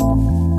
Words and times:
Become 0.00 0.49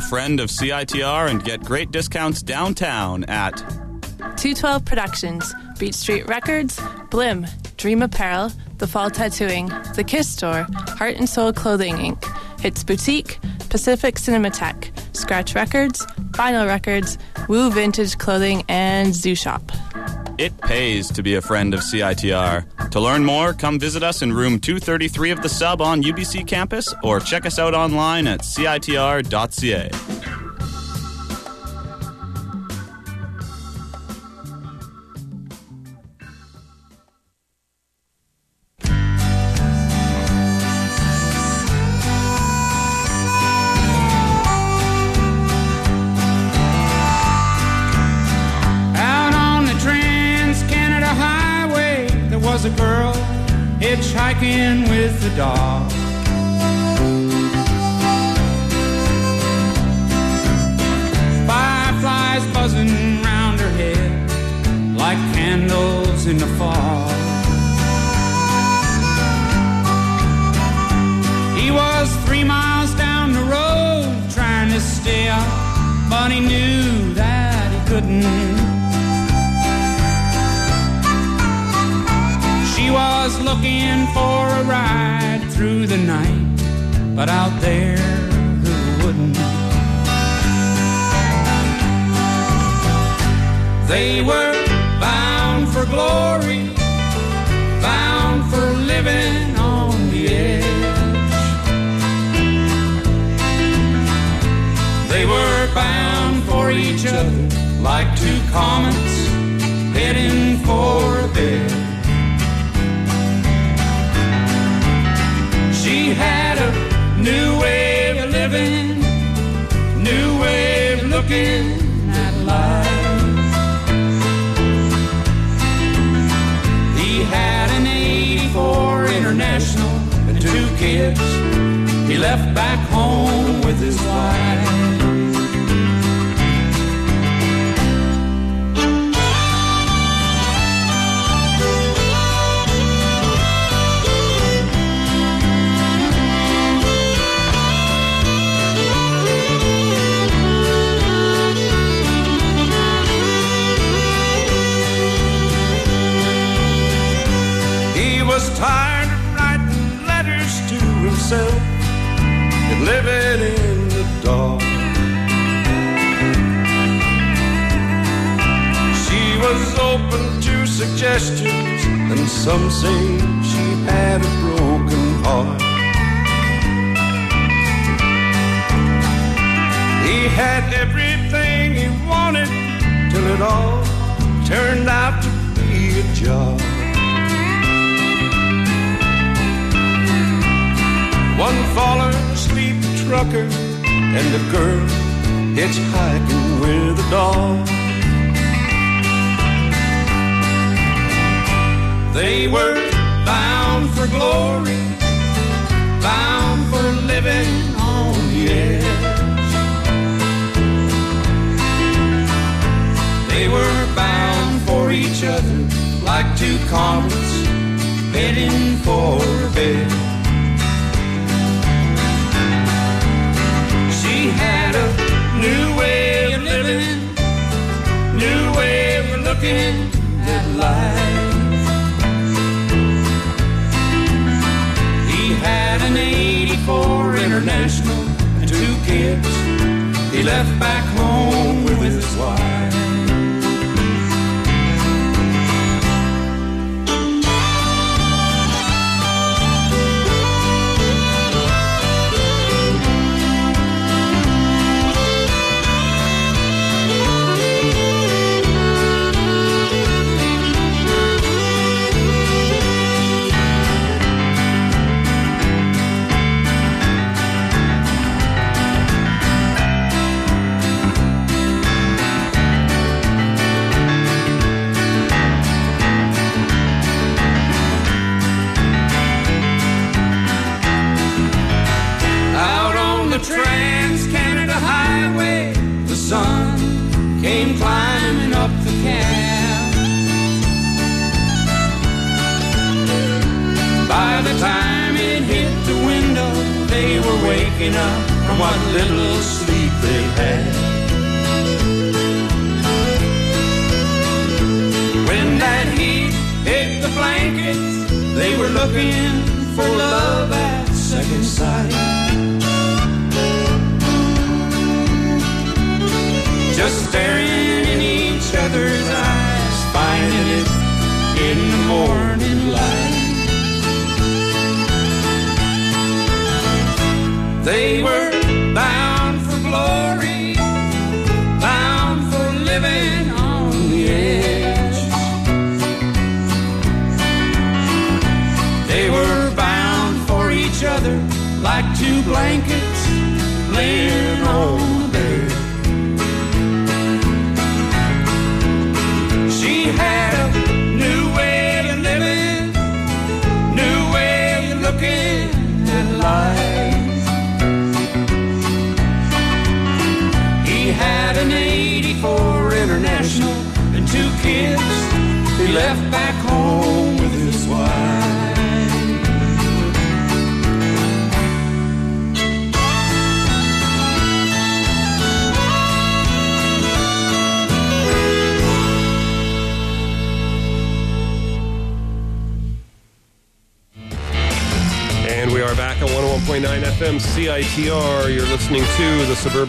a 0.00 0.08
friend 0.08 0.40
of 0.40 0.48
CITR 0.48 1.28
and 1.28 1.44
get 1.44 1.62
great 1.62 1.90
discounts 1.90 2.42
downtown 2.42 3.22
at 3.24 3.56
212 4.38 4.84
Productions, 4.84 5.54
Beat 5.78 5.94
Street 5.94 6.26
Records, 6.26 6.78
Blim, 7.10 7.46
Dream 7.76 8.00
Apparel, 8.00 8.50
The 8.78 8.86
Fall 8.86 9.10
Tattooing, 9.10 9.66
The 9.94 10.04
Kiss 10.06 10.26
Store, 10.26 10.66
Heart 10.72 11.16
and 11.16 11.28
Soul 11.28 11.52
Clothing 11.52 11.96
Inc., 11.96 12.60
Hits 12.60 12.82
Boutique, 12.82 13.38
Pacific 13.68 14.14
Cinematheque, 14.14 14.90
Scratch 15.14 15.54
Records, 15.54 16.06
Vinyl 16.30 16.66
Records, 16.66 17.18
Woo 17.48 17.70
Vintage 17.70 18.16
Clothing, 18.16 18.64
and 18.68 19.14
Zoo 19.14 19.34
Shop. 19.34 19.70
It 20.38 20.58
pays 20.62 21.10
to 21.12 21.22
be 21.22 21.34
a 21.34 21.42
friend 21.42 21.74
of 21.74 21.80
CITR. 21.80 22.64
To 22.90 22.98
learn 23.00 23.24
more, 23.24 23.52
come 23.52 23.78
visit 23.78 24.02
us 24.02 24.22
in 24.22 24.32
room 24.32 24.58
233 24.58 25.30
of 25.30 25.42
the 25.42 25.48
sub 25.48 25.80
on 25.80 26.02
UBC 26.02 26.46
campus 26.46 26.92
or 27.04 27.20
check 27.20 27.46
us 27.46 27.58
out 27.58 27.72
online 27.72 28.26
at 28.26 28.40
citr.ca. 28.40 30.09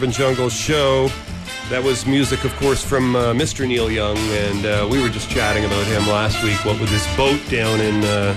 Suburban 0.02 0.18
Jungle 0.18 0.48
Show. 0.48 1.08
That 1.70 1.80
was 1.80 2.06
music, 2.06 2.42
of 2.42 2.52
course, 2.56 2.82
from 2.84 3.14
uh, 3.14 3.32
Mr. 3.34 3.68
Neil 3.68 3.88
Young, 3.88 4.16
and 4.16 4.66
uh, 4.66 4.88
we 4.90 5.00
were 5.00 5.08
just 5.08 5.30
chatting 5.30 5.64
about 5.64 5.86
him 5.86 6.08
last 6.08 6.42
week. 6.42 6.56
What 6.64 6.80
with 6.80 6.90
his 6.90 7.06
boat 7.16 7.38
down 7.48 7.80
in 7.80 8.02
uh, 8.02 8.34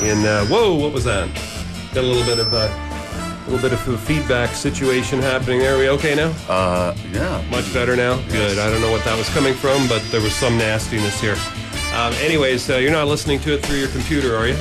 in 0.00 0.24
uh, 0.24 0.46
whoa, 0.46 0.74
what 0.74 0.94
was 0.94 1.04
that? 1.04 1.28
Got 1.92 2.04
a 2.04 2.06
little 2.06 2.24
bit 2.24 2.38
of 2.38 2.54
a 2.54 2.70
little 3.50 3.60
bit 3.60 3.78
of 3.78 3.86
a 3.86 3.98
feedback 3.98 4.54
situation 4.54 5.18
happening 5.20 5.58
there. 5.58 5.74
Are 5.74 5.78
we 5.78 5.90
okay 5.90 6.14
now? 6.14 6.34
Uh, 6.48 6.96
yeah. 7.12 7.44
Much 7.50 7.70
better 7.74 7.96
now. 7.96 8.16
Good. 8.28 8.58
I 8.58 8.70
don't 8.70 8.80
know 8.80 8.90
what 8.90 9.04
that 9.04 9.18
was 9.18 9.28
coming 9.34 9.52
from, 9.52 9.86
but 9.88 10.02
there 10.10 10.22
was 10.22 10.32
some 10.32 10.56
nastiness 10.56 11.20
here. 11.20 11.36
Um, 11.94 12.14
anyways, 12.14 12.70
uh, 12.70 12.76
you're 12.76 12.92
not 12.92 13.08
listening 13.08 13.40
to 13.40 13.52
it 13.52 13.66
through 13.66 13.76
your 13.76 13.88
computer, 13.88 14.34
are 14.36 14.48
you? 14.48 14.56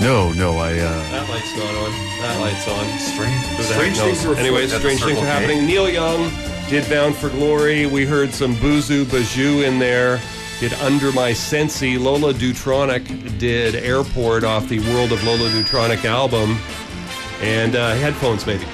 No, 0.00 0.32
no, 0.32 0.58
I. 0.58 0.72
Uh, 0.78 1.10
That 1.10 1.28
light's 1.28 1.56
not 1.56 1.74
on. 1.74 1.90
That 2.20 2.40
light's 2.40 2.68
on. 2.68 2.98
strange. 2.98 3.44
Strange 3.66 3.96
heck 3.96 4.06
things 4.06 4.24
are 4.26 4.34
Anyways, 4.36 4.72
afoot 4.72 4.76
at 4.76 4.82
the 4.82 4.96
strange 4.96 5.00
things 5.00 5.00
Circle 5.00 5.22
are 5.22 5.26
K. 5.26 5.30
happening. 5.32 5.66
Neil 5.66 5.88
Young 5.88 6.30
did 6.68 6.88
Bound 6.88 7.16
for 7.16 7.30
Glory. 7.30 7.86
We 7.86 8.06
heard 8.06 8.32
some 8.32 8.54
Boozoo 8.56 9.04
Bajou 9.06 9.64
in 9.64 9.78
there. 9.78 10.20
Did 10.60 10.72
Under 10.74 11.10
My 11.12 11.32
Sensi. 11.32 11.98
Lola 11.98 12.32
Dutronic 12.34 13.38
did 13.38 13.74
Airport 13.76 14.44
off 14.44 14.68
the 14.68 14.80
World 14.92 15.12
of 15.12 15.22
Lola 15.24 15.48
Dutronic 15.50 16.04
album. 16.04 16.58
And 17.40 17.74
uh, 17.76 17.94
headphones, 17.94 18.46
maybe. 18.46 18.64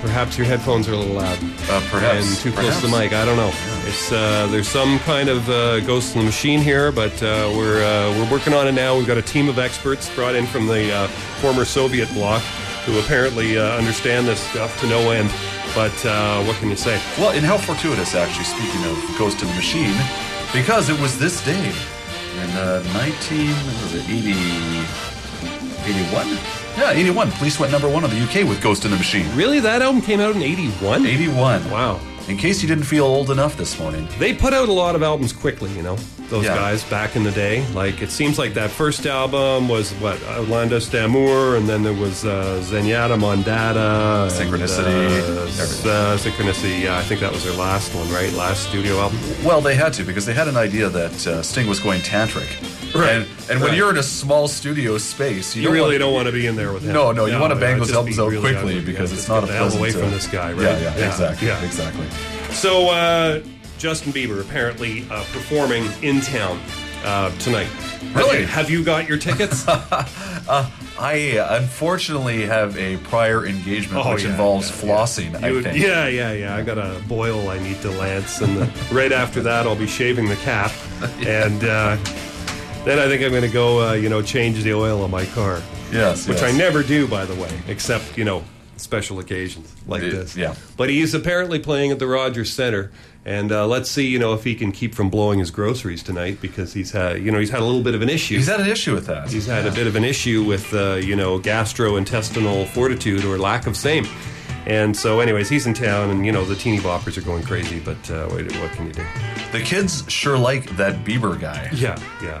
Perhaps 0.00 0.38
your 0.38 0.46
headphones 0.46 0.86
are 0.88 0.92
a 0.92 0.96
little 0.96 1.16
loud 1.16 1.38
Uh, 1.68 1.80
perhaps. 1.90 2.28
and 2.28 2.36
too 2.38 2.52
close 2.52 2.76
to 2.80 2.86
the 2.86 2.92
perhaps. 2.92 3.10
mic. 3.10 3.12
I 3.12 3.24
don't 3.24 3.36
know. 3.36 3.52
It's 3.88 4.12
uh, 4.12 4.46
there's 4.50 4.68
some 4.68 4.98
kind 4.98 5.30
of 5.30 5.48
uh, 5.48 5.80
ghost 5.80 6.14
in 6.14 6.20
the 6.20 6.26
machine 6.26 6.60
here, 6.60 6.92
but 6.92 7.14
uh, 7.22 7.50
we're 7.56 7.82
uh, 7.82 8.12
we're 8.18 8.30
working 8.30 8.52
on 8.52 8.68
it 8.68 8.72
now. 8.72 8.94
We've 8.94 9.06
got 9.06 9.16
a 9.16 9.22
team 9.22 9.48
of 9.48 9.58
experts 9.58 10.14
brought 10.14 10.34
in 10.34 10.44
from 10.44 10.66
the 10.66 10.92
uh, 10.92 11.08
former 11.40 11.64
Soviet 11.64 12.06
bloc 12.12 12.42
who 12.84 12.98
apparently 13.00 13.56
uh, 13.56 13.78
understand 13.78 14.28
this 14.28 14.40
stuff 14.50 14.78
to 14.80 14.86
no 14.88 15.10
end. 15.10 15.32
But 15.74 16.04
uh, 16.04 16.44
what 16.44 16.56
can 16.56 16.68
you 16.68 16.76
say? 16.76 17.00
Well, 17.16 17.30
and 17.30 17.46
how 17.46 17.56
fortuitous, 17.56 18.14
actually, 18.14 18.44
speaking 18.44 18.84
of 18.84 19.18
Ghost 19.18 19.40
in 19.40 19.48
the 19.48 19.54
Machine, 19.54 19.96
because 20.52 20.90
it 20.90 21.00
was 21.00 21.18
this 21.18 21.42
day 21.46 21.72
in 22.42 22.50
uh, 22.58 22.82
19, 22.92 23.48
what 23.48 23.82
was 23.84 23.94
it, 23.94 24.04
80, 24.04 24.32
81? 25.88 26.28
Yeah, 26.76 26.90
81. 26.92 27.30
Police 27.32 27.58
went 27.58 27.72
number 27.72 27.88
one 27.88 28.04
in 28.04 28.10
the 28.10 28.20
UK 28.20 28.46
with 28.46 28.60
Ghost 28.60 28.84
in 28.84 28.90
the 28.90 28.98
Machine. 28.98 29.34
Really, 29.34 29.60
that 29.60 29.80
album 29.80 30.02
came 30.02 30.20
out 30.20 30.36
in 30.36 30.42
'81. 30.42 31.06
81. 31.06 31.70
Wow. 31.70 32.00
In 32.28 32.36
case 32.36 32.60
you 32.62 32.68
didn't 32.68 32.84
feel 32.84 33.04
old 33.06 33.30
enough 33.30 33.56
this 33.56 33.78
morning. 33.80 34.06
They 34.18 34.34
put 34.34 34.52
out 34.52 34.68
a 34.68 34.72
lot 34.72 34.94
of 34.94 35.02
albums 35.02 35.32
quickly, 35.32 35.70
you 35.72 35.82
know, 35.82 35.96
those 36.28 36.44
Yeah. 36.44 36.54
guys 36.56 36.84
back 36.84 37.16
in 37.16 37.24
the 37.24 37.30
day. 37.30 37.64
Like, 37.74 38.02
it 38.02 38.10
seems 38.10 38.38
like 38.38 38.52
that 38.52 38.70
first 38.70 39.06
album 39.06 39.66
was, 39.66 39.92
what, 39.92 40.18
Outlandos 40.36 40.90
d'Amour, 40.90 41.56
and 41.56 41.66
then 41.66 41.82
there 41.82 41.94
was 41.94 42.26
uh, 42.26 42.60
Zenyatta 42.62 43.16
Mondatta. 43.18 44.24
and, 44.24 44.30
Synchronicity, 44.30 45.86
uh, 45.86 45.88
uh, 45.90 46.16
Synchronicity, 46.18 46.82
yeah, 46.82 46.98
I 46.98 47.02
think 47.02 47.20
that 47.22 47.32
was 47.32 47.44
their 47.44 47.54
last 47.54 47.94
one, 47.94 48.10
right? 48.12 48.30
Last 48.34 48.68
studio 48.68 48.98
album. 49.00 49.18
Well, 49.42 49.62
they 49.62 49.74
had 49.74 49.94
to 49.94 50.04
because 50.04 50.26
they 50.26 50.34
had 50.34 50.48
an 50.48 50.56
idea 50.58 50.90
that 50.90 51.26
uh, 51.26 51.42
Sting 51.42 51.66
was 51.66 51.80
going 51.80 52.02
tantric. 52.02 52.46
Right. 52.94 53.10
And, 53.16 53.26
and 53.50 53.60
when 53.60 53.70
Right. 53.70 53.76
you're 53.76 53.90
in 53.90 53.98
a 53.98 54.02
small 54.02 54.48
studio 54.48 54.98
space, 54.98 55.54
you, 55.54 55.62
You 55.62 55.68
don't 55.68 55.74
really 55.74 55.88
want 55.90 56.00
don't 56.00 56.14
want 56.14 56.26
to 56.26 56.32
be 56.32 56.46
in 56.46 56.56
there 56.56 56.72
with 56.72 56.82
him. 56.84 56.92
No, 56.92 57.12
no, 57.12 57.26
you 57.26 57.38
want 57.38 57.52
to 57.52 57.58
bang 57.60 57.78
those 57.78 57.92
albums 57.92 58.18
out 58.18 58.28
really 58.30 58.40
quickly 58.52 58.78
ugly. 58.78 58.84
because 58.84 59.10
Yeah, 59.12 59.18
it's 59.18 59.28
not 59.28 59.44
a 59.44 59.46
pleasant. 59.46 59.80
away 59.80 59.90
uh, 59.90 59.98
from 59.98 60.10
this 60.10 60.26
guy, 60.26 60.52
right? 60.52 60.62
Yeah, 60.62 60.96
yeah, 60.96 61.06
exactly, 61.08 61.48
yeah. 61.48 61.64
exactly. 61.64 62.06
So, 62.52 62.88
uh, 62.90 63.40
Justin 63.78 64.12
Bieber 64.12 64.40
apparently 64.40 65.04
uh, 65.10 65.22
performing 65.32 65.84
in 66.02 66.20
town 66.20 66.58
uh, 67.04 67.30
tonight. 67.38 67.66
Have 67.66 68.16
Really? 68.16 68.40
you- 68.40 68.46
Have 68.46 68.70
you 68.70 68.82
got 68.82 69.08
your 69.08 69.18
tickets? 69.18 69.64
I 71.00 71.36
uh, 71.38 71.58
unfortunately 71.60 72.44
have 72.46 72.76
a 72.76 72.96
prior 72.98 73.46
engagement 73.46 74.04
Oh, 74.04 74.14
which 74.14 74.24
yeah, 74.24 74.30
involves 74.30 74.68
yeah, 74.70 74.76
flossing. 74.90 75.40
You 75.40 75.46
I 75.46 75.52
would- 75.52 75.64
think. 75.64 75.78
yeah, 75.78 76.08
yeah, 76.08 76.32
yeah. 76.32 76.56
I 76.56 76.62
got 76.62 76.78
a 76.78 77.00
boil 77.06 77.48
I 77.50 77.58
need 77.60 77.80
to 77.82 77.90
lance, 77.90 78.40
and 78.40 78.56
the, 78.56 78.70
right 78.92 79.12
after 79.12 79.40
that, 79.42 79.66
I'll 79.66 79.76
be 79.76 79.86
shaving 79.86 80.28
the 80.28 80.36
cap, 80.36 80.72
and 81.26 81.62
uh, 81.64 81.96
then 82.88 82.98
I 82.98 83.06
think 83.08 83.22
I'm 83.22 83.30
going 83.30 83.42
to 83.42 83.48
go, 83.48 83.88
uh, 83.88 83.92
you 83.92 84.08
know, 84.08 84.22
change 84.22 84.62
the 84.62 84.72
oil 84.74 85.02
on 85.02 85.10
my 85.10 85.26
car, 85.26 85.60
Yes, 85.92 86.26
which 86.28 86.40
yes. 86.40 86.54
I 86.54 86.56
never 86.56 86.82
do, 86.82 87.06
by 87.06 87.24
the 87.24 87.34
way, 87.34 87.50
except 87.68 88.16
you 88.18 88.24
know, 88.24 88.42
special 88.76 89.18
occasions 89.18 89.74
like 89.86 90.02
Uh, 90.02 90.10
this. 90.10 90.36
yeah. 90.36 90.54
But 90.76 90.90
he's 90.90 91.14
apparently 91.14 91.58
playing 91.58 91.90
at 91.92 91.98
the 91.98 92.06
Rogers 92.06 92.52
Center, 92.52 92.90
and 93.24 93.50
uh, 93.52 93.66
let's 93.66 93.90
see, 93.90 94.06
you 94.06 94.18
know, 94.18 94.32
if 94.34 94.44
he 94.44 94.54
can 94.54 94.72
keep 94.72 94.94
from 94.94 95.10
blowing 95.10 95.38
his 95.38 95.50
groceries 95.50 96.02
tonight 96.02 96.38
because 96.40 96.72
he's 96.74 96.92
had, 96.92 97.22
you 97.22 97.30
know, 97.30 97.38
he's 97.38 97.50
had 97.50 97.60
a 97.60 97.64
little 97.64 97.82
bit 97.82 97.94
of 97.94 98.00
an 98.02 98.08
issue. 98.08 98.36
He's 98.36 98.46
had 98.48 98.60
an 98.60 98.68
issue 98.68 98.94
with 98.94 99.06
that. 99.06 99.30
He's 99.30 99.46
had 99.46 99.66
a 99.66 99.72
bit 99.72 99.86
of 99.86 99.96
an 99.96 100.04
issue 100.04 100.44
with, 100.44 100.72
uh, 100.72 100.94
you 100.94 101.16
know, 101.16 101.38
gastrointestinal 101.38 102.66
fortitude 102.68 103.24
or 103.24 103.38
lack 103.38 103.66
of 103.66 103.76
same. 103.76 104.06
And 104.66 104.94
so, 104.96 105.20
anyways, 105.20 105.48
he's 105.48 105.66
in 105.66 105.72
town, 105.72 106.10
and 106.10 106.26
you 106.26 106.32
know 106.32 106.44
the 106.44 106.54
teeny 106.54 106.78
boppers 106.78 107.16
are 107.16 107.22
going 107.22 107.42
crazy. 107.42 107.80
But 107.80 108.10
uh, 108.10 108.28
wait, 108.32 108.52
what 108.60 108.70
can 108.72 108.86
you 108.86 108.92
do? 108.92 109.04
The 109.52 109.60
kids 109.60 110.04
sure 110.08 110.36
like 110.36 110.76
that 110.76 111.04
Bieber 111.04 111.40
guy. 111.40 111.70
Yeah, 111.72 111.96
yeah, 112.22 112.38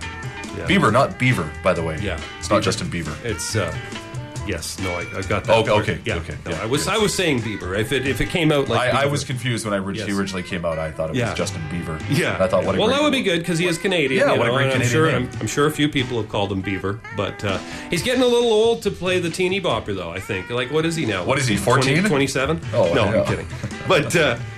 yeah. 0.56 0.66
Bieber, 0.66 0.92
not 0.92 1.18
Beaver, 1.18 1.50
by 1.62 1.72
the 1.72 1.82
way. 1.82 1.98
Yeah. 2.00 2.20
It's 2.38 2.48
not 2.50 2.60
Bieber. 2.60 2.64
Justin 2.64 2.88
Bieber. 2.88 3.24
It's 3.24 3.54
uh, 3.56 3.76
yes, 4.46 4.78
no, 4.80 4.90
I, 4.92 5.00
I 5.16 5.22
got 5.22 5.44
that. 5.44 5.50
Okay, 5.58 5.70
okay, 5.70 6.00
yeah, 6.04 6.16
okay, 6.16 6.36
No, 6.46 6.52
yeah, 6.52 6.62
I 6.62 6.66
was. 6.66 6.88
I 6.88 6.96
was 6.96 7.12
saying 7.14 7.40
Bieber. 7.40 7.78
If 7.78 7.92
it 7.92 8.06
if 8.06 8.20
it 8.20 8.30
came 8.30 8.50
out 8.50 8.68
like 8.68 8.94
I, 8.94 9.02
I 9.02 9.06
was 9.06 9.24
confused 9.24 9.64
when 9.66 9.74
I 9.74 9.78
ori- 9.78 9.96
Yes. 9.98 10.06
he 10.06 10.12
originally 10.14 10.42
came 10.42 10.64
out. 10.64 10.78
I 10.78 10.90
thought 10.90 11.10
it 11.10 11.16
Yeah. 11.16 11.30
was 11.30 11.38
Justin 11.38 11.60
Bieber. 11.70 12.00
Yeah, 12.10 12.34
And 12.34 12.42
I 12.44 12.48
thought, 12.48 12.64
what 12.64 12.76
well, 12.78 12.88
that 12.88 13.02
would 13.02 13.12
be 13.12 13.22
good 13.22 13.40
because 13.40 13.58
he 13.58 13.66
is 13.66 13.76
Canadian. 13.78 14.26
Yeah, 14.26 14.32
you 14.34 14.38
what 14.40 14.48
a 14.48 14.52
great 14.52 14.64
and 14.64 14.72
I'm 14.72 14.80
Canadian 14.80 14.90
sure 14.92 15.12
name. 15.12 15.28
I'm, 15.34 15.40
I'm 15.40 15.46
sure 15.46 15.66
a 15.66 15.70
few 15.70 15.88
people 15.88 16.20
have 16.20 16.30
called 16.30 16.50
him 16.50 16.60
Beaver, 16.62 17.00
but 17.16 17.44
uh, 17.44 17.58
he's 17.90 18.02
getting 18.02 18.22
a 18.22 18.26
little 18.26 18.52
old 18.52 18.82
to 18.82 18.90
play 18.90 19.18
the 19.20 19.30
teeny 19.30 19.60
bopper, 19.60 19.94
though. 19.94 20.10
I 20.10 20.20
think. 20.20 20.48
Like, 20.50 20.70
what 20.72 20.86
is 20.86 20.96
he 20.96 21.04
now? 21.04 21.24
What 21.24 21.38
is 21.38 21.46
he, 21.46 21.56
14? 21.56 22.04
27? 22.04 22.60
Oh, 22.72 22.92
no. 22.94 23.04
I'm 23.04 23.26
kidding. 23.26 23.46
But 23.86 24.14
uh, 24.16 24.38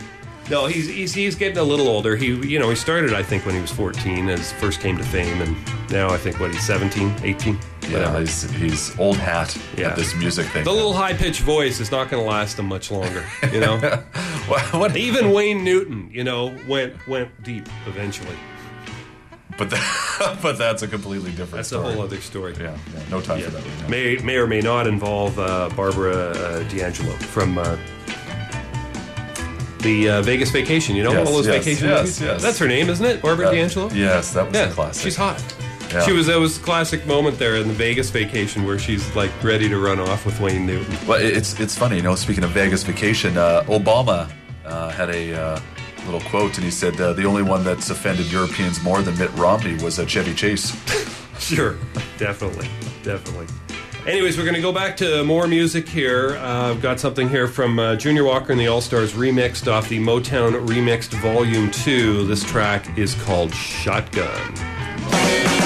no, 0.50 0.66
he's, 0.66 0.88
he's 0.88 1.14
he's 1.14 1.34
getting 1.36 1.58
a 1.58 1.62
little 1.62 1.88
older. 1.88 2.16
He 2.16 2.26
you 2.26 2.58
know 2.58 2.68
he 2.70 2.76
started 2.76 3.12
I 3.12 3.22
think 3.22 3.46
when 3.46 3.54
he 3.54 3.60
was 3.60 3.70
14 3.70 4.28
as 4.28 4.52
first 4.54 4.80
came 4.80 4.98
to 4.98 5.04
fame, 5.04 5.40
and 5.40 5.56
now 5.90 6.08
I 6.10 6.16
think 6.18 6.38
what 6.40 6.50
he's 6.52 6.66
17, 6.66 7.14
18, 7.22 7.54
Yeah, 7.54 7.92
whatever. 7.92 8.20
he's, 8.20 8.50
he's 8.52 8.98
old 8.98 9.16
hat 9.16 9.56
Yeah. 9.76 9.88
at 9.90 9.96
this 9.96 10.14
music 10.16 10.46
thing. 10.46 10.64
The 10.64 10.72
little 10.72 10.92
high 10.92 11.14
pitched 11.14 11.40
voice 11.42 11.80
is 11.80 11.90
not 11.90 12.10
going 12.10 12.22
to 12.22 12.28
last 12.28 12.58
him 12.58 12.66
much 12.66 12.90
longer. 12.90 13.24
You 13.52 13.60
know. 13.60 13.78
what, 14.48 14.62
what, 14.72 14.96
Even 14.96 15.32
Wayne 15.32 15.64
Newton, 15.64 16.10
you 16.12 16.24
know, 16.24 16.54
went 16.68 16.94
went 17.08 17.30
deep 17.42 17.66
eventually. 17.86 18.36
but, 19.58 19.68
that, 19.70 20.38
but 20.42 20.56
that's 20.58 20.82
a 20.82 20.88
completely 20.88 21.30
different 21.30 21.52
That's 21.56 21.68
story. 21.68 21.88
a 21.88 21.92
whole 21.94 22.02
other 22.02 22.20
story. 22.20 22.54
Yeah, 22.58 22.76
yeah, 22.94 23.02
no 23.10 23.20
time 23.20 23.40
for 23.40 23.50
that 23.50 23.64
right. 23.64 23.88
May 23.90 24.16
may 24.18 24.36
or 24.36 24.46
may 24.46 24.60
not 24.60 24.86
involve 24.86 25.38
uh, 25.38 25.68
Barbara 25.76 26.14
uh, 26.30 26.62
D'Angelo 26.68 27.12
from 27.16 27.58
uh, 27.58 27.76
the 29.82 30.08
uh, 30.10 30.22
Vegas 30.22 30.50
Vacation. 30.50 30.96
You 30.96 31.04
know 31.04 31.12
Yes, 31.12 31.26
all 31.26 31.34
those 31.34 31.46
yes, 31.46 31.64
vacation 31.64 31.88
yes, 31.88 31.98
movies. 32.00 32.20
yes. 32.20 32.42
That's 32.42 32.58
her 32.58 32.68
name, 32.68 32.88
isn't 32.88 33.04
it? 33.04 33.22
Barbara 33.22 33.46
That- 33.46 33.52
D'Angelo. 33.54 33.90
Yes, 33.90 34.32
that 34.34 34.46
was 34.46 34.54
yeah, 34.54 34.68
a 34.70 34.72
classic. 34.72 35.02
she's 35.04 35.16
hot. 35.16 35.42
Yeah. 35.92 36.02
She 36.02 36.12
was. 36.12 36.26
That 36.28 36.38
was 36.38 36.56
a 36.56 36.60
classic 36.60 37.04
moment 37.06 37.38
there 37.38 37.56
in 37.56 37.66
the 37.66 37.74
Vegas 37.74 38.10
Vacation 38.10 38.64
where 38.64 38.78
she's 38.78 39.14
like 39.16 39.30
ready 39.42 39.68
to 39.68 39.76
run 39.78 39.98
off 39.98 40.24
with 40.24 40.38
Wayne 40.40 40.64
Newton. 40.64 40.94
Well, 41.06 41.20
it's 41.20 41.58
it's 41.58 41.76
funny, 41.76 41.96
you 41.96 42.02
know. 42.02 42.14
Speaking 42.14 42.44
of 42.44 42.50
Vegas 42.50 42.84
vacation, 42.84 43.36
uh, 43.36 43.64
Obama 43.66 44.30
uh, 44.64 44.90
had 44.90 45.10
a 45.10 45.34
uh, 45.34 45.60
little 46.04 46.20
quote, 46.30 46.54
and 46.56 46.64
he 46.64 46.70
said 46.70 47.00
uh, 47.00 47.12
the 47.14 47.24
only 47.24 47.42
one 47.42 47.64
that's 47.64 47.90
offended 47.90 48.30
Europeans 48.30 48.80
more 48.84 49.02
than 49.02 49.18
Mitt 49.18 49.32
Romney 49.34 49.74
was 49.82 49.98
uh, 49.98 50.06
Chevy 50.06 50.34
Chase. 50.34 50.76
Sure, 51.40 51.74
definitely, 52.18 52.68
definitely. 53.02 53.46
Anyways, 54.06 54.38
we're 54.38 54.44
going 54.44 54.54
to 54.54 54.62
go 54.62 54.72
back 54.72 54.96
to 54.98 55.22
more 55.24 55.46
music 55.46 55.86
here. 55.86 56.30
Uh, 56.36 56.70
I've 56.70 56.80
got 56.80 56.98
something 56.98 57.28
here 57.28 57.46
from 57.46 57.78
uh, 57.78 57.96
Junior 57.96 58.24
Walker 58.24 58.50
and 58.50 58.60
the 58.60 58.66
All 58.66 58.80
Stars 58.80 59.12
remixed 59.12 59.70
off 59.70 59.90
the 59.90 59.98
Motown 59.98 60.66
Remixed 60.66 61.12
Volume 61.20 61.70
2. 61.70 62.26
This 62.26 62.42
track 62.42 62.98
is 62.98 63.14
called 63.22 63.54
Shotgun. 63.54 65.59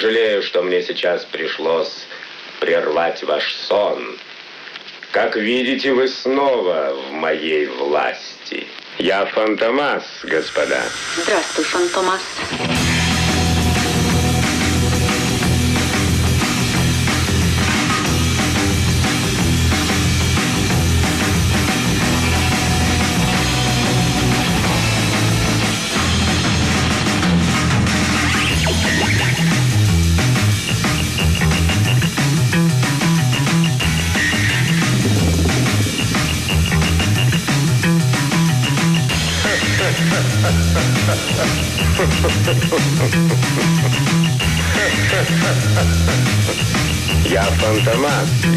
Сожалею, 0.00 0.42
что 0.42 0.62
мне 0.62 0.82
сейчас 0.82 1.24
пришлось 1.26 2.06
прервать 2.58 3.22
ваш 3.22 3.54
сон. 3.54 4.18
Как 5.12 5.36
видите, 5.36 5.92
вы 5.92 6.08
снова 6.08 6.94
в 6.94 7.12
моей 7.12 7.66
власти. 7.66 8.66
Я 8.98 9.26
Фантомас, 9.26 10.04
господа. 10.24 10.82
Здравствуй, 11.16 11.64
Фантомас. 11.64 12.22
Я 12.50 12.79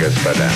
господа. 0.03 0.49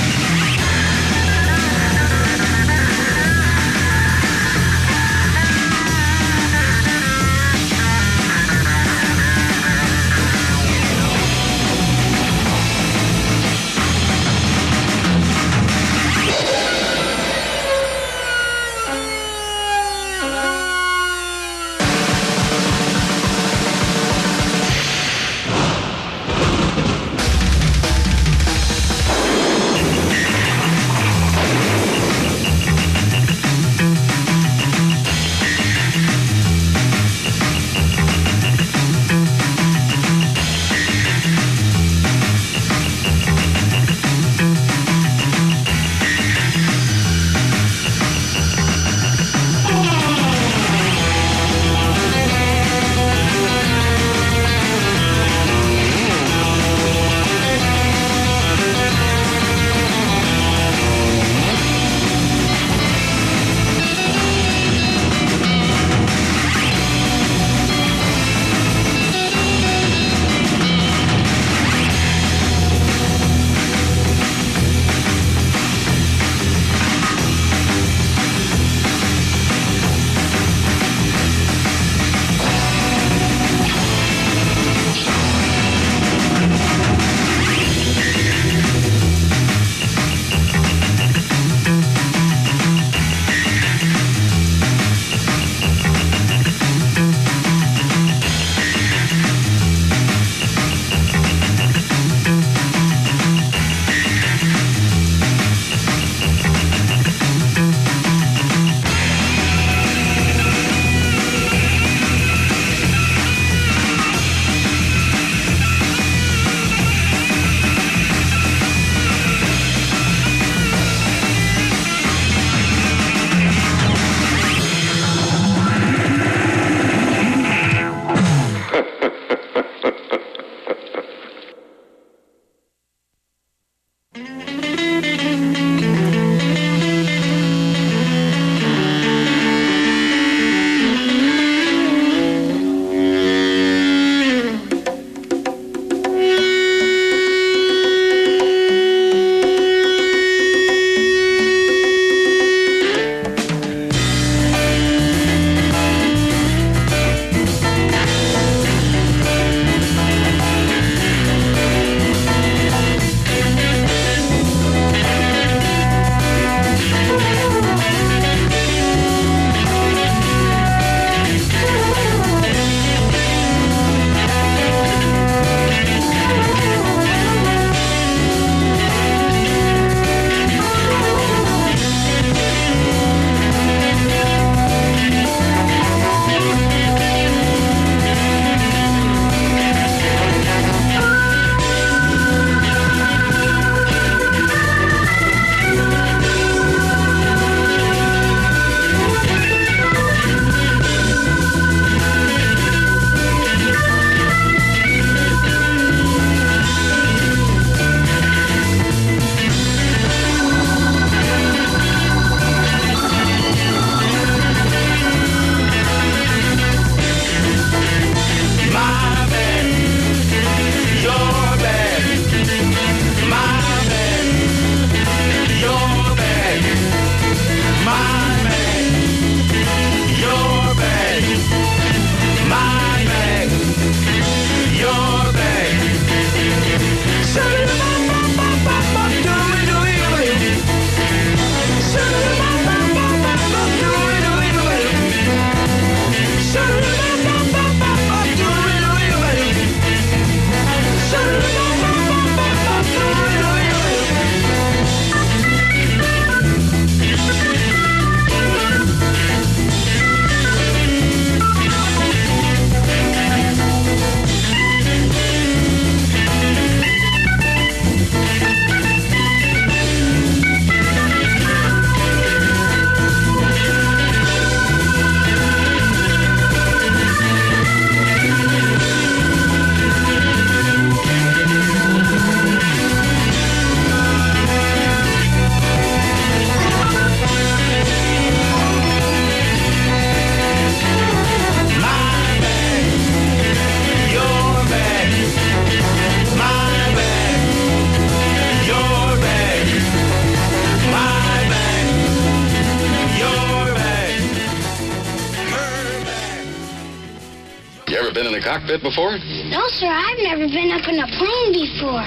been 308.18 308.26
in 308.26 308.34
a 308.34 308.42
cockpit 308.42 308.82
before? 308.82 309.12
No, 309.12 309.68
sir. 309.68 309.86
I've 309.86 310.18
never 310.24 310.48
been 310.48 310.72
up 310.72 310.88
in 310.88 310.98
a 310.98 311.06
plane 311.06 311.54
before. 311.54 312.04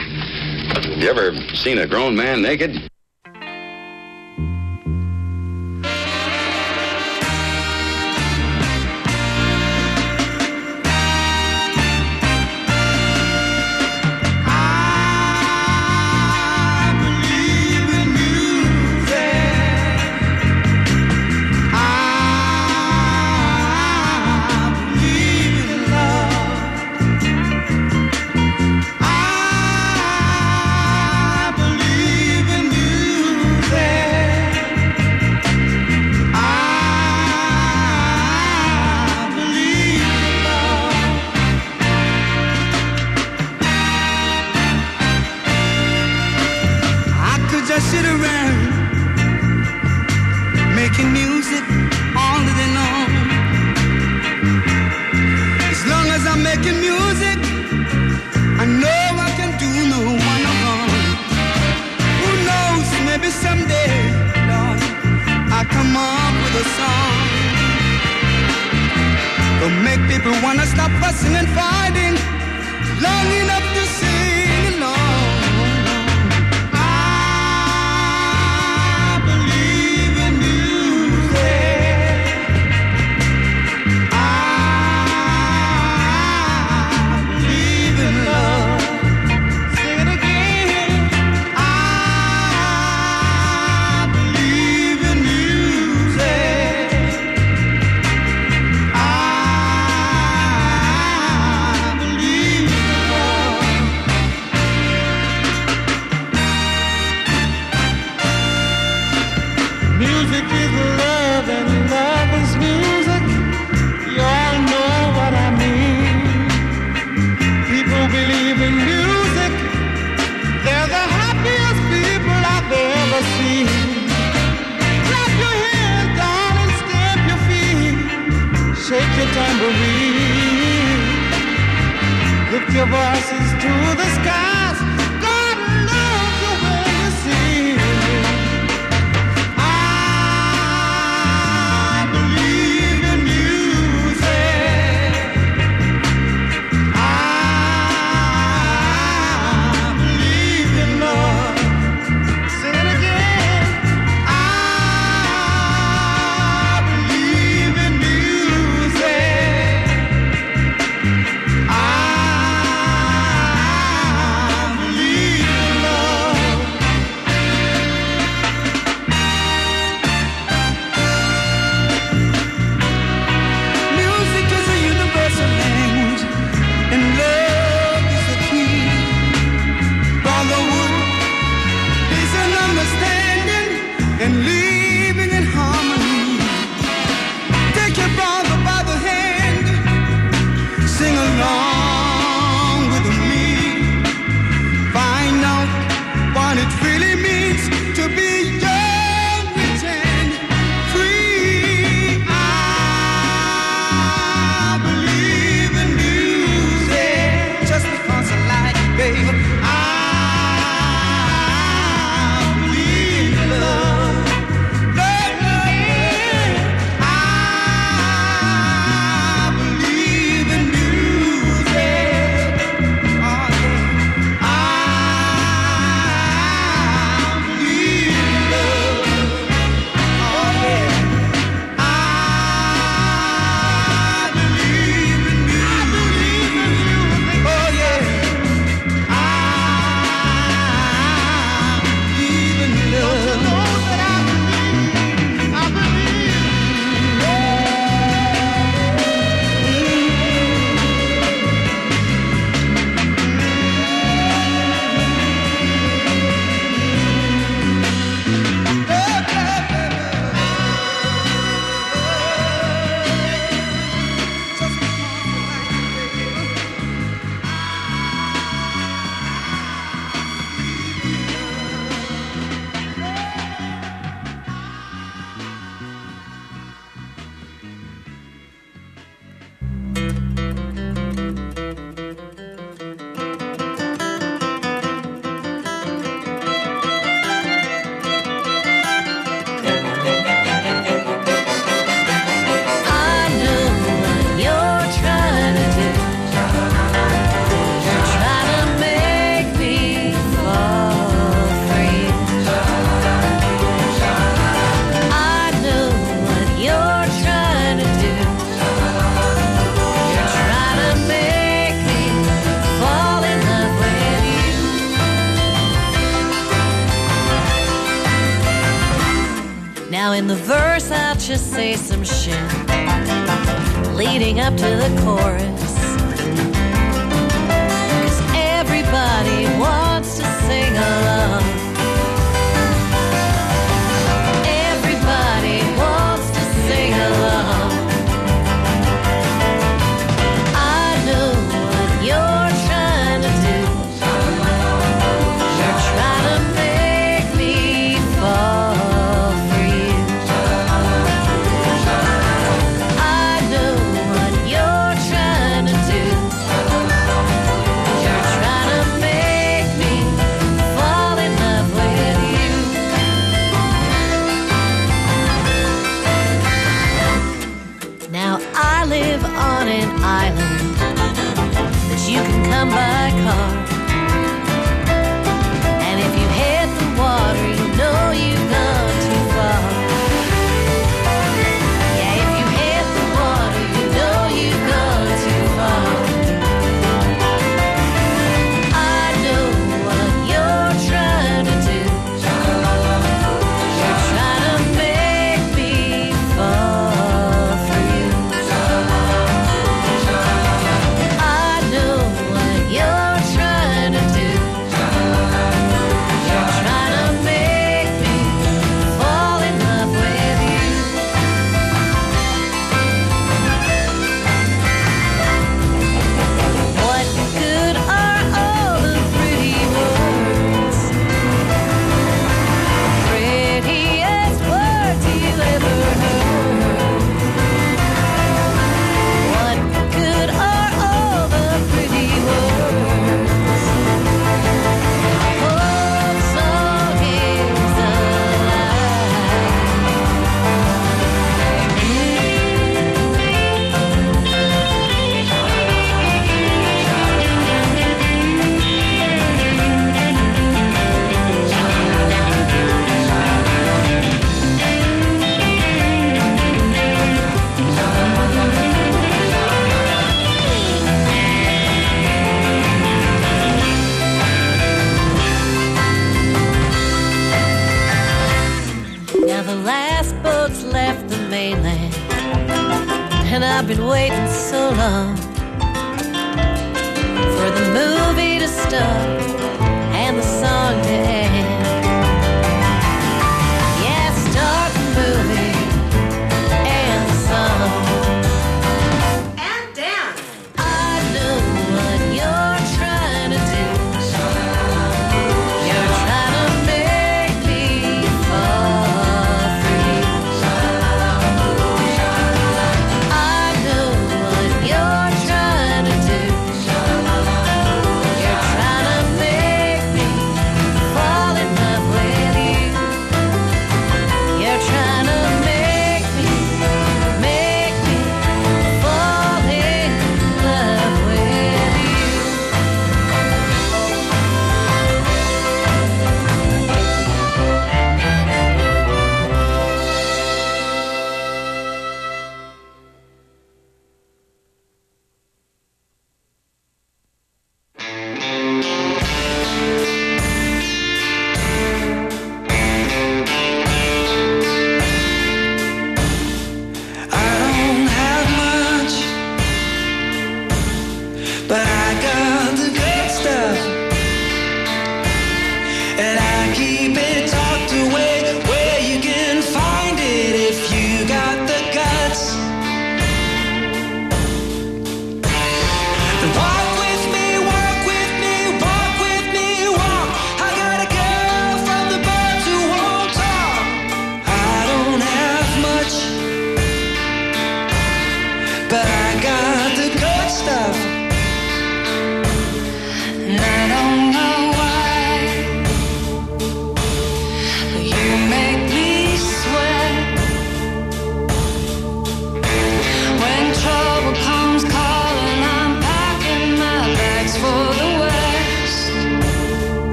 You 0.99 1.09
ever 1.09 1.37
seen 1.55 1.79
a 1.79 1.87
grown 1.87 2.17
man 2.17 2.43
naked? 2.43 2.90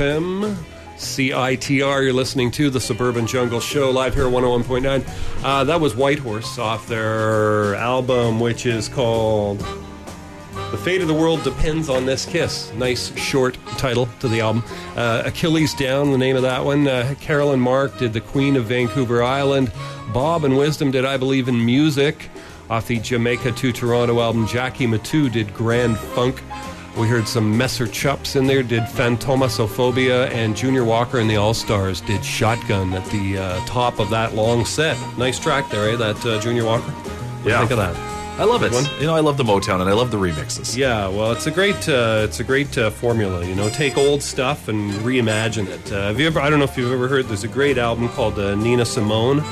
FM. 0.00 0.56
CITR, 0.96 2.02
you're 2.02 2.12
listening 2.14 2.50
to 2.52 2.70
the 2.70 2.80
Suburban 2.80 3.26
Jungle 3.26 3.60
Show 3.60 3.90
live 3.90 4.14
here 4.14 4.26
at 4.26 4.32
101.9. 4.32 5.44
Uh, 5.44 5.64
that 5.64 5.78
was 5.78 5.94
Whitehorse 5.94 6.58
off 6.58 6.88
their 6.88 7.74
album, 7.74 8.40
which 8.40 8.64
is 8.64 8.88
called 8.88 9.58
The 10.70 10.78
Fate 10.78 11.02
of 11.02 11.08
the 11.08 11.12
World 11.12 11.42
Depends 11.42 11.90
on 11.90 12.06
This 12.06 12.24
Kiss. 12.24 12.72
Nice 12.72 13.14
short 13.18 13.58
title 13.76 14.08
to 14.20 14.28
the 14.28 14.40
album. 14.40 14.64
Uh, 14.96 15.24
Achilles 15.26 15.74
Down, 15.74 16.12
the 16.12 16.18
name 16.18 16.34
of 16.34 16.42
that 16.42 16.64
one. 16.64 16.88
Uh, 16.88 17.14
Carolyn 17.20 17.60
Mark 17.60 17.98
did 17.98 18.14
The 18.14 18.22
Queen 18.22 18.56
of 18.56 18.64
Vancouver 18.64 19.22
Island. 19.22 19.70
Bob 20.14 20.44
and 20.44 20.56
Wisdom 20.56 20.90
did 20.90 21.04
I 21.04 21.18
Believe 21.18 21.46
in 21.46 21.62
Music 21.62 22.30
off 22.70 22.86
the 22.86 22.98
Jamaica 23.00 23.52
to 23.52 23.70
Toronto 23.70 24.18
album. 24.18 24.46
Jackie 24.46 24.86
Mittoo 24.86 25.30
did 25.30 25.52
Grand 25.52 25.98
Funk. 25.98 26.42
We 26.96 27.06
heard 27.06 27.26
some 27.26 27.56
Messer 27.56 27.86
Chups 27.86 28.36
in 28.36 28.46
there, 28.46 28.62
did 28.62 28.82
Phantomasophobia, 28.82 30.28
and 30.32 30.56
Junior 30.56 30.84
Walker 30.84 31.18
and 31.18 31.30
the 31.30 31.36
All 31.36 31.54
Stars 31.54 32.00
did 32.02 32.22
Shotgun 32.24 32.92
at 32.92 33.04
the 33.06 33.38
uh, 33.38 33.64
top 33.64 33.98
of 34.00 34.10
that 34.10 34.34
long 34.34 34.64
set. 34.64 34.98
Nice 35.16 35.38
track 35.38 35.70
there, 35.70 35.88
eh? 35.90 35.96
That 35.96 36.24
uh, 36.26 36.40
Junior 36.40 36.64
Walker. 36.64 36.90
What 36.90 37.42
do 37.44 37.48
you 37.48 37.54
Yeah. 37.54 37.58
think 37.60 37.70
of 37.70 37.76
that? 37.78 37.96
I 38.40 38.44
love 38.44 38.62
it. 38.62 38.72
One? 38.72 38.84
You 38.98 39.06
know, 39.06 39.14
I 39.14 39.20
love 39.20 39.36
the 39.36 39.44
Motown 39.44 39.80
and 39.80 39.88
I 39.88 39.92
love 39.92 40.10
the 40.10 40.16
remixes. 40.18 40.76
Yeah, 40.76 41.08
well, 41.08 41.30
it's 41.32 41.46
a 41.46 41.50
great, 41.50 41.88
uh, 41.88 42.22
it's 42.24 42.40
a 42.40 42.44
great 42.44 42.76
uh, 42.76 42.90
formula. 42.90 43.44
You 43.46 43.54
know, 43.54 43.68
take 43.70 43.96
old 43.98 44.22
stuff 44.22 44.68
and 44.68 44.90
reimagine 44.94 45.68
it. 45.68 45.92
Uh, 45.92 46.08
have 46.08 46.18
you 46.20 46.26
ever? 46.26 46.40
I 46.40 46.48
don't 46.50 46.58
know 46.58 46.64
if 46.64 46.76
you've 46.76 46.92
ever 46.92 47.06
heard. 47.08 47.26
There's 47.26 47.44
a 47.44 47.48
great 47.48 47.76
album 47.78 48.08
called 48.10 48.38
uh, 48.38 48.54
Nina 48.54 48.84
Simone, 48.86 49.42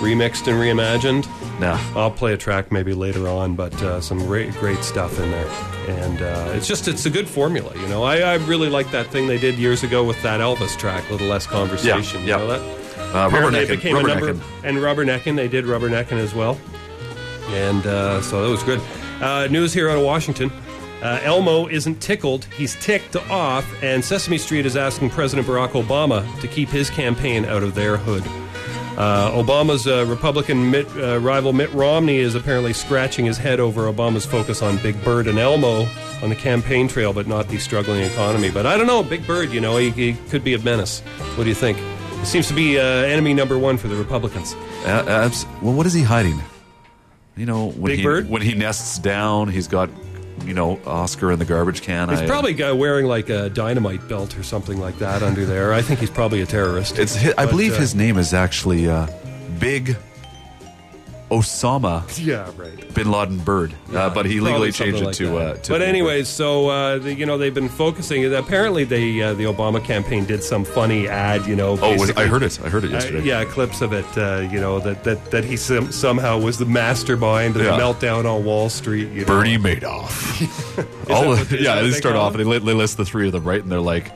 remixed 0.00 0.46
and 0.48 0.58
reimagined. 0.60 1.26
Nah. 1.60 1.78
I'll 1.98 2.10
play 2.10 2.32
a 2.32 2.36
track 2.36 2.72
maybe 2.72 2.92
later 2.94 3.28
on, 3.28 3.54
but 3.54 3.72
uh, 3.82 4.00
some 4.00 4.18
great, 4.26 4.52
great 4.54 4.82
stuff 4.82 5.18
in 5.20 5.30
there. 5.30 5.46
And 5.88 6.22
uh, 6.22 6.52
it's 6.54 6.66
just, 6.66 6.88
it's 6.88 7.06
a 7.06 7.10
good 7.10 7.28
formula. 7.28 7.72
You 7.76 7.86
know, 7.88 8.02
I, 8.02 8.18
I 8.20 8.34
really 8.34 8.68
like 8.70 8.90
that 8.90 9.06
thing 9.08 9.26
they 9.26 9.38
did 9.38 9.56
years 9.56 9.82
ago 9.82 10.02
with 10.04 10.20
that 10.22 10.40
Elvis 10.40 10.76
track, 10.78 11.08
"Little 11.10 11.26
Less 11.28 11.46
Conversation." 11.46 12.20
Yeah, 12.24 12.24
You 12.24 12.30
yeah. 12.30 12.36
know 12.38 12.46
that? 12.48 13.14
Uh, 13.14 13.28
Apparently 13.28 13.60
it 13.60 13.68
Rubberneckin', 13.68 13.76
became 13.76 13.96
a 13.96 14.02
number, 14.02 14.30
and 14.64 14.78
Rubberneckin'. 14.78 15.36
They 15.36 15.46
did 15.48 15.66
Rubbernecking 15.66 16.18
as 16.18 16.34
well, 16.34 16.58
and 17.50 17.86
uh, 17.86 18.20
so 18.22 18.42
that 18.42 18.50
was 18.50 18.62
good. 18.64 18.80
Uh, 19.20 19.46
news 19.48 19.72
here 19.72 19.88
out 19.90 19.98
of 19.98 20.02
Washington. 20.04 20.50
Uh, 21.02 21.20
Elmo 21.22 21.68
isn't 21.68 22.00
tickled; 22.00 22.44
he's 22.46 22.74
ticked 22.76 23.14
off, 23.30 23.64
and 23.82 24.02
Sesame 24.04 24.38
Street 24.38 24.64
is 24.66 24.76
asking 24.76 25.10
President 25.10 25.46
Barack 25.46 25.70
Obama 25.80 26.24
to 26.40 26.48
keep 26.48 26.70
his 26.70 26.88
campaign 26.90 27.44
out 27.44 27.62
of 27.62 27.74
their 27.74 27.96
hood. 27.98 28.24
Uh, 28.96 29.30
Obama's 29.32 29.88
uh, 29.88 30.04
Republican 30.06 30.70
Mitt, 30.70 30.86
uh, 30.96 31.18
rival 31.18 31.52
Mitt 31.52 31.72
Romney 31.72 32.18
is 32.18 32.36
apparently 32.36 32.72
scratching 32.72 33.24
his 33.24 33.36
head 33.36 33.58
over 33.58 33.92
Obama's 33.92 34.24
focus 34.24 34.62
on 34.62 34.76
Big 34.78 35.02
Bird 35.02 35.26
and 35.26 35.38
Elmo 35.38 35.88
on 36.22 36.28
the 36.28 36.36
campaign 36.36 36.86
trail, 36.86 37.12
but 37.12 37.26
not 37.26 37.48
the 37.48 37.58
struggling 37.58 38.02
economy. 38.02 38.50
But 38.50 38.66
I 38.66 38.76
don't 38.76 38.86
know, 38.86 39.02
Big 39.02 39.26
Bird, 39.26 39.50
you 39.50 39.60
know, 39.60 39.76
he, 39.78 39.90
he 39.90 40.12
could 40.30 40.44
be 40.44 40.54
a 40.54 40.58
menace. 40.60 41.00
What 41.34 41.42
do 41.42 41.48
you 41.48 41.56
think? 41.56 41.76
He 42.20 42.24
seems 42.24 42.46
to 42.48 42.54
be 42.54 42.78
uh, 42.78 42.82
enemy 42.82 43.34
number 43.34 43.58
one 43.58 43.78
for 43.78 43.88
the 43.88 43.96
Republicans. 43.96 44.54
Uh, 44.86 45.28
well, 45.60 45.74
what 45.74 45.86
is 45.86 45.92
he 45.92 46.02
hiding? 46.02 46.40
You 47.36 47.46
know, 47.46 47.70
when 47.72 47.90
Big 47.90 47.98
he, 47.98 48.04
Bird? 48.04 48.30
when 48.30 48.42
he 48.42 48.54
nests 48.54 48.98
down, 49.00 49.48
he's 49.48 49.66
got, 49.66 49.90
you 50.44 50.54
know, 50.54 50.78
Oscar 50.86 51.30
in 51.32 51.38
the 51.38 51.44
garbage 51.44 51.82
can. 51.82 52.08
He's 52.08 52.20
I- 52.20 52.26
probably 52.26 52.60
uh, 52.62 52.74
wearing 52.74 53.06
like 53.06 53.28
a 53.28 53.48
dynamite 53.50 54.06
belt 54.08 54.36
or 54.38 54.42
something 54.42 54.78
like 54.80 54.98
that 54.98 55.22
under 55.22 55.44
there. 55.44 55.72
I 55.72 55.82
think 55.82 56.00
he's 56.00 56.10
probably 56.10 56.40
a 56.42 56.46
terrorist. 56.46 56.98
It's. 56.98 57.16
hi- 57.16 57.30
I 57.38 57.44
But, 57.44 57.50
believe 57.50 57.74
uh, 57.74 57.78
his 57.80 57.94
name 57.94 58.18
is 58.18 58.34
actually 58.34 58.88
uh, 58.88 59.06
Big 59.58 59.96
Osama 61.38 62.02
Yeah, 62.24 62.50
right. 62.56 62.94
Bin 62.94 63.10
Laden 63.10 63.38
Bird, 63.38 63.74
uh, 63.92 64.10
but 64.10 64.26
he 64.26 64.40
legally 64.40 64.70
changed 64.72 65.00
it 65.00 65.04
like 65.06 65.16
to, 65.16 65.36
uh, 65.36 65.54
to. 65.54 65.72
but 65.72 65.78
Big 65.80 65.88
anyways, 65.88 66.28
so 66.28 66.68
uh, 66.68 66.98
the, 66.98 67.14
you 67.14 67.26
know 67.26 67.36
they've 67.38 67.54
been 67.54 67.68
focusing. 67.68 68.32
Apparently, 68.34 68.84
they 68.84 69.20
uh, 69.22 69.34
the 69.34 69.44
Obama 69.44 69.82
campaign 69.82 70.24
did 70.24 70.42
some 70.42 70.64
funny 70.64 71.08
ad. 71.08 71.46
You 71.46 71.56
know, 71.56 71.78
Oh, 71.80 71.96
was- 71.98 72.10
I 72.12 72.26
heard 72.26 72.42
it. 72.42 72.58
I 72.64 72.68
heard 72.68 72.84
it 72.84 72.90
Uh, 72.90 72.94
yesterday. 72.94 73.22
yeah, 73.24 73.44
clips 73.44 73.80
of 73.80 73.92
it. 73.92 74.06
Uh, 74.16 74.48
you 74.50 74.60
know 74.60 74.78
that 74.80 75.04
that 75.04 75.30
that 75.30 75.44
he 75.44 75.56
some, 75.56 75.90
somehow 75.92 76.38
was 76.38 76.58
the 76.58 76.66
mastermind 76.66 77.56
of 77.56 77.62
Yeah. 77.62 77.76
the 77.76 77.82
meltdown 77.82 78.24
on 78.32 78.44
Wall 78.44 78.68
Street. 78.68 79.08
You 79.10 79.20
know? 79.22 79.26
Bernie 79.26 79.58
Madoff. 79.58 81.10
All 81.10 81.26
what- 81.28 81.50
yeah, 81.50 81.76
they 81.76 81.90
they 81.90 81.96
start 81.96 82.16
off 82.16 82.34
and 82.34 82.50
they, 82.50 82.58
they 82.58 82.74
list 82.74 82.96
the 82.96 83.04
three 83.04 83.26
of 83.26 83.32
them, 83.32 83.44
right? 83.44 83.62
And 83.62 83.70
they're 83.70 83.80
like, 83.80 84.12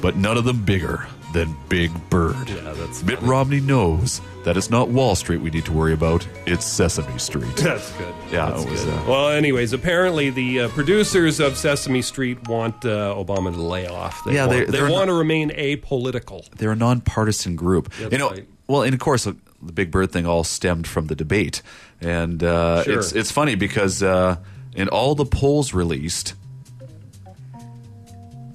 but 0.00 0.16
none 0.16 0.36
of 0.36 0.44
them 0.44 0.62
bigger 0.64 1.06
than 1.34 1.54
Big 1.68 1.92
Bird. 2.08 2.48
Yeah, 2.48 2.72
that's 2.72 3.02
Mitt 3.02 3.18
funny. 3.18 3.30
Romney 3.30 3.60
knows 3.60 4.22
that 4.44 4.56
it's 4.56 4.70
not 4.70 4.88
Wall 4.88 5.14
Street 5.14 5.42
we 5.42 5.50
need 5.50 5.66
to 5.66 5.72
worry 5.72 5.92
about; 5.92 6.26
it's 6.46 6.64
Sesame 6.64 7.18
Street. 7.18 7.54
That's 7.56 7.92
good. 7.98 8.14
Yeah, 8.32 8.50
That's 8.50 8.64
it 8.64 8.70
was, 8.70 8.84
good. 8.84 8.94
uh, 8.94 9.04
well, 9.06 9.28
anyways, 9.28 9.72
apparently 9.74 10.30
the 10.30 10.60
uh, 10.60 10.68
producers 10.70 11.40
of 11.40 11.56
Sesame 11.58 12.00
Street 12.02 12.48
want 12.48 12.84
uh, 12.84 13.14
Obama 13.14 13.52
to 13.52 13.60
lay 13.60 13.86
off. 13.86 14.24
They 14.24 14.34
Yeah, 14.34 14.46
want, 14.46 14.70
they- 14.70 14.78
they 14.80 14.90
want 14.90 15.08
to 15.08 15.14
remain 15.14 15.50
apolitical. 15.50 16.48
They're 16.56 16.72
a 16.72 16.76
nonpartisan 16.76 17.56
group. 17.56 17.92
That's 17.94 18.12
you 18.12 18.18
know, 18.18 18.30
right. 18.30 18.46
well, 18.66 18.82
and 18.82 18.94
of 18.94 19.00
course, 19.00 19.24
the 19.24 19.36
Big 19.72 19.90
Bird 19.90 20.12
thing 20.12 20.26
all 20.26 20.44
stemmed 20.44 20.86
from 20.86 21.06
the 21.08 21.14
debate, 21.14 21.60
and 22.00 22.42
uh, 22.42 22.82
Sure. 22.84 22.98
it's 22.98 23.12
it's 23.12 23.30
funny 23.30 23.54
because 23.54 24.02
uh, 24.02 24.36
in 24.74 24.88
all 24.88 25.14
the 25.14 25.24
polls 25.24 25.72
released, 25.72 26.34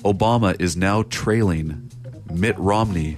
Obama 0.03 0.55
is 0.61 0.77
now 0.77 1.03
trailing 1.03 1.88
Mitt 2.31 2.57
Romney 2.57 3.17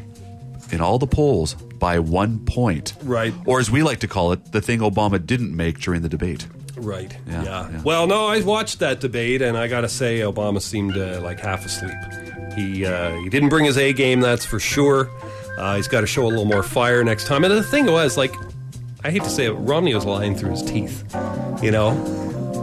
in 0.71 0.81
all 0.81 0.97
the 0.99 1.07
polls 1.07 1.53
by 1.55 1.99
one 1.99 2.39
point. 2.45 2.93
Right. 3.03 3.33
Or 3.45 3.59
as 3.59 3.69
we 3.71 3.83
like 3.83 3.99
to 3.99 4.07
call 4.07 4.31
it, 4.31 4.51
the 4.51 4.61
thing 4.61 4.79
Obama 4.79 5.23
didn't 5.25 5.55
make 5.55 5.79
during 5.79 6.01
the 6.01 6.09
debate. 6.09 6.47
Right. 6.77 7.15
Yeah, 7.27 7.43
Yeah. 7.43 7.69
yeah. 7.71 7.81
Well, 7.83 8.07
no, 8.07 8.27
I 8.27 8.41
watched 8.41 8.79
that 8.79 8.99
debate, 9.01 9.41
and 9.41 9.57
I 9.57 9.67
got 9.67 9.81
to 9.81 9.89
say, 9.89 10.19
Obama 10.19 10.61
seemed 10.61 10.97
uh, 10.97 11.19
like 11.21 11.39
half 11.39 11.65
asleep. 11.65 11.93
He 12.55 12.85
uh, 12.85 13.15
he 13.21 13.29
didn't 13.29 13.49
bring 13.49 13.65
his 13.65 13.77
A 13.77 13.93
game, 13.93 14.19
that's 14.21 14.45
for 14.45 14.59
sure. 14.59 15.09
Uh, 15.57 15.75
he's 15.75 15.87
got 15.87 16.01
to 16.01 16.07
show 16.07 16.23
a 16.25 16.27
little 16.29 16.45
more 16.45 16.63
fire 16.63 17.03
next 17.03 17.25
time. 17.27 17.43
And 17.43 17.53
the 17.53 17.63
thing 17.63 17.85
was, 17.85 18.17
like, 18.17 18.33
I 19.03 19.11
hate 19.11 19.23
to 19.23 19.29
say 19.29 19.45
it, 19.45 19.51
Romney 19.53 19.93
was 19.93 20.05
lying 20.05 20.35
through 20.35 20.51
his 20.51 20.63
teeth. 20.63 21.03
You 21.61 21.71
know, 21.71 21.91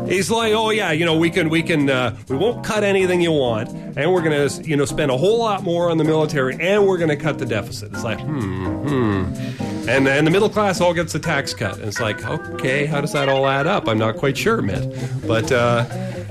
he's 0.09 0.31
like, 0.31 0.53
oh 0.53 0.71
yeah, 0.71 0.93
you 0.93 1.05
know, 1.05 1.17
we 1.17 1.31
can 1.31 1.49
we 1.49 1.63
can 1.63 1.89
uh, 1.89 2.17
we 2.29 2.37
won't 2.37 2.65
cut 2.65 2.85
anything 2.85 3.21
you 3.21 3.33
want, 3.33 3.71
and 3.71 4.13
we're 4.13 4.23
gonna 4.23 4.49
you 4.63 4.77
know 4.77 4.85
spend 4.85 5.11
a 5.11 5.17
whole 5.17 5.39
lot 5.39 5.63
more 5.63 5.91
on 5.91 5.99
the 5.99 6.05
military, 6.05 6.57
and 6.61 6.87
we're 6.87 6.99
gonna 6.99 7.17
cut 7.17 7.39
the 7.39 7.47
deficit. 7.47 7.93
It's 7.93 8.05
like, 8.05 8.21
hmm, 8.21 8.89
hmm. 8.89 9.69
And, 9.89 10.07
and 10.07 10.27
the 10.27 10.31
middle 10.31 10.51
class 10.51 10.83
all 10.83 10.93
gets 10.93 11.15
a 11.15 11.19
tax 11.19 11.55
cut. 11.55 11.79
And 11.79 11.87
it's 11.87 11.99
like, 11.99 12.23
okay, 12.23 12.85
how 12.85 13.01
does 13.01 13.13
that 13.15 13.31
all 13.31 13.47
add 13.47 13.67
up? 13.67 13.89
I'm 13.89 13.97
not 13.97 14.19
quite 14.19 14.37
sure, 14.37 14.61
Mitt. 14.61 15.27
But 15.27 15.51
uh, 15.51 15.85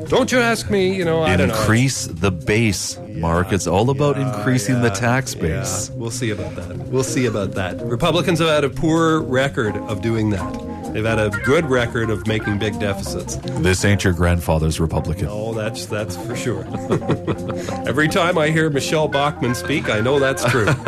don't 0.05 0.31
you 0.31 0.39
ask 0.39 0.69
me, 0.69 0.95
you 0.95 1.03
know, 1.03 1.23
I 1.23 1.35
don't 1.35 1.47
know. 1.47 1.55
Increase 1.55 2.05
the 2.05 2.31
base, 2.31 2.99
Mark. 3.15 3.51
It's 3.51 3.65
all 3.65 3.89
about 3.89 4.19
increasing 4.19 4.81
the 4.83 4.91
tax 4.91 5.33
base. 5.33 5.89
Yeah, 5.89 5.95
we'll 5.95 6.11
see 6.11 6.29
about 6.29 6.55
that. 6.55 6.77
We'll 6.89 7.03
see 7.03 7.25
about 7.25 7.53
that. 7.53 7.81
Republicans 7.81 8.37
have 8.39 8.47
had 8.49 8.63
a 8.63 8.69
poor 8.69 9.21
record 9.21 9.75
of 9.75 10.03
doing 10.03 10.29
that. 10.29 10.66
They've 10.93 11.05
had 11.05 11.19
a 11.19 11.29
good 11.29 11.65
record 11.65 12.09
of 12.09 12.25
making 12.27 12.59
big 12.59 12.79
deficits. 12.79 13.35
This 13.35 13.83
ain't 13.85 14.03
your 14.03 14.13
grandfather's 14.13 14.79
Republican. 14.79 15.27
Oh, 15.29 15.53
that's 15.53 15.85
that's 15.85 16.17
for 16.17 16.35
sure. 16.35 16.65
Every 17.87 18.07
time 18.07 18.37
I 18.37 18.49
hear 18.49 18.69
Michele 18.69 19.07
Bachmann 19.07 19.55
speak, 19.55 19.89
I 19.89 19.99
know 19.99 20.19
that's 20.19 20.43
true. 20.45 20.67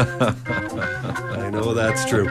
I 0.49 1.49
know 1.51 1.73
that's 1.73 2.05
true. 2.05 2.27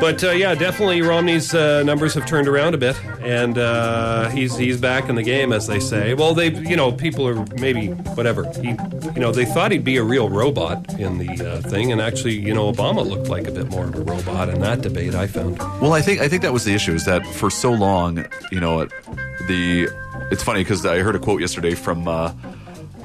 But 0.00 0.22
uh, 0.24 0.30
yeah, 0.30 0.54
definitely 0.54 1.02
Romney's 1.02 1.54
uh, 1.54 1.82
numbers 1.82 2.14
have 2.14 2.26
turned 2.26 2.48
around 2.48 2.74
a 2.74 2.78
bit, 2.78 2.96
and 3.20 3.56
uh, 3.56 4.28
he's 4.30 4.56
he's 4.56 4.80
back 4.80 5.08
in 5.08 5.14
the 5.14 5.22
game, 5.22 5.52
as 5.52 5.66
they 5.66 5.80
say. 5.80 6.14
Well, 6.14 6.34
they 6.34 6.50
you 6.52 6.76
know 6.76 6.92
people 6.92 7.26
are 7.26 7.44
maybe 7.58 7.88
whatever. 7.88 8.50
He 8.60 8.70
you 8.70 9.20
know 9.20 9.32
they 9.32 9.44
thought 9.44 9.70
he'd 9.72 9.84
be 9.84 9.96
a 9.96 10.02
real 10.02 10.28
robot 10.28 10.98
in 10.98 11.18
the 11.18 11.52
uh, 11.52 11.60
thing, 11.68 11.92
and 11.92 12.00
actually 12.00 12.34
you 12.34 12.52
know 12.52 12.70
Obama 12.72 13.06
looked 13.06 13.28
like 13.28 13.46
a 13.46 13.52
bit 13.52 13.68
more 13.70 13.84
of 13.84 13.94
a 13.94 14.02
robot 14.02 14.48
in 14.48 14.60
that 14.60 14.82
debate. 14.82 15.14
I 15.14 15.26
found. 15.26 15.58
Well, 15.80 15.92
I 15.92 16.02
think 16.02 16.20
I 16.20 16.28
think 16.28 16.42
that 16.42 16.52
was 16.52 16.64
the 16.64 16.74
issue 16.74 16.92
is 16.92 17.04
that 17.04 17.26
for 17.26 17.50
so 17.50 17.72
long, 17.72 18.26
you 18.50 18.60
know, 18.60 18.86
the 19.46 19.88
it's 20.30 20.42
funny 20.42 20.60
because 20.62 20.84
I 20.84 20.98
heard 21.00 21.14
a 21.14 21.18
quote 21.18 21.40
yesterday 21.40 21.74
from 21.74 22.08
uh, 22.08 22.32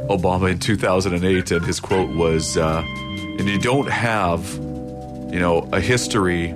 Obama 0.09 0.51
in 0.51 0.59
2008, 0.59 1.51
and 1.51 1.65
his 1.65 1.79
quote 1.79 2.09
was, 2.15 2.57
uh, 2.57 2.83
"And 3.37 3.47
you 3.47 3.59
don't 3.59 3.89
have, 3.89 4.41
you 5.31 5.39
know, 5.39 5.67
a 5.71 5.79
history 5.79 6.53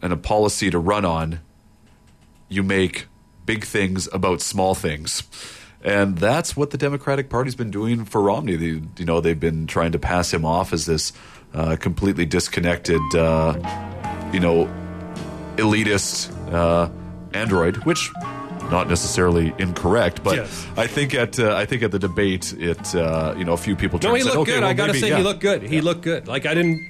and 0.00 0.12
a 0.12 0.16
policy 0.16 0.70
to 0.70 0.78
run 0.78 1.04
on. 1.04 1.40
You 2.48 2.62
make 2.62 3.06
big 3.46 3.64
things 3.64 4.08
about 4.12 4.40
small 4.40 4.74
things." 4.74 5.22
And 5.84 6.16
that's 6.16 6.56
what 6.56 6.70
the 6.70 6.78
Democratic 6.78 7.28
Party's 7.28 7.56
been 7.56 7.70
doing 7.72 8.04
for 8.04 8.22
Romney. 8.22 8.54
They, 8.54 8.66
you 8.98 9.04
know, 9.04 9.20
they've 9.20 9.38
been 9.38 9.66
trying 9.66 9.90
to 9.92 9.98
pass 9.98 10.32
him 10.32 10.44
off 10.44 10.72
as 10.72 10.86
this 10.86 11.12
uh, 11.54 11.74
completely 11.76 12.24
disconnected, 12.24 13.00
uh, 13.16 13.54
you 14.32 14.38
know, 14.38 14.68
elitist 15.56 16.30
uh, 16.52 16.88
android, 17.34 17.78
which 17.84 18.10
not 18.70 18.88
necessarily 18.88 19.52
incorrect, 19.58 20.22
but 20.22 20.36
Yes. 20.36 20.66
I 20.76 20.86
think 20.86 21.14
at 21.14 21.38
uh, 21.38 21.54
I 21.56 21.66
think 21.66 21.82
at 21.82 21.90
the 21.90 21.98
debate, 21.98 22.54
it 22.58 22.94
uh, 22.94 23.34
you 23.36 23.44
know 23.44 23.52
a 23.52 23.56
few 23.56 23.74
people 23.76 23.98
No, 24.02 24.14
he 24.14 24.20
said, 24.22 24.28
looked 24.28 24.38
okay, 24.42 24.52
good. 24.52 24.60
well, 24.62 24.70
I 24.70 24.74
gotta 24.74 24.92
maybe, 24.92 25.00
say, 25.00 25.08
yeah. 25.10 25.16
he 25.18 25.22
looked 25.24 25.40
good. 25.40 25.62
He 25.62 25.80
looked 25.80 26.02
good. 26.02 26.28
Like 26.28 26.46
I 26.46 26.54
didn't, 26.54 26.88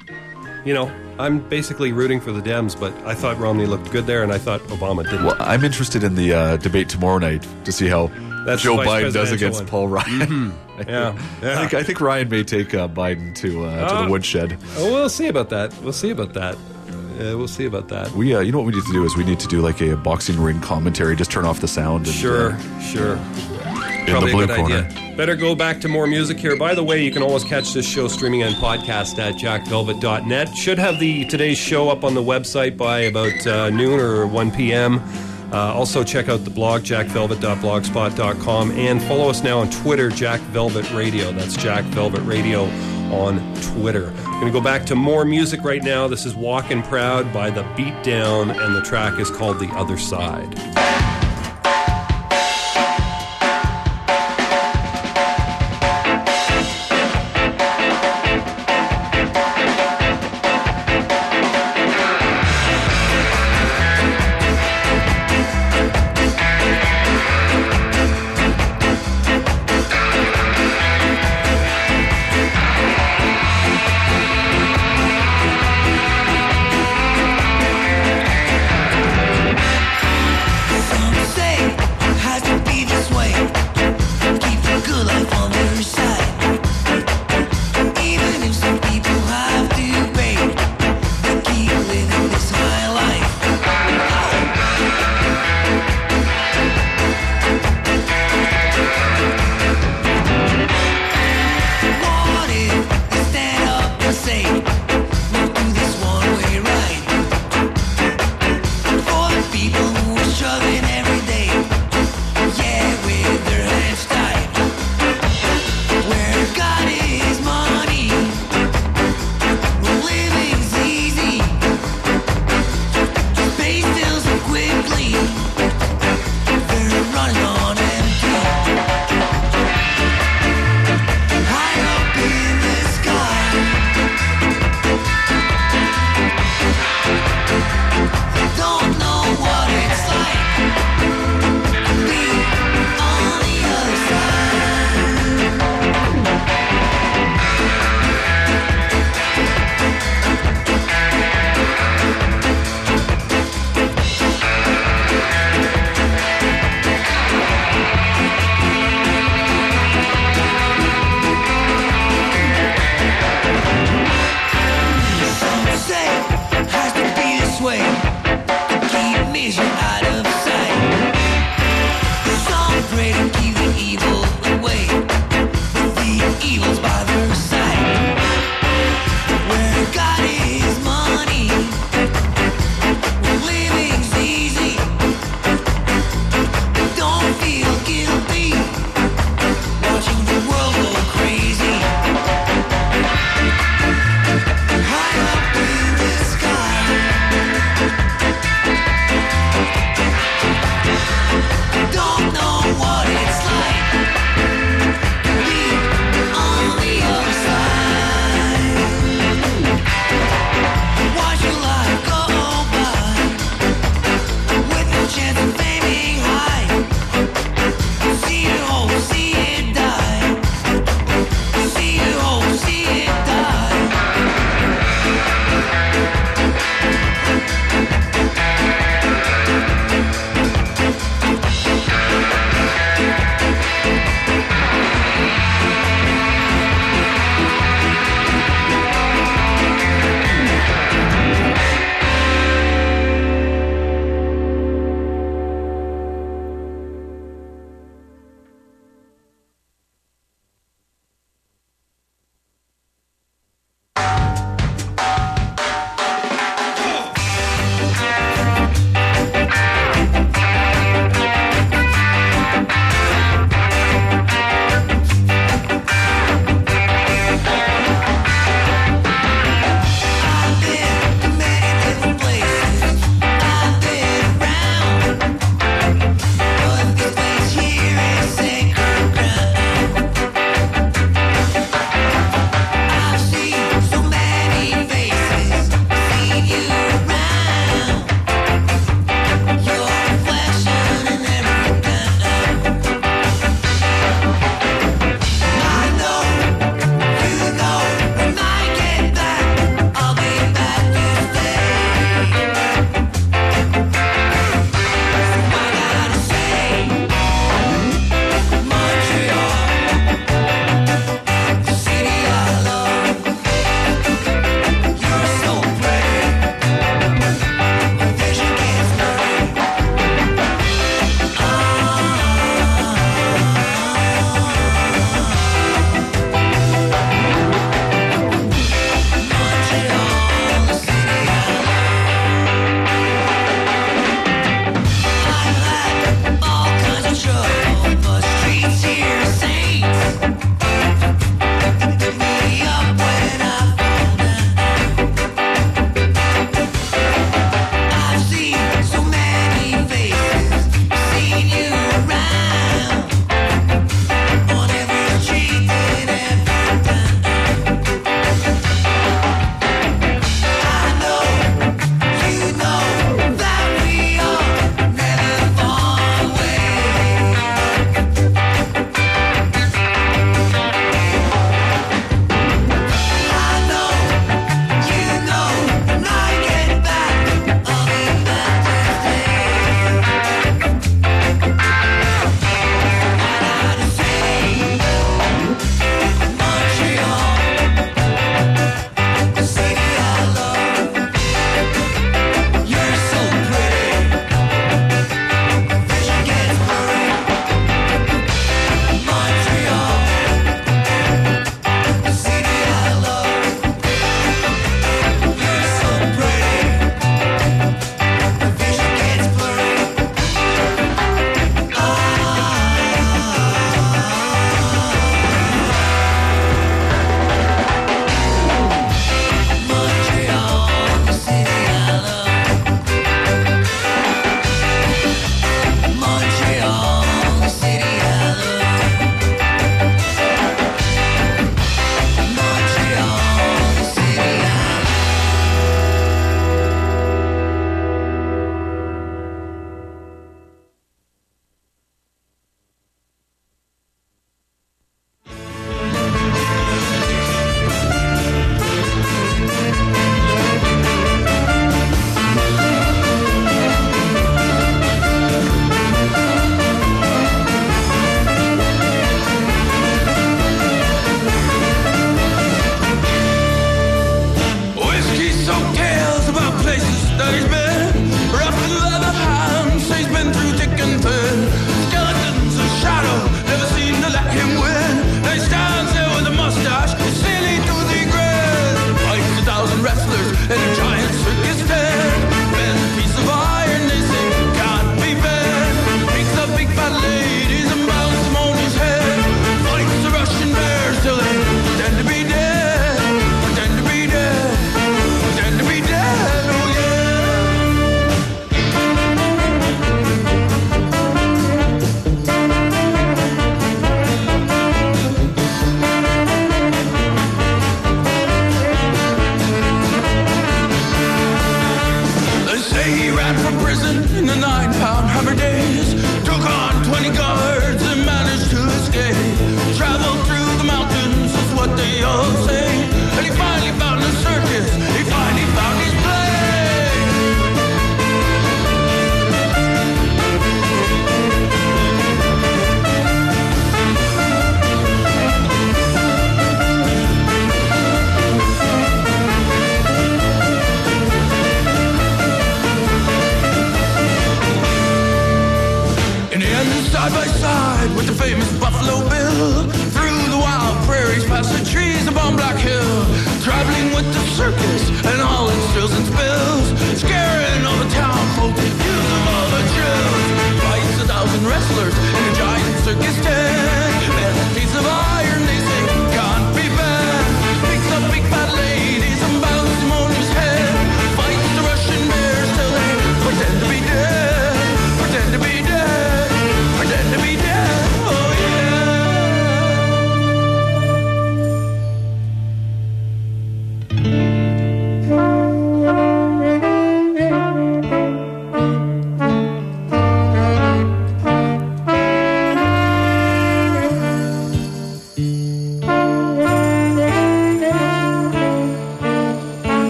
you 0.64 0.74
know, 0.74 0.90
I'm 1.18 1.40
basically 1.48 1.92
rooting 1.92 2.20
for 2.20 2.32
the 2.32 2.40
Dems, 2.40 2.78
but 2.78 2.92
I 3.06 3.14
thought 3.14 3.38
Romney 3.38 3.66
looked 3.66 3.90
good 3.90 4.06
there, 4.06 4.22
and 4.22 4.32
I 4.32 4.38
thought 4.38 4.60
Obama 4.62 5.04
didn't. 5.04 5.24
Well, 5.24 5.36
I'm 5.38 5.64
interested 5.64 6.04
in 6.04 6.14
the 6.14 6.32
uh, 6.32 6.56
debate 6.58 6.88
tomorrow 6.88 7.18
night 7.18 7.46
to 7.64 7.72
see 7.72 7.88
how 7.88 8.08
That's 8.44 8.62
Joe 8.62 8.76
Biden 8.76 9.12
does 9.12 9.32
against 9.32 9.60
one. 9.60 9.68
Paul 9.68 9.88
Ryan. 9.88 10.52
Yeah. 10.88 11.14
I 11.42 11.54
think 11.58 11.74
I 11.74 11.82
think 11.84 12.00
Ryan 12.00 12.28
may 12.28 12.42
take 12.42 12.74
uh, 12.74 12.88
Biden 12.88 13.36
to 13.36 13.66
uh, 13.66 13.88
to 13.88 14.04
the 14.04 14.10
woodshed. 14.10 14.58
Oh, 14.78 14.90
we'll 14.90 15.08
see 15.10 15.28
about 15.28 15.50
that. 15.50 15.72
We'll 15.80 15.92
see 15.92 16.10
about 16.10 16.32
that. 16.32 16.56
Uh, 16.56 17.36
we'll 17.38 17.46
see 17.46 17.66
about 17.66 17.86
that. 17.88 18.10
We, 18.12 18.34
uh, 18.34 18.40
you 18.40 18.50
know 18.50 18.58
what 18.58 18.66
we 18.66 18.72
need 18.72 18.84
to 18.86 18.92
do 18.92 19.04
is 19.04 19.14
we 19.16 19.22
need 19.22 19.38
to 19.40 19.46
do 19.46 19.60
like 19.60 19.80
a 19.80 19.96
boxing 19.96 20.40
ring 20.40 20.60
commentary. 20.60 21.14
Just 21.14 21.30
turn 21.30 21.44
off 21.44 21.60
the 21.60 21.68
sound. 21.68 22.06
And, 22.06 22.16
Sure, 22.16 22.52
uh, 22.52 22.80
sure. 22.80 23.16
In 24.02 24.08
Probably 24.08 24.30
the 24.30 24.36
blue 24.36 24.44
a 24.44 24.46
good 24.46 24.56
corner. 24.56 24.74
idea. 24.88 25.16
Better 25.16 25.36
go 25.36 25.54
back 25.54 25.80
to 25.82 25.88
more 25.88 26.06
music 26.06 26.38
here. 26.38 26.56
By 26.56 26.74
the 26.74 26.82
way, 26.82 27.02
you 27.04 27.10
can 27.10 27.22
always 27.22 27.44
catch 27.44 27.72
this 27.72 27.86
show 27.86 28.08
streaming 28.08 28.42
and 28.42 28.54
podcast 28.56 29.18
at 29.18 29.34
jackvelvet.net. 29.34 30.56
Should 30.56 30.78
have 30.78 30.98
the 30.98 31.24
today's 31.26 31.58
show 31.58 31.88
up 31.90 32.02
on 32.04 32.14
the 32.14 32.22
website 32.22 32.76
by 32.76 33.00
about 33.00 33.46
uh, 33.46 33.70
noon 33.70 34.00
or 34.00 34.26
1 34.26 34.50
p.m. 34.52 35.00
Uh, 35.52 35.74
also, 35.74 36.02
check 36.02 36.30
out 36.30 36.44
the 36.44 36.50
blog, 36.50 36.80
jackvelvet.blogspot.com, 36.82 38.70
and 38.72 39.02
follow 39.02 39.28
us 39.28 39.42
now 39.42 39.58
on 39.58 39.68
Twitter, 39.70 40.08
Jack 40.08 40.40
Velvet 40.40 40.90
Radio. 40.92 41.30
That's 41.32 41.56
Jack 41.56 41.84
Velvet 41.86 42.22
Radio 42.22 42.62
on 43.12 43.36
Twitter. 43.60 44.08
I'm 44.16 44.40
going 44.40 44.46
to 44.46 44.50
go 44.52 44.62
back 44.62 44.86
to 44.86 44.94
more 44.96 45.26
music 45.26 45.62
right 45.62 45.82
now. 45.82 46.08
This 46.08 46.24
is 46.24 46.34
Walkin' 46.34 46.82
Proud 46.84 47.30
by 47.34 47.50
The 47.50 47.64
Beatdown, 47.74 48.58
and 48.64 48.74
the 48.74 48.80
track 48.80 49.20
is 49.20 49.30
called 49.30 49.58
The 49.58 49.68
Other 49.74 49.98
Side. 49.98 50.54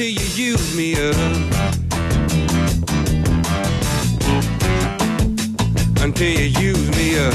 till 0.00 0.08
you 0.08 0.52
use 0.52 0.74
me 0.74 0.94
up. 0.94 1.14
Until 6.00 6.32
you 6.40 6.46
use 6.68 6.90
me 6.96 7.18
up. 7.18 7.34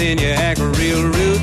And 0.01 0.19
then 0.19 0.19
you 0.19 0.33
act 0.33 0.61
real 0.79 1.03
rude 1.03 1.38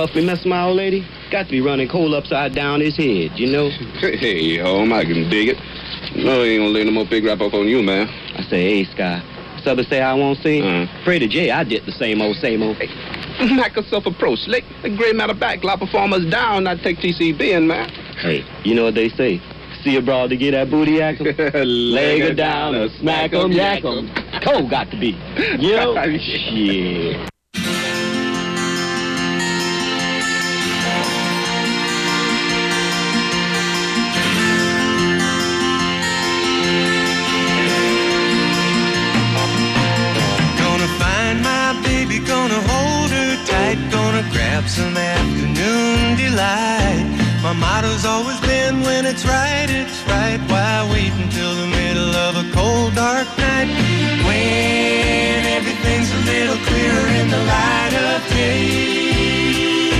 Must 0.00 0.46
my 0.46 0.64
old 0.64 0.76
lady. 0.76 1.06
Got 1.30 1.44
to 1.44 1.50
be 1.50 1.60
running 1.60 1.86
coal 1.86 2.14
upside 2.14 2.54
down 2.54 2.80
his 2.80 2.96
head, 2.96 3.38
you 3.38 3.46
know? 3.46 3.68
Hey, 4.00 4.56
home, 4.56 4.92
I 4.92 5.04
can 5.04 5.28
dig 5.28 5.48
it. 5.48 5.56
No, 6.16 6.42
he 6.42 6.52
ain't 6.52 6.60
gonna 6.60 6.72
lay 6.72 6.84
no 6.84 6.90
more 6.90 7.04
big 7.04 7.24
rap 7.24 7.40
up 7.40 7.52
on 7.52 7.68
you, 7.68 7.82
man. 7.82 8.08
I 8.34 8.42
say, 8.44 8.84
hey, 8.84 8.84
Sky. 8.92 9.22
Southern 9.62 9.84
say 9.86 10.00
I 10.00 10.14
won't 10.14 10.38
sing. 10.38 10.64
Uh-huh. 10.64 11.04
Freddie 11.04 11.28
J, 11.28 11.50
I 11.50 11.64
did 11.64 11.84
the 11.84 11.92
same 11.92 12.22
old, 12.22 12.36
same 12.36 12.62
old. 12.62 12.78
Knock 13.40 13.76
yourself 13.76 14.06
a 14.06 14.10
pro 14.10 14.36
slick. 14.36 14.64
The 14.82 14.88
gray 14.96 15.12
matter 15.12 15.34
back, 15.34 15.62
lot 15.62 15.78
performers 15.78 16.24
down, 16.30 16.64
not 16.64 16.78
take 16.82 16.98
TCB 16.98 17.40
in, 17.40 17.66
man. 17.66 17.90
Hey, 18.20 18.42
you 18.64 18.74
know 18.74 18.84
what 18.84 18.94
they 18.94 19.10
say? 19.10 19.40
See 19.84 19.96
a 19.96 20.02
broad 20.02 20.30
to 20.30 20.36
get 20.36 20.52
that 20.52 20.70
booty 20.70 21.00
'em? 21.00 21.16
Leg 21.54 22.22
her 22.22 22.34
down 22.34 22.74
or 22.74 22.88
smack 23.00 23.32
'em, 23.32 23.52
yak 23.52 23.84
'em. 23.84 24.10
Cole 24.42 24.68
got 24.68 24.90
to 24.90 24.96
be. 24.98 25.16
You 25.58 25.76
know? 25.76 25.94
Shit. 26.18 27.30
Gonna 44.60 44.68
some 44.68 44.96
afternoon 44.96 46.16
delight. 46.16 47.06
My 47.42 47.54
motto's 47.54 48.04
always 48.04 48.38
been 48.40 48.82
when 48.82 49.06
it's 49.06 49.24
right, 49.24 49.68
it's 49.70 50.02
right. 50.06 50.38
Why 50.50 50.86
wait 50.92 51.12
until 51.12 51.54
the 51.54 51.66
middle 51.66 52.14
of 52.14 52.36
a 52.36 52.52
cold, 52.52 52.94
dark 52.94 53.26
night? 53.38 53.68
When 54.26 55.46
everything's 55.56 56.12
a 56.12 56.22
little 56.32 56.58
clearer 56.68 57.08
in 57.20 57.30
the 57.30 57.42
light 57.54 57.94
of 58.08 58.28
day. 58.28 59.92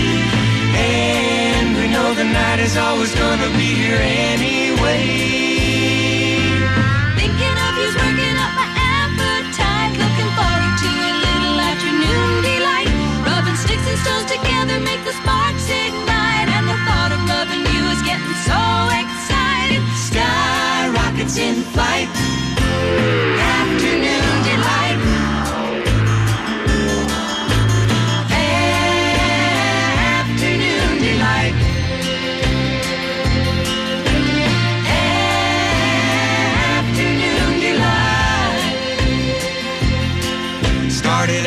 And 0.77 1.77
we 1.79 1.89
know 1.89 2.13
the 2.13 2.25
night 2.25 2.61
is 2.61 2.77
always 2.77 3.15
gonna 3.15 3.49
be 3.57 3.71
here 3.83 4.01
anyway. 4.01 5.50
Stones 14.03 14.27
together 14.33 14.81
make 14.81 15.03
the 15.05 15.13
sparks 15.13 15.69
ignite. 15.69 16.49
And 16.57 16.65
the 16.69 16.79
thought 16.87 17.13
of 17.13 17.21
loving 17.29 17.65
you 17.73 17.83
is 17.95 18.01
getting 18.03 18.37
so 18.49 18.61
exciting. 19.03 19.83
Sky 20.09 20.89
rockets 20.97 21.37
in 21.37 21.57
flight. 21.75 22.09
Afternoon 23.61 24.37
delight. 24.49 25.01
Afternoon 30.17 30.95
delight. 31.05 31.57
Afternoon 36.79 37.53
delight. 37.61 38.65
Started 40.91 41.45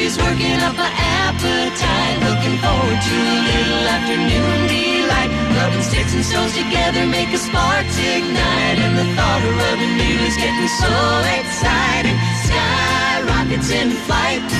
You's 0.00 0.16
working 0.16 0.56
up 0.64 0.80
an 0.80 0.92
appetite. 0.96 2.16
Looking 2.24 2.56
forward 2.64 3.00
to 3.04 3.16
a 3.20 3.38
little 3.52 3.84
afternoon 3.84 4.66
delight. 4.66 5.28
Rubbing 5.60 5.82
sticks 5.82 6.14
and 6.14 6.24
stones 6.24 6.56
together 6.56 7.04
make 7.04 7.28
a 7.28 7.36
sparks 7.36 7.98
ignite. 7.98 8.80
And 8.80 8.96
the 8.96 9.04
thought 9.12 9.44
of 9.44 9.52
rubbing 9.60 10.00
you 10.00 10.16
is 10.24 10.36
getting 10.40 10.72
so 10.80 10.88
exciting. 11.36 12.16
Sky 12.48 13.20
rockets 13.28 13.68
in 13.68 13.90
flight. 14.08 14.59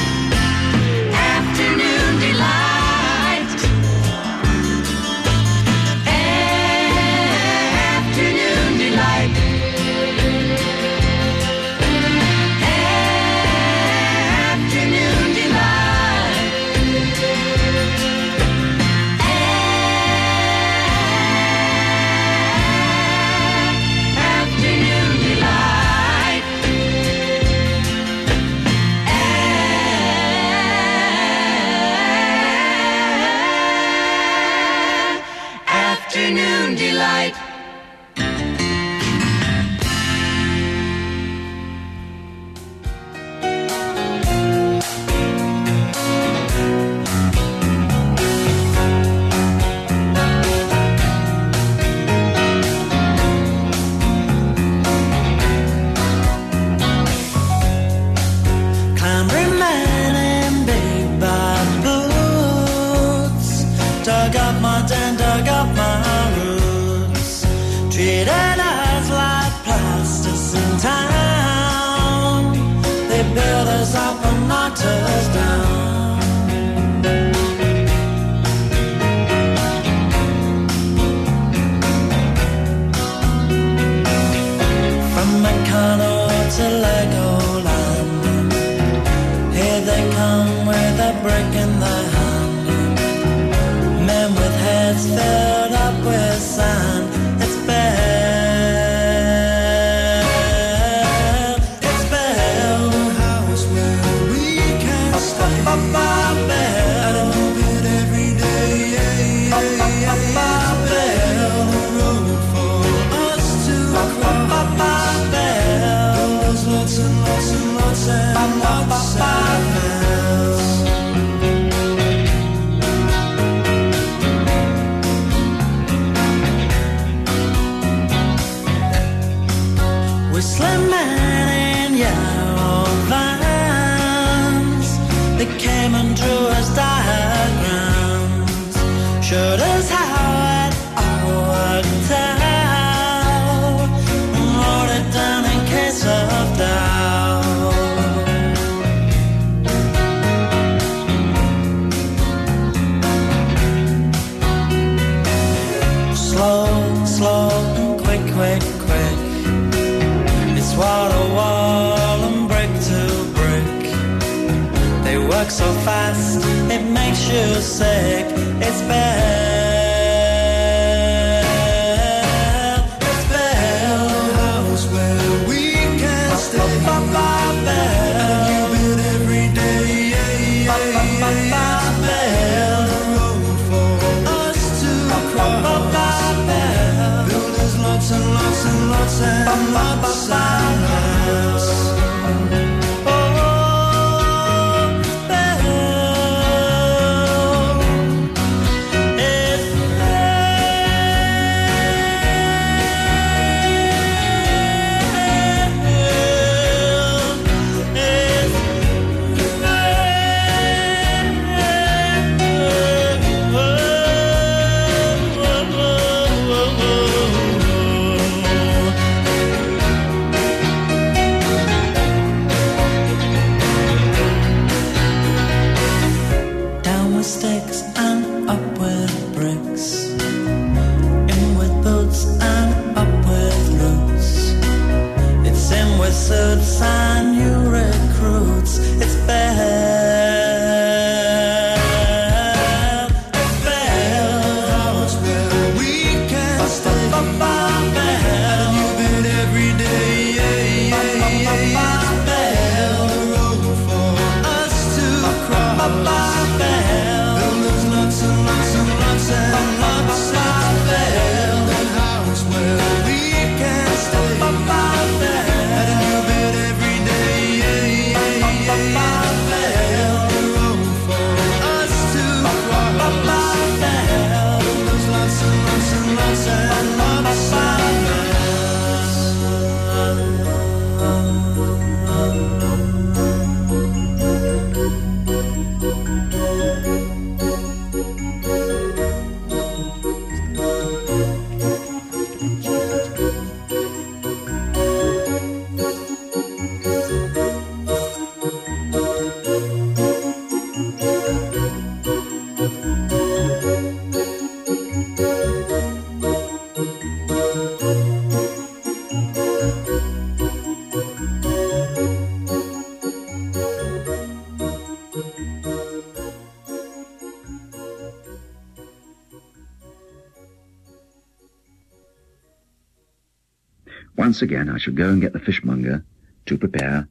Once 324.41 324.51
again 324.51 324.71
I 324.71 324.79
shall 324.79 324.95
go 324.95 325.11
and 325.11 325.21
get 325.21 325.35
the 325.35 325.39
fishmonger 325.39 326.03
to 326.47 326.57
prepare 326.57 327.07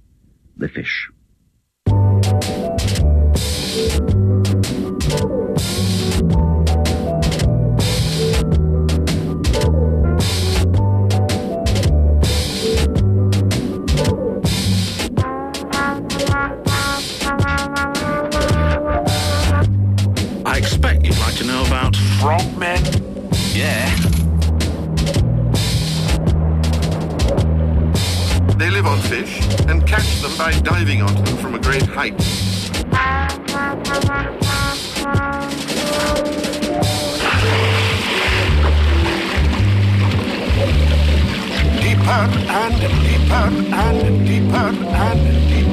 the 0.58 0.68
fish. 0.68 1.12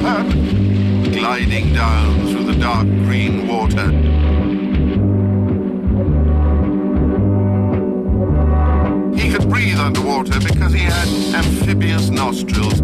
And 0.07 1.13
gliding 1.13 1.73
down 1.73 2.27
through 2.27 2.45
the 2.45 2.55
dark 2.55 2.87
green 2.87 3.47
water. 3.47 3.91
He 9.17 9.29
could 9.31 9.49
breathe 9.49 9.79
underwater 9.79 10.39
because 10.39 10.71
he 10.71 10.79
had 10.79 11.07
amphibious 11.35 12.09
nostrils. 12.09 12.81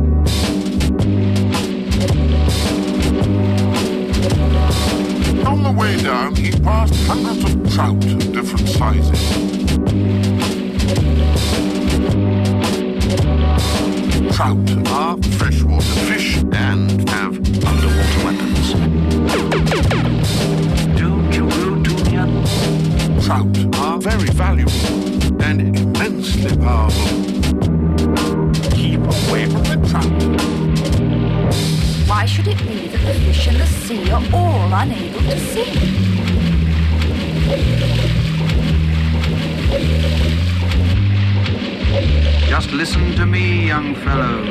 On 5.48 5.64
the 5.64 5.74
way 5.78 5.98
down, 5.98 6.36
he 6.36 6.52
passed 6.52 6.96
hundreds 7.08 7.44
of 7.46 7.74
trout 7.74 8.04
of 8.06 8.34
different 8.34 8.68
sizes. 8.68 10.23
Trout 14.34 14.58
are 14.88 15.14
ah, 15.14 15.16
freshwater 15.38 15.86
fish 16.10 16.38
and 16.54 17.08
have 17.08 17.38
underwater 17.64 18.26
weapons. 18.26 18.74
Don't 20.98 21.32
you 21.32 21.48
go 21.50 21.84
to 21.84 21.92
the 21.94 23.22
Trout 23.24 23.56
are 23.76 23.94
ah, 23.94 23.98
very 24.00 24.30
valuable 24.30 25.42
and 25.44 25.78
immensely 25.78 26.58
powerful. 26.58 27.20
Keep 28.72 29.02
away 29.02 29.46
from 29.46 29.64
the 29.70 29.78
trout. 29.88 30.14
Why 32.10 32.26
should 32.26 32.48
it 32.48 32.58
be 32.58 32.88
that 32.88 33.06
the 33.06 33.14
fish 33.26 33.48
in 33.48 33.60
the 33.60 33.68
sea 33.68 34.10
are 34.10 34.24
all 34.34 34.74
unable 34.74 35.22
to 35.22 35.40
sing? 35.40 36.14
Just 42.50 42.72
listen 42.72 43.16
to 43.18 43.26
me, 43.26 43.68
young 43.68 43.94
fellow. 43.94 44.44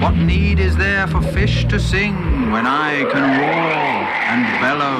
What 0.00 0.16
need 0.16 0.58
is 0.58 0.76
there 0.76 1.06
for 1.06 1.20
fish 1.20 1.66
to 1.66 1.78
sing 1.78 2.50
when 2.50 2.66
I 2.66 3.04
can 3.12 3.22
roar 3.38 4.06
and 4.30 4.46
bellow? 4.62 4.96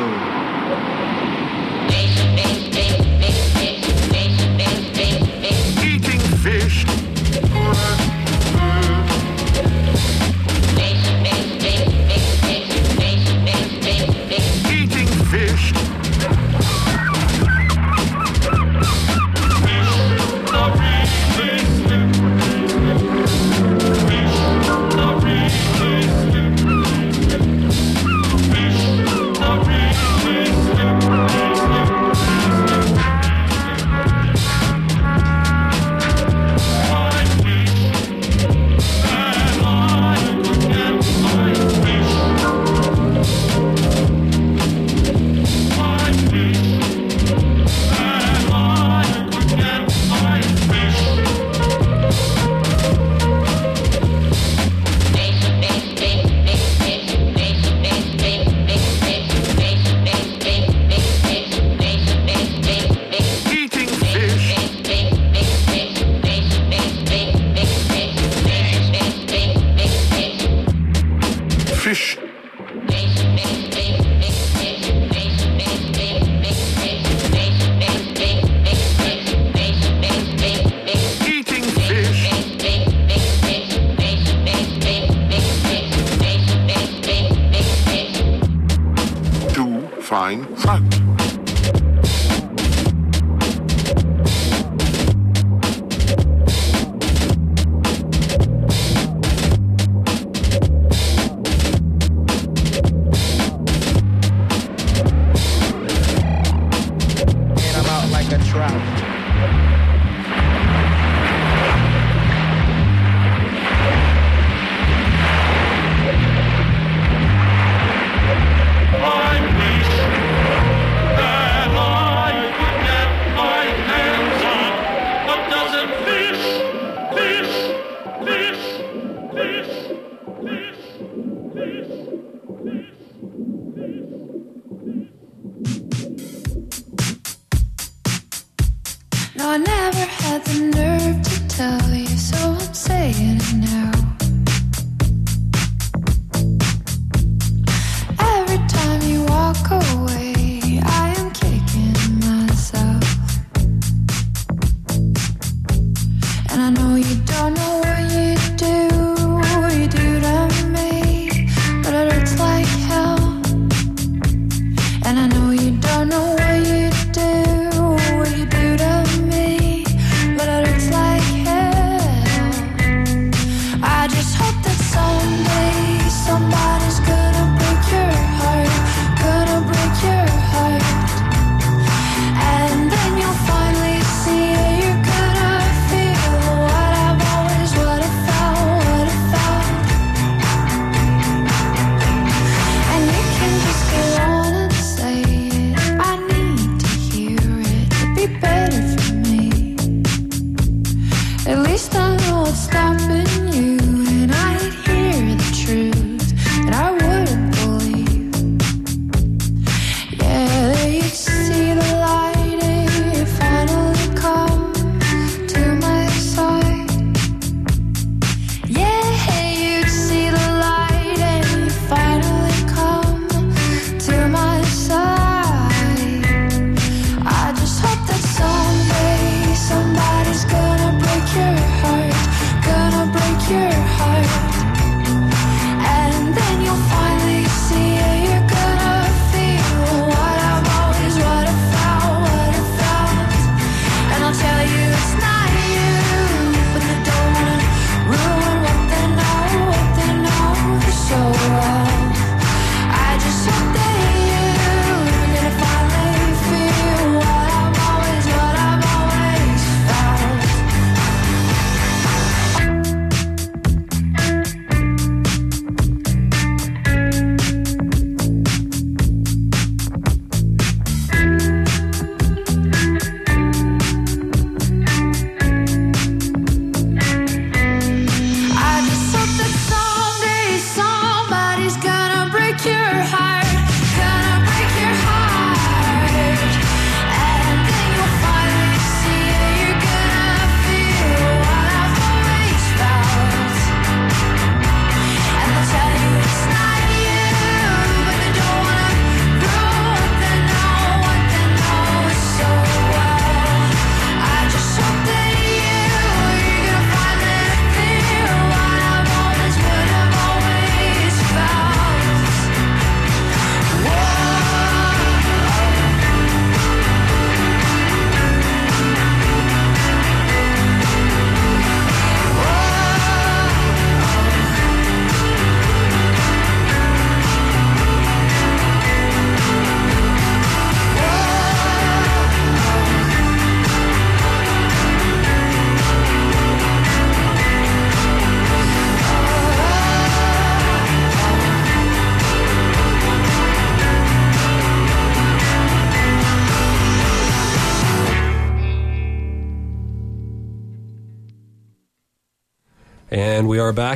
Eating 5.82 6.20
fish. 6.43 8.10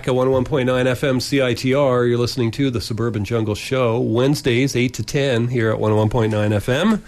Back 0.05 0.09
at 0.09 0.14
101.9 0.14 0.66
FM 0.66 1.16
CITR. 1.16 2.09
You're 2.09 2.18
listening 2.18 2.51
to 2.52 2.70
the 2.70 2.81
Suburban 2.81 3.24
Jungle 3.24 3.55
Show, 3.55 3.98
Wednesdays, 4.01 4.76
8 4.76 4.93
to 4.94 5.02
10, 5.02 5.48
here 5.48 5.70
at 5.70 5.78
101.9 5.78 6.31
FM. 6.31 7.01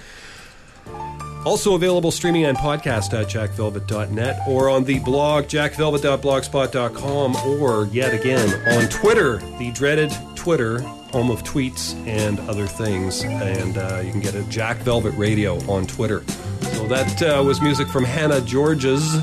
Also 1.44 1.74
available 1.74 2.10
streaming 2.10 2.44
and 2.44 2.56
podcast 2.56 3.12
at 3.12 3.26
jackvelvet.net 3.28 4.40
or 4.48 4.70
on 4.70 4.84
the 4.84 4.98
blog 5.00 5.44
jackvelvet.blogspot.com 5.44 7.36
or 7.60 7.86
yet 7.92 8.14
again 8.14 8.48
on 8.78 8.88
Twitter, 8.88 9.38
the 9.58 9.70
dreaded 9.72 10.10
Twitter, 10.34 10.80
home 10.80 11.30
of 11.30 11.42
tweets 11.42 11.94
and 12.06 12.40
other 12.48 12.66
things. 12.66 13.24
And 13.24 13.76
uh, 13.76 14.00
you 14.02 14.10
can 14.10 14.20
get 14.20 14.34
it 14.34 14.48
Jack 14.48 14.78
Velvet 14.78 15.12
Radio 15.18 15.58
on 15.70 15.86
Twitter. 15.86 16.24
So 16.62 16.88
that 16.88 17.22
uh, 17.22 17.42
was 17.44 17.60
music 17.60 17.88
from 17.88 18.04
Hannah 18.04 18.40
Georges. 18.40 19.18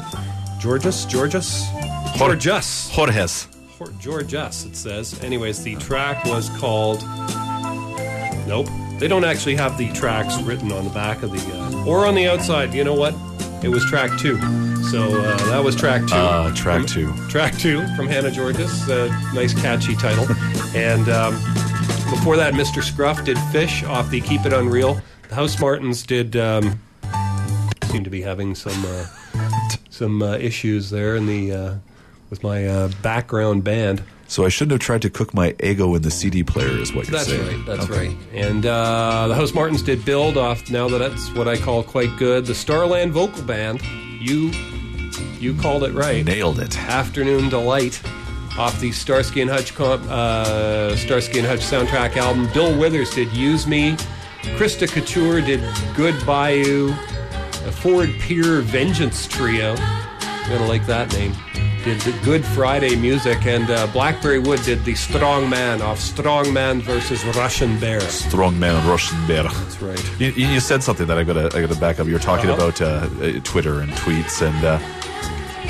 Georges? 0.60 1.06
Georges? 1.06 1.66
Georges. 2.16 2.90
Jorges. 2.92 3.53
Jor- 4.00 4.22
S, 4.22 4.66
it 4.66 4.76
says. 4.76 5.22
Anyways, 5.24 5.64
the 5.64 5.76
track 5.76 6.26
was 6.26 6.50
called. 6.58 7.02
Nope. 8.48 8.68
They 9.00 9.08
don't 9.08 9.24
actually 9.24 9.56
have 9.56 9.78
the 9.78 9.92
tracks 9.94 10.42
written 10.42 10.72
on 10.72 10.84
the 10.86 10.90
back 10.92 11.24
of 11.24 11.32
the. 11.32 11.40
Uh, 11.54 11.86
or 11.86 12.06
on 12.06 12.16
the 12.16 12.28
outside. 12.28 12.74
You 12.74 12.84
know 12.84 12.94
what? 12.94 13.14
It 13.64 13.70
was 13.70 13.84
track 13.86 14.12
two. 14.20 14.38
So 14.84 15.04
uh, 15.22 15.38
that 15.50 15.64
was 15.64 15.76
track 15.76 16.06
two. 16.08 16.16
Uh, 16.16 16.54
track 16.54 16.82
From- 16.82 16.86
two. 16.88 17.28
Track 17.30 17.58
two 17.58 17.86
from 17.96 18.08
Hannah 18.08 18.30
Georgas. 18.30 18.90
Uh, 18.90 19.08
nice, 19.34 19.54
catchy 19.60 19.96
title. 19.96 20.26
and 20.76 21.10
um, 21.10 21.34
before 22.10 22.36
that, 22.38 22.54
Mr. 22.54 22.84
Scruff 22.84 23.24
did 23.26 23.38
Fish 23.52 23.84
off 23.84 24.10
the 24.10 24.22
Keep 24.22 24.46
It 24.46 24.54
Unreal. 24.54 25.02
The 25.30 25.36
Housemartins 25.36 26.06
did. 26.06 26.36
Um, 26.36 26.80
seem 27.86 28.04
to 28.04 28.10
be 28.10 28.22
having 28.22 28.56
some 28.56 28.84
uh, 28.86 29.06
some 29.90 30.22
uh, 30.22 30.34
issues 30.38 30.90
there 30.90 31.16
in 31.16 31.26
the 31.28 31.52
uh, 31.52 31.76
with 32.34 32.44
my 32.44 32.66
uh, 32.68 32.88
background 33.04 33.64
band. 33.64 34.04
So 34.28 34.44
I 34.46 34.50
shouldn't 34.50 34.72
have 34.72 34.80
tried 34.82 35.04
to 35.04 35.12
cook 35.12 35.34
my 35.36 35.54
ego 35.62 35.94
in 35.94 36.02
the 36.02 36.10
CD 36.10 36.44
player, 36.44 36.68
is 36.70 36.92
what 36.92 37.08
you're 37.08 37.18
That's 37.18 37.30
saying. 37.30 37.66
That's 37.66 37.88
right. 37.88 37.88
That's 37.88 37.90
Okay. 37.92 38.08
right. 38.08 38.18
And 38.48 38.66
uh, 38.66 39.28
the 39.28 39.36
Housemartins 39.36 39.86
did 39.86 40.04
build 40.04 40.38
off. 40.38 40.72
Now 40.72 40.88
that 40.90 40.98
that's 40.98 41.32
what 41.36 41.48
I 41.48 41.58
call 41.58 41.84
quite 41.84 42.18
good. 42.18 42.46
The 42.48 42.56
Starland 42.56 43.12
Vocal 43.14 43.44
Band. 43.44 43.82
You 44.20 44.52
you 45.40 45.54
called 45.56 45.84
it 45.84 45.94
right. 45.94 46.26
Nailed 46.26 46.60
it. 46.60 46.76
Afternoon 46.80 47.50
Delight 47.50 48.02
off 48.58 48.80
the 48.80 48.92
Starsky 48.92 49.42
and 49.42 49.52
Hutch 49.52 49.76
comp, 49.76 50.02
uh, 50.10 50.96
Starsky 50.96 51.38
and 51.40 51.48
Hutch 51.48 51.60
soundtrack 51.60 52.16
album. 52.18 52.50
Bill 52.54 52.76
Withers 52.80 53.12
did 53.12 53.32
Use 53.34 53.68
Me. 53.68 53.96
Christa 54.58 54.88
Couture 54.92 55.42
did 55.42 55.62
Good 55.96 56.16
Bayou. 56.26 56.88
The 57.66 57.72
Ford 57.72 58.10
Pier 58.20 58.62
Vengeance 58.62 59.28
Trio. 59.28 59.76
I'm 59.78 60.50
gonna 60.52 60.68
like 60.68 60.86
that 60.88 61.12
name. 61.14 61.34
Did 61.84 62.00
the 62.02 62.18
Good 62.24 62.46
Friday 62.46 62.96
music, 62.96 63.46
and 63.46 63.70
uh, 63.70 63.88
Blackberry 63.88 64.40
Wood 64.40 64.62
did 64.64 64.86
the 64.86 64.96
Strong 64.96 65.50
Man 65.50 65.82
off 65.82 66.00
Strong 66.00 66.54
Man 66.54 66.82
versus 66.82 67.26
Russian 67.36 67.78
Bear. 67.78 68.00
Strong 68.00 68.58
man, 68.58 68.88
Russian 68.88 69.18
bear. 69.28 69.44
That's 69.44 69.82
right. 69.82 70.20
You, 70.20 70.28
you 70.32 70.60
said 70.62 70.82
something 70.82 71.08
that 71.08 71.18
I 71.18 71.24
gotta 71.24 71.48
I 71.56 71.60
gotta 71.62 71.80
back 71.80 72.00
up. 72.00 72.08
You 72.08 72.14
were 72.14 72.20
talking 72.20 72.50
Uh-huh. 72.50 72.68
about 72.70 72.82
uh, 72.82 73.10
uh, 73.22 73.40
Twitter 73.44 73.82
and 73.82 73.92
tweets 73.94 74.42
and 74.42 74.64
uh, 74.64 74.80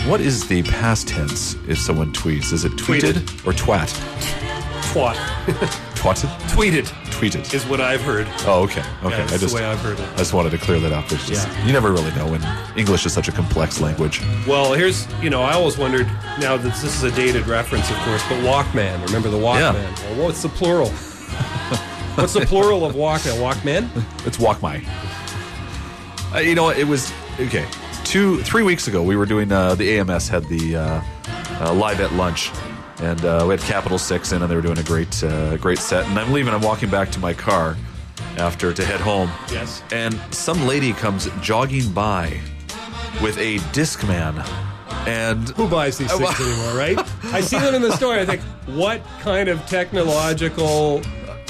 what 0.08 0.22
is 0.22 0.48
the 0.48 0.62
past 0.64 1.08
tense 1.08 1.56
if 1.68 1.80
someone 1.80 2.12
tweets? 2.14 2.54
Is 2.54 2.64
it 2.64 2.74
tweeted, 2.74 3.14
Tweeted. 3.14 3.48
or 3.48 3.54
twat? 3.54 3.90
Twat. 4.94 5.90
Twatted? 6.04 6.28
Tweeted 6.52 6.88
Tweeted. 7.12 7.54
is 7.54 7.66
what 7.66 7.80
I've 7.80 8.02
heard. 8.02 8.28
Oh, 8.46 8.64
okay. 8.64 8.84
Okay. 9.06 9.16
that's 9.16 9.34
I 9.34 9.38
just 9.38 9.56
the 9.56 9.62
way 9.62 9.66
I've 9.66 9.80
heard 9.80 9.98
it. 9.98 10.06
I 10.16 10.18
just 10.18 10.34
wanted 10.34 10.50
to 10.50 10.58
clear 10.58 10.78
that 10.82 10.92
up. 10.92 11.10
It's 11.14 11.26
just, 11.26 11.48
Yeah. 11.48 11.66
You 11.66 11.72
never 11.72 11.94
really 11.94 12.14
know 12.14 12.28
when 12.28 12.44
English 12.78 13.06
is 13.06 13.14
such 13.14 13.30
a 13.30 13.32
complex 13.32 13.80
language. 13.80 14.22
Well, 14.46 14.74
here's, 14.74 15.08
you 15.22 15.30
know, 15.30 15.42
I 15.42 15.54
always 15.54 15.78
wondered, 15.78 16.08
now 16.42 16.58
that 16.58 16.64
this 16.64 16.84
is 16.84 17.04
a 17.04 17.12
dated 17.12 17.48
reference, 17.48 17.90
of 17.90 17.96
course, 18.00 18.22
but 18.28 18.36
Walkman. 18.44 19.02
Remember 19.06 19.30
the 19.30 19.38
Walkman? 19.38 19.76
Well, 20.18 20.26
what's 20.26 20.42
the 20.42 20.50
plural? 20.50 20.90
what's 22.16 22.34
the 22.34 22.46
plural 22.46 22.84
of 22.84 22.96
Walkman? 22.96 23.40
Walkman? 23.40 24.28
It's 24.28 24.38
walk 24.38 24.62
my. 24.62 24.84
Uh, 26.36 26.40
you 26.40 26.54
know, 26.54 26.70
it 26.70 26.86
was 26.86 27.14
okay. 27.40 27.66
Two, 28.04 28.42
three 28.44 28.64
weeks 28.64 28.90
ago, 28.90 29.02
we 29.04 29.16
were 29.16 29.26
doing 29.26 29.54
uh, 29.54 29.76
the 29.76 30.00
AMS 30.00 30.28
had 30.28 30.44
the 30.50 30.76
uh, 30.76 31.02
uh, 31.62 31.74
live 31.74 32.02
at 32.02 32.12
lunch, 32.12 32.52
and 33.02 33.24
uh, 33.26 33.46
we 33.48 33.56
had 33.56 33.62
Capital 33.62 33.98
Six 33.98 34.32
in, 34.32 34.42
and 34.42 34.52
they 34.52 34.56
were 34.56 34.62
doing 34.62 34.78
a 34.78 34.84
great, 34.84 35.24
uh, 35.24 35.58
great 35.58 35.80
set. 35.80 36.06
And 36.08 36.18
I'm 36.20 36.32
leaving. 36.32 36.54
I'm 36.54 36.62
walking 36.62 36.90
back 36.90 37.12
to 37.12 37.20
my 37.20 37.34
car 37.34 37.76
after 38.38 38.74
to 38.74 38.86
head 38.86 39.00
home. 39.00 39.30
Yes. 39.52 39.84
And 39.92 40.20
some 40.32 40.66
lady 40.68 40.94
comes 40.94 41.30
jogging 41.42 41.92
by 41.92 42.40
with 43.22 43.38
a 43.38 43.58
Discman, 43.74 44.46
and 45.08 45.50
Who 45.50 45.68
buys 45.68 45.98
these 45.98 46.12
things 46.18 46.40
anymore, 46.40 46.74
right? 46.74 46.98
I 47.26 47.42
see 47.42 47.60
them 47.60 47.76
in 47.76 47.82
the 47.82 47.96
store. 47.96 48.16
I 48.16 48.26
think, 48.26 48.42
what 48.66 49.04
kind 49.20 49.50
of 49.50 49.66
technological, 49.68 51.02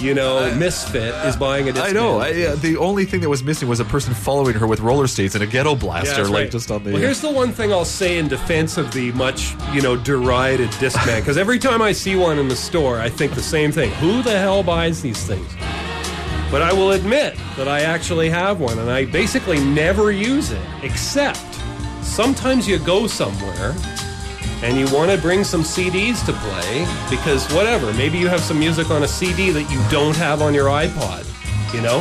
you 0.01 0.13
know, 0.13 0.53
misfit 0.55 1.13
is 1.25 1.35
buying 1.35 1.69
a 1.69 1.71
Discman? 1.71 1.89
I 1.89 1.91
know. 1.91 2.19
I, 2.19 2.29
uh, 2.43 2.55
the 2.55 2.77
only 2.77 3.05
thing 3.05 3.21
that 3.21 3.29
was 3.29 3.43
missing 3.43 3.67
was 3.67 3.79
a 3.79 3.85
person 3.85 4.13
following 4.13 4.55
her 4.55 4.67
with 4.67 4.79
roller 4.79 5.07
skates 5.07 5.35
and 5.35 5.43
a 5.43 5.47
ghetto 5.47 5.75
blaster, 5.75 6.15
that's 6.15 6.29
like 6.29 6.43
right. 6.43 6.51
just 6.51 6.71
on 6.71 6.83
the. 6.83 6.91
Well, 6.91 7.01
here's 7.01 7.21
the 7.21 7.31
one 7.31 7.51
thing 7.51 7.71
I'll 7.71 7.85
say 7.85 8.17
in 8.17 8.27
defense 8.27 8.77
of 8.77 8.91
the 8.93 9.11
much, 9.13 9.55
you 9.73 9.81
know, 9.81 9.95
derided 9.95 10.69
Discman. 10.71 11.19
Because 11.19 11.37
every 11.37 11.59
time 11.59 11.81
I 11.81 11.91
see 11.91 12.15
one 12.15 12.39
in 12.39 12.47
the 12.47 12.55
store, 12.55 12.99
I 12.99 13.09
think 13.09 13.33
the 13.33 13.41
same 13.41 13.71
thing. 13.71 13.91
Who 13.93 14.21
the 14.21 14.37
hell 14.37 14.63
buys 14.63 15.01
these 15.01 15.25
things? 15.25 15.47
But 16.51 16.61
I 16.61 16.71
will 16.71 16.91
admit 16.91 17.35
that 17.57 17.67
I 17.67 17.81
actually 17.81 18.29
have 18.29 18.59
one, 18.59 18.77
and 18.77 18.89
I 18.89 19.05
basically 19.05 19.59
never 19.59 20.11
use 20.11 20.51
it, 20.51 20.61
except 20.83 21.39
sometimes 22.03 22.67
you 22.67 22.77
go 22.77 23.07
somewhere 23.07 23.73
and 24.63 24.77
you 24.77 24.85
want 24.95 25.11
to 25.11 25.17
bring 25.17 25.43
some 25.43 25.61
CDs 25.61 26.25
to 26.25 26.31
play 26.31 26.87
because 27.09 27.51
whatever, 27.53 27.93
maybe 27.93 28.17
you 28.17 28.29
have 28.29 28.39
some 28.39 28.57
music 28.57 28.89
on 28.89 29.03
a 29.03 29.07
CD 29.07 29.51
that 29.51 29.69
you 29.69 29.83
don't 29.91 30.15
have 30.15 30.41
on 30.41 30.53
your 30.53 30.67
iPod, 30.67 31.25
you 31.73 31.81
know? 31.81 31.99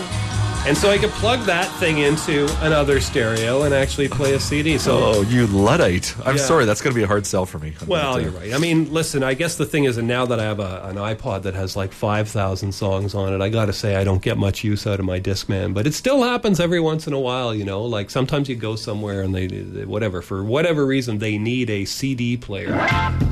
And 0.65 0.77
so 0.79 0.91
I 0.91 0.97
could 0.99 1.11
plug 1.11 1.41
that 1.47 1.67
thing 1.81 1.99
into 1.99 2.45
another 2.65 3.01
stereo 3.01 3.63
and 3.65 3.75
actually 3.75 4.07
play 4.09 4.35
a 4.35 4.41
CD. 4.41 4.79
So 4.79 4.97
oh, 4.97 5.23
you 5.23 5.49
luddite! 5.49 6.15
I'm 6.25 6.37
Yeah. 6.37 6.43
sorry, 6.43 6.67
that's 6.67 6.81
going 6.81 6.95
to 6.95 6.97
be 6.99 7.03
a 7.03 7.07
hard 7.09 7.27
sell 7.27 7.47
for 7.47 7.59
me. 7.59 7.75
I'm 7.81 7.89
well, 7.89 8.21
you're 8.21 8.31
right. 8.31 8.55
I 8.55 8.59
mean, 8.59 8.93
listen, 8.93 9.25
I 9.25 9.35
guess 9.35 9.57
the 9.57 9.67
thing 9.67 9.85
is, 9.85 9.97
and 9.99 10.07
now 10.07 10.25
that 10.27 10.39
I 10.39 10.45
have 10.45 10.61
a, 10.61 10.83
an 10.85 10.97
iPod 10.97 11.43
that 11.43 11.55
has 11.55 11.75
like 11.77 11.93
5,000 11.93 12.71
songs 12.73 13.13
on 13.13 13.33
it, 13.35 13.41
I 13.41 13.49
got 13.49 13.67
to 13.67 13.73
say 13.73 13.97
I 13.97 14.05
don't 14.05 14.23
get 14.23 14.39
much 14.39 14.63
use 14.63 14.87
out 14.87 15.01
of 15.01 15.05
my 15.05 15.19
Discman. 15.19 15.75
But 15.75 15.89
it 15.89 15.95
still 15.95 16.23
happens 16.23 16.61
every 16.61 16.79
once 16.81 17.09
in 17.09 17.13
a 17.13 17.21
while, 17.21 17.53
you 17.53 17.65
know? 17.65 17.83
Like 17.85 18.09
sometimes 18.09 18.49
you 18.49 18.55
go 18.55 18.77
somewhere 18.77 19.23
and 19.23 19.35
they, 19.35 19.49
they- 19.49 19.85
whatever, 19.85 20.23
for 20.23 20.45
whatever 20.45 20.87
reason, 20.87 21.19
they 21.19 21.39
need 21.39 21.71
a 21.71 21.85
CD 21.87 22.37
player 22.37 22.73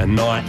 and 0.00 0.16
not 0.16 0.42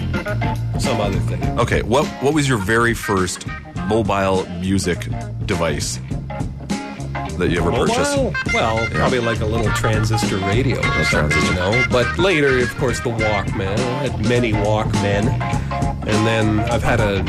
some 0.82 1.00
other 1.00 1.20
thing. 1.20 1.44
Okay, 1.60 1.84
what 1.84 2.08
what 2.24 2.34
was 2.34 2.50
your 2.50 2.58
very 2.58 2.96
first 2.96 3.46
mobile 3.88 4.50
music 4.60 5.08
device 5.46 6.00
that 7.38 7.50
you 7.50 7.60
ever 7.60 7.72
purchased? 7.72 8.18
Well, 8.54 8.86
probably 8.88 9.20
like 9.20 9.40
a 9.42 9.46
little 9.46 9.72
transistor 9.74 10.38
radio 10.38 10.80
or 10.80 11.04
something, 11.06 11.44
you 11.46 11.54
know. 11.54 11.84
But 11.90 12.18
later, 12.18 12.60
of 12.60 12.76
course, 12.78 13.00
the 13.00 13.10
Walkman. 13.10 13.78
I 13.78 14.08
had 14.08 14.28
many 14.28 14.52
Walkmen, 14.54 15.28
and 16.08 16.28
then 16.28 16.60
I've 16.72 16.84
had 16.84 17.00
a, 17.00 17.24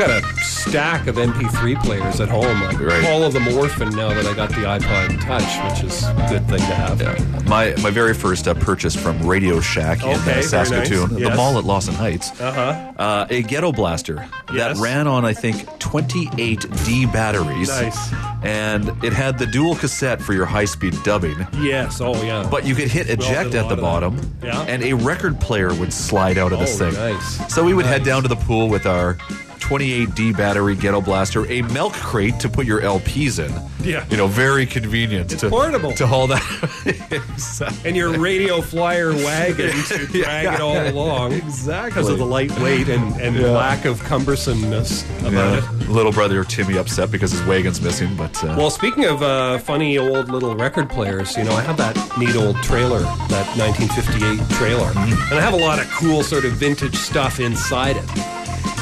got 0.00 0.10
a 0.10 0.42
stack 0.42 1.06
of 1.08 1.16
MP3 1.16 1.82
players 1.82 2.20
at 2.20 2.28
home. 2.28 2.62
Like 2.62 2.80
Right. 2.80 3.04
all 3.06 3.22
of 3.22 3.32
them 3.34 3.46
orphaned 3.48 3.94
now 3.94 4.08
that 4.14 4.24
I 4.26 4.34
got 4.34 4.48
the 4.48 4.56
iPod 4.64 5.20
Touch, 5.20 5.74
which 5.74 5.84
is 5.92 6.02
a 6.04 6.26
good 6.30 6.48
thing 6.48 6.58
to 6.58 6.64
have. 6.74 7.46
My 7.46 7.74
my 7.82 7.90
very 7.90 8.14
first 8.14 8.48
uh, 8.48 8.54
purchase 8.54 8.96
from 8.96 9.26
Radio 9.26 9.60
Shack 9.60 10.02
in 10.02 10.10
uh, 10.18 10.42
Saskatoon, 10.42 11.00
nice. 11.00 11.10
the 11.10 11.20
Yes. 11.20 11.36
mall 11.36 11.58
at 11.58 11.64
Lawson 11.64 11.94
Heights. 11.94 12.30
Uh-huh. 12.40 12.92
Uh, 12.98 13.26
a 13.28 13.42
ghetto 13.42 13.72
blaster 13.72 14.26
Yes. 14.54 14.78
that 14.78 14.82
ran 14.82 15.06
on 15.06 15.24
I 15.26 15.34
think 15.34 15.66
28 15.80 16.66
D 16.86 17.04
batteries. 17.06 17.68
Nice. 17.68 17.98
And 18.42 18.88
it 19.04 19.12
had 19.12 19.38
the 19.38 19.46
dual 19.46 19.74
cassette 19.76 20.22
for 20.22 20.32
your 20.32 20.46
high 20.46 20.64
speed 20.64 20.94
dubbing. 21.04 21.46
Yes. 21.60 22.00
Oh, 22.00 22.14
yeah. 22.22 22.48
But 22.50 22.64
you 22.64 22.74
could 22.74 22.88
hit 22.88 23.10
eject 23.10 23.54
at 23.54 23.68
the 23.68 23.76
bottom. 23.76 24.18
Yeah. 24.42 24.62
and 24.62 24.82
a 24.82 24.94
record 24.94 25.38
player 25.40 25.74
would 25.74 25.92
slide 25.92 26.38
out 26.38 26.52
of 26.52 26.58
this 26.60 26.80
Oh, 26.80 26.90
thing. 26.90 26.94
nice. 26.94 27.54
So 27.54 27.62
we 27.64 27.74
would 27.74 27.84
head 27.84 28.02
down 28.02 28.22
to 28.22 28.28
the 28.28 28.36
pool 28.36 28.68
with 28.70 28.86
our 28.86 29.18
28D 29.60 30.36
battery 30.36 30.74
ghetto 30.74 31.00
blaster, 31.00 31.46
a 31.50 31.62
milk 31.62 31.92
crate 31.94 32.38
to 32.40 32.48
put 32.48 32.66
your 32.66 32.80
LPs 32.80 33.38
in. 33.38 33.52
Yeah. 33.86 34.04
You 34.10 34.16
know, 34.16 34.26
very 34.26 34.66
convenient 34.66 35.30
to 35.30 35.48
portable. 35.48 35.92
to 35.92 36.06
haul 36.06 36.26
that. 36.26 37.80
and 37.84 37.96
your 37.96 38.18
radio 38.18 38.60
flyer 38.60 39.12
wagon 39.12 39.70
to 39.84 40.06
drag 40.12 40.54
it 40.54 40.60
all 40.60 40.88
along. 40.88 41.32
Exactly. 41.32 41.90
Because 41.90 42.08
of 42.08 42.18
the 42.18 42.26
lightweight 42.26 42.88
and, 42.88 43.20
and 43.20 43.36
Yeah. 43.36 43.50
lack 43.50 43.84
of 43.84 44.00
cumbersomeness 44.02 45.04
about 45.26 45.58
it. 45.58 45.88
Little 45.88 46.12
brother 46.12 46.44
Timmy 46.44 46.76
upset 46.76 47.10
because 47.10 47.30
his 47.32 47.42
wagon's 47.44 47.80
missing, 47.80 48.14
but 48.16 48.42
uh, 48.44 48.54
Well, 48.58 48.70
speaking 48.70 49.04
of 49.06 49.22
uh, 49.22 49.58
funny 49.58 49.98
old 49.98 50.30
little 50.30 50.54
record 50.56 50.90
players, 50.90 51.36
you 51.36 51.44
know, 51.44 51.52
I 51.52 51.62
have 51.62 51.76
that 51.78 51.96
neat 52.18 52.36
old 52.36 52.56
trailer, 52.62 53.00
that 53.00 53.46
1958 53.56 54.48
trailer, 54.56 54.90
and 54.96 55.38
I 55.38 55.40
have 55.40 55.54
a 55.54 55.56
lot 55.56 55.78
of 55.78 55.90
cool 55.90 56.22
sort 56.22 56.44
of 56.44 56.52
vintage 56.52 56.96
stuff 56.96 57.40
inside 57.40 57.96
it. 57.96 58.39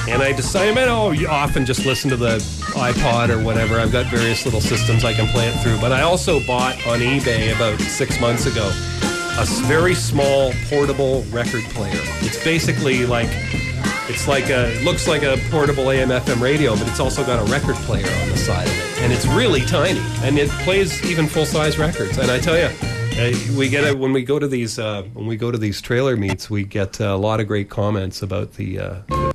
And 0.09 0.23
I 0.23 0.33
decided, 0.33 0.75
man, 0.75 0.89
oh, 0.89 1.11
you 1.11 1.29
often 1.29 1.67
just 1.67 1.85
listen 1.85 2.09
to 2.11 2.17
the 2.17 2.39
iPod 2.73 3.29
or 3.29 3.45
whatever. 3.45 3.79
I've 3.79 3.93
got 3.93 4.07
various 4.07 4.47
little 4.47 4.61
systems 4.61 5.05
I 5.05 5.13
can 5.13 5.29
play 5.29 5.49
it 5.49 5.53
through. 5.61 5.79
But 5.81 5.93
I 5.93 6.01
also 6.01 6.45
bought 6.47 6.75
on 6.87 7.01
eBay 7.01 7.55
about 7.55 7.79
six 7.81 8.19
months 8.19 8.47
ago 8.47 8.71
a 9.39 9.45
very 9.67 9.95
small 9.95 10.53
portable 10.69 11.25
record 11.25 11.63
player. 11.65 12.01
It's 12.23 12.43
basically 12.43 13.05
like 13.05 13.29
it's 14.09 14.27
like 14.27 14.49
a 14.49 14.75
it 14.77 14.83
looks 14.83 15.07
like 15.07 15.23
a 15.23 15.37
portable 15.51 15.91
AM/FM 15.91 16.41
radio, 16.41 16.75
but 16.75 16.89
it's 16.89 17.01
also 17.01 17.25
got 17.25 17.39
a 17.47 17.53
record 17.53 17.77
player 17.85 18.11
on 18.23 18.29
the 18.31 18.37
side 18.37 18.67
of 18.67 18.73
it, 18.73 19.03
and 19.03 19.13
it's 19.13 19.27
really 19.27 19.61
tiny, 19.61 20.01
and 20.23 20.39
it 20.39 20.49
plays 20.65 21.05
even 21.05 21.27
full 21.27 21.47
size 21.47 21.79
records. 21.79 22.19
And 22.19 22.31
I 22.31 22.41
tell 22.41 22.59
you. 22.59 22.71
Uh, 23.19 23.33
we 23.57 23.69
get 23.69 23.99
when 23.99 24.13
we 24.13 24.23
go 24.23 24.39
to 24.39 24.47
these 24.47 24.79
uh, 24.79 25.03
when 25.13 25.27
we 25.27 25.37
go 25.37 25.51
to 25.51 25.59
these 25.59 25.81
trailer 25.81 26.17
meets. 26.17 26.49
We 26.49 26.63
get 26.63 27.01
a 27.01 27.17
lot 27.17 27.41
of 27.41 27.49
great 27.49 27.69
comments 27.69 28.23
about 28.23 28.55
the 28.55 28.79
uh, 28.79 29.33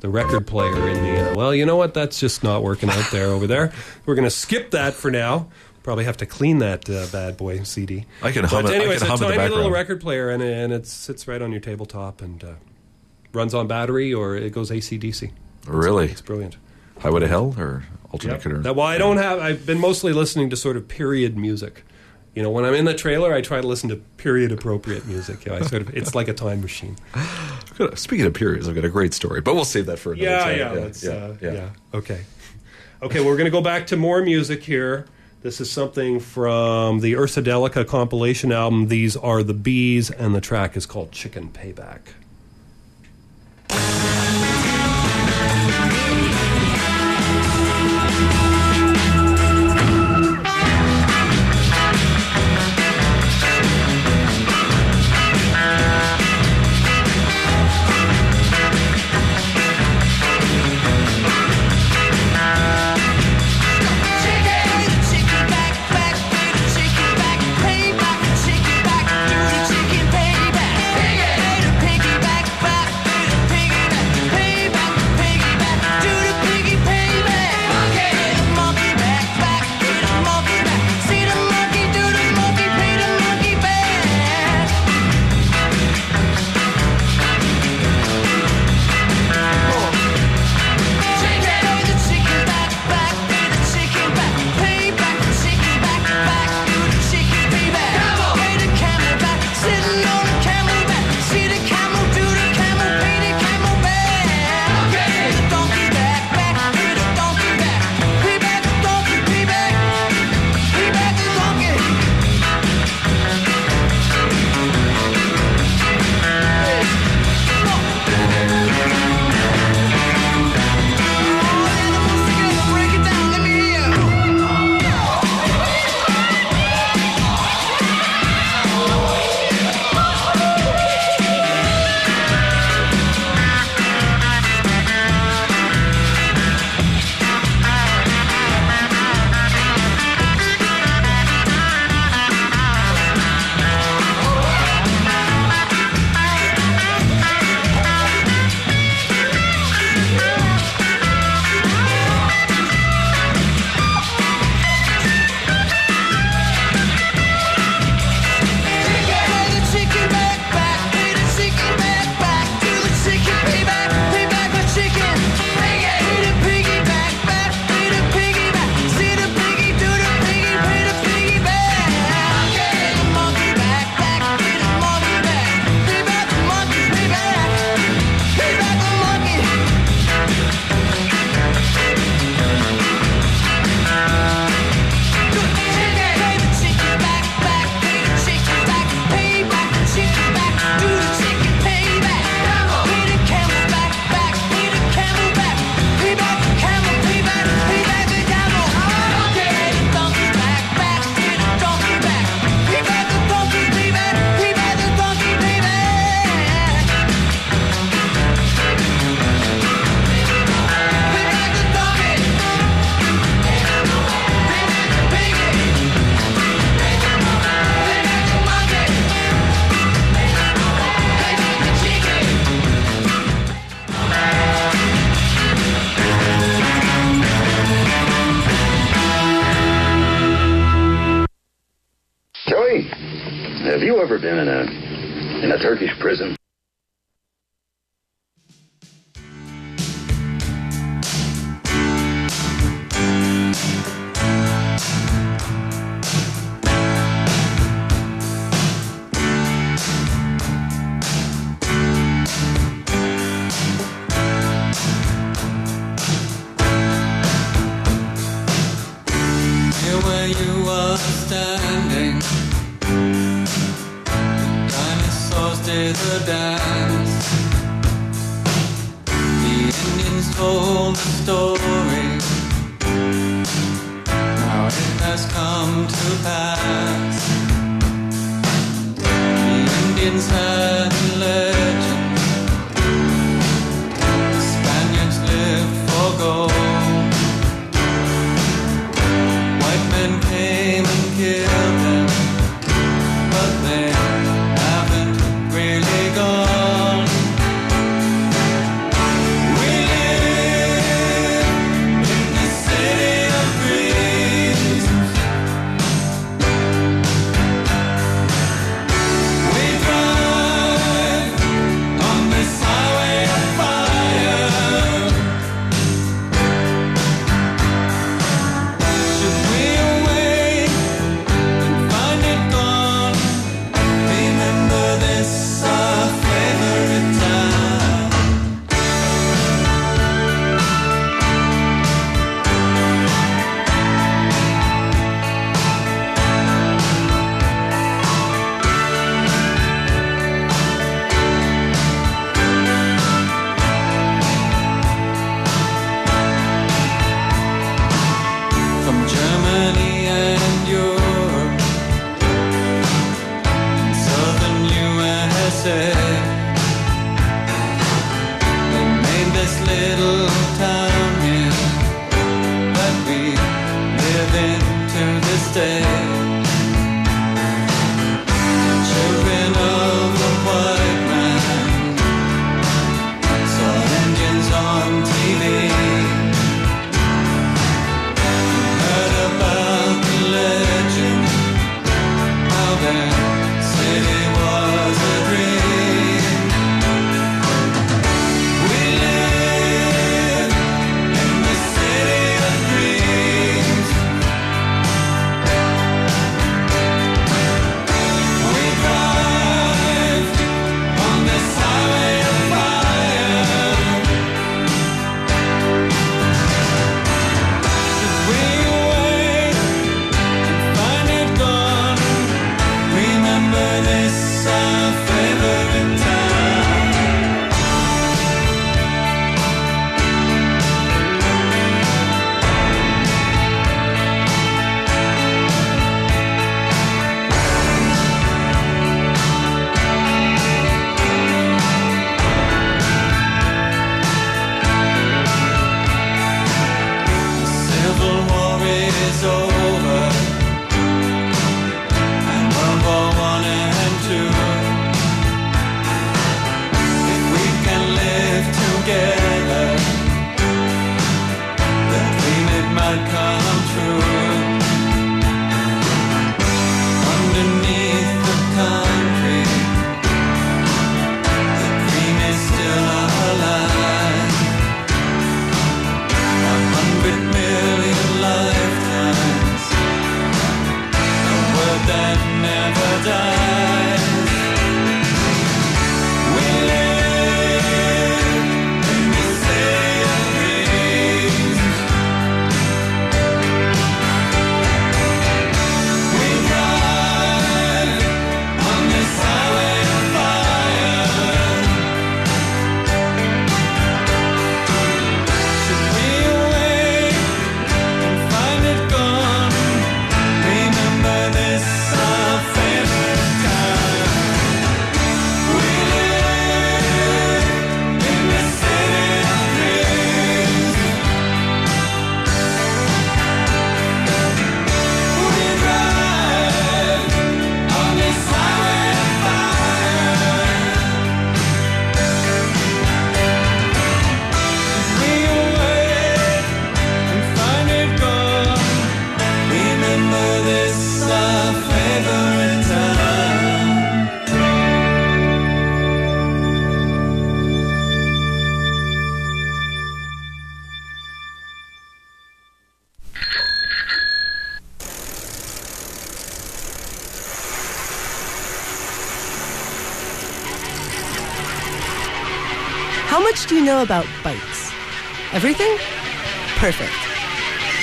the 0.00 0.08
record 0.08 0.46
player 0.46 0.88
in 0.88 1.02
the. 1.02 1.30
Uh, 1.30 1.34
well, 1.34 1.54
you 1.54 1.66
know 1.66 1.76
what? 1.76 1.94
That's 1.94 2.18
just 2.20 2.42
not 2.42 2.62
working 2.62 2.88
out 2.90 3.10
there 3.10 3.28
over 3.28 3.46
there. 3.46 3.72
We're 4.06 4.14
going 4.14 4.24
to 4.26 4.30
skip 4.30 4.70
that 4.72 4.94
for 4.94 5.10
now. 5.10 5.48
Probably 5.82 6.04
have 6.04 6.18
to 6.18 6.26
clean 6.26 6.58
that 6.58 6.88
uh, 6.90 7.06
bad 7.10 7.36
boy 7.36 7.62
CD. 7.62 8.04
I 8.22 8.30
can 8.32 8.44
hum 8.44 8.62
But 8.64 8.72
it- 8.72 8.76
anyway, 8.76 8.94
it's 8.94 9.02
a 9.02 9.06
hum 9.06 9.22
in 9.22 9.28
the 9.30 9.34
tiny 9.36 9.54
little 9.54 9.70
record 9.70 10.00
player, 10.00 10.28
and, 10.30 10.42
and 10.42 10.72
it 10.72 10.86
sits 10.86 11.26
right 11.26 11.40
on 11.40 11.50
your 11.50 11.60
tabletop 11.60 12.20
and 12.20 12.42
uh, 12.44 12.52
runs 13.32 13.54
on 13.54 13.66
battery 13.66 14.12
or 14.12 14.36
it 14.36 14.52
goes 14.52 14.70
AC/DC. 14.70 15.30
Really? 15.66 16.06
It's 16.10 16.20
brilliant. 16.20 16.56
Highway 17.00 17.20
to 17.20 17.28
Hell 17.28 17.54
or 17.58 17.84
alternate 18.10 18.34
Yep. 18.34 18.42
current? 18.42 18.62
Now, 18.64 18.72
well, 18.74 18.86
I 18.86 18.98
don't 18.98 19.16
have. 19.18 19.38
I've 19.38 19.64
been 19.66 19.78
mostly 19.78 20.12
listening 20.12 20.50
to 20.50 20.56
sort 20.56 20.76
of 20.76 20.88
period 20.88 21.36
music. 21.38 21.84
You 22.34 22.42
know, 22.42 22.50
when 22.50 22.64
I'm 22.64 22.74
in 22.74 22.84
the 22.84 22.94
trailer, 22.94 23.32
I 23.34 23.40
try 23.40 23.60
to 23.60 23.66
listen 23.66 23.88
to 23.88 23.96
period 23.96 24.52
appropriate 24.52 25.06
music. 25.06 25.44
You 25.44 25.52
know, 25.52 25.58
I 25.58 25.62
sort 25.62 25.82
of 25.82 25.96
it's 25.96 26.14
like 26.14 26.28
a 26.28 26.32
time 26.34 26.60
machine. 26.60 26.96
Speaking 27.94 28.26
of 28.26 28.34
periods, 28.34 28.68
I've 28.68 28.74
got 28.74 28.84
a 28.84 28.88
great 28.90 29.12
story, 29.14 29.40
but 29.40 29.54
we'll 29.54 29.64
save 29.64 29.86
that 29.86 29.98
for 29.98 30.12
another 30.12 30.28
Yeah, 30.30 30.44
time. 30.44 30.58
yeah, 30.58 30.70
let's, 30.72 31.06
uh, 31.06 31.36
yeah. 31.40 31.70
Okay, 31.94 32.20
okay. 33.02 33.20
We're 33.24 33.36
going 33.36 33.46
to 33.46 33.50
go 33.50 33.60
back 33.62 33.86
to 33.88 33.96
more 33.96 34.22
music 34.22 34.62
here. 34.62 35.06
This 35.42 35.60
is 35.60 35.70
something 35.70 36.18
from 36.20 37.00
the 37.00 37.14
Ursa 37.16 37.42
Delica 37.42 37.86
compilation 37.86 38.50
album. 38.52 38.88
These 38.88 39.16
are 39.16 39.42
the 39.44 39.54
bees, 39.54 40.10
and 40.10 40.34
the 40.34 40.40
track 40.40 40.76
is 40.76 40.86
called 40.86 41.12
"Chicken 41.12 41.48
Payback." 41.50 42.00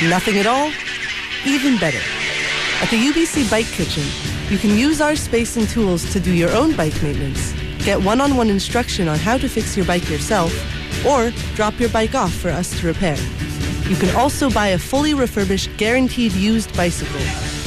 Nothing 0.10 0.38
at 0.38 0.45
all? 0.45 0.72
Even 1.48 1.80
better. 1.80 1.98
At 2.80 2.91
the 2.91 2.98
UBC 2.98 3.49
Bike 3.49 3.65
Kitchen, 3.65 4.03
you 4.52 4.60
can 4.60 4.77
use 4.77 5.02
our 5.02 5.15
space 5.15 5.57
and 5.57 5.68
tools 5.68 6.11
to 6.14 6.19
do 6.19 6.32
your 6.32 6.52
own 6.52 6.76
bike 6.76 7.02
maintenance, 7.02 7.53
get 7.80 7.99
one-on-one 7.99 8.52
instruction 8.52 9.07
on 9.07 9.18
how 9.18 9.36
to 9.40 9.49
fix 9.49 9.76
your 9.76 9.86
bike 9.86 10.07
yourself, 10.07 10.53
or 11.07 11.32
drop 11.56 11.80
your 11.80 11.90
bike 11.90 12.14
off 12.14 12.32
for 12.32 12.49
us 12.49 12.80
to 12.80 12.88
repair. 12.88 13.18
You 13.90 13.95
can 13.95 14.15
also 14.15 14.52
buy 14.52 14.68
a 14.68 14.77
fully 14.77 15.15
refurbished, 15.15 15.76
guaranteed 15.77 16.34
used 16.34 16.76
bicycle, 16.77 17.22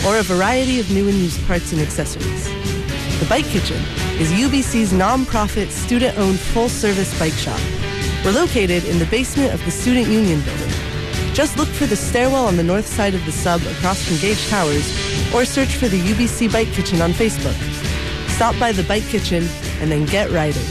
or 0.06 0.18
a 0.18 0.22
variety 0.22 0.78
of 0.78 0.88
new 0.92 1.08
and 1.08 1.16
used 1.16 1.44
parts 1.46 1.72
and 1.72 1.80
accessories. 1.80 2.44
The 3.18 3.26
Bike 3.28 3.46
Kitchen 3.46 3.82
is 4.20 4.30
UBC's 4.30 4.92
non-profit, 4.92 5.70
student-owned, 5.70 6.38
full-service 6.38 7.18
bike 7.18 7.32
shop. 7.32 7.60
We're 8.24 8.30
located 8.30 8.84
in 8.84 9.00
the 9.00 9.06
basement 9.06 9.54
of 9.54 9.64
the 9.64 9.72
Student 9.72 10.06
Union 10.06 10.40
Building. 10.42 10.57
Just 11.38 11.56
look 11.56 11.68
for 11.68 11.86
the 11.86 11.94
stairwell 11.94 12.46
on 12.48 12.56
the 12.56 12.64
north 12.64 12.88
side 12.88 13.14
of 13.14 13.24
the 13.24 13.30
sub 13.30 13.62
across 13.62 14.04
from 14.04 14.16
Gage 14.16 14.44
Towers 14.48 14.92
or 15.32 15.44
search 15.44 15.76
for 15.76 15.86
the 15.86 16.00
UBC 16.00 16.52
Bike 16.52 16.66
Kitchen 16.72 17.00
on 17.00 17.12
Facebook. 17.12 17.54
Stop 18.30 18.58
by 18.58 18.72
the 18.72 18.82
Bike 18.82 19.04
Kitchen 19.04 19.46
and 19.80 19.88
then 19.88 20.04
get 20.04 20.32
riding. 20.32 20.66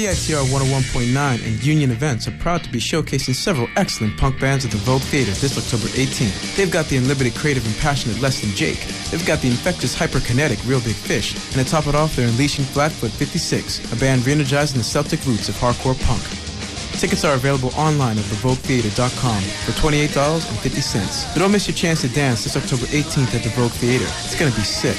CITR 0.00 0.44
101.9 0.48 1.46
and 1.46 1.62
Union 1.62 1.90
Events 1.90 2.26
are 2.26 2.30
proud 2.38 2.64
to 2.64 2.72
be 2.72 2.78
showcasing 2.78 3.34
several 3.34 3.68
excellent 3.76 4.16
punk 4.16 4.40
bands 4.40 4.64
at 4.64 4.70
the 4.70 4.78
Vogue 4.78 5.02
Theater 5.02 5.30
this 5.32 5.58
October 5.58 5.92
18th. 5.92 6.56
They've 6.56 6.72
got 6.72 6.86
the 6.86 6.96
unlimited 6.96 7.34
creative 7.34 7.66
and 7.66 7.76
passionate 7.76 8.18
Less 8.18 8.40
Than 8.40 8.48
Jake. 8.56 8.80
They've 9.10 9.26
got 9.26 9.40
the 9.40 9.48
infectious 9.48 9.94
hyperkinetic 9.94 10.66
Real 10.66 10.80
Big 10.80 10.96
Fish. 10.96 11.34
And 11.54 11.60
to 11.60 11.70
top 11.70 11.86
it 11.86 11.94
off, 11.94 12.16
they're 12.16 12.28
unleashing 12.28 12.64
Flatfoot 12.64 13.10
56, 13.10 13.92
a 13.92 13.96
band 13.96 14.24
re-energizing 14.24 14.78
the 14.78 14.84
Celtic 14.84 15.22
roots 15.26 15.50
of 15.50 15.54
hardcore 15.56 16.00
punk. 16.06 16.22
Tickets 16.98 17.26
are 17.26 17.34
available 17.34 17.68
online 17.76 18.16
at 18.16 18.24
thevoguetheater.com 18.24 19.42
for 19.68 19.72
$28.50. 19.84 21.34
So 21.34 21.40
don't 21.40 21.52
miss 21.52 21.68
your 21.68 21.76
chance 21.76 22.00
to 22.00 22.08
dance 22.08 22.44
this 22.44 22.56
October 22.56 22.86
18th 22.86 23.34
at 23.34 23.42
the 23.42 23.50
Vogue 23.50 23.70
Theater. 23.72 24.06
It's 24.24 24.38
gonna 24.38 24.50
be 24.56 24.62
sick. 24.62 24.96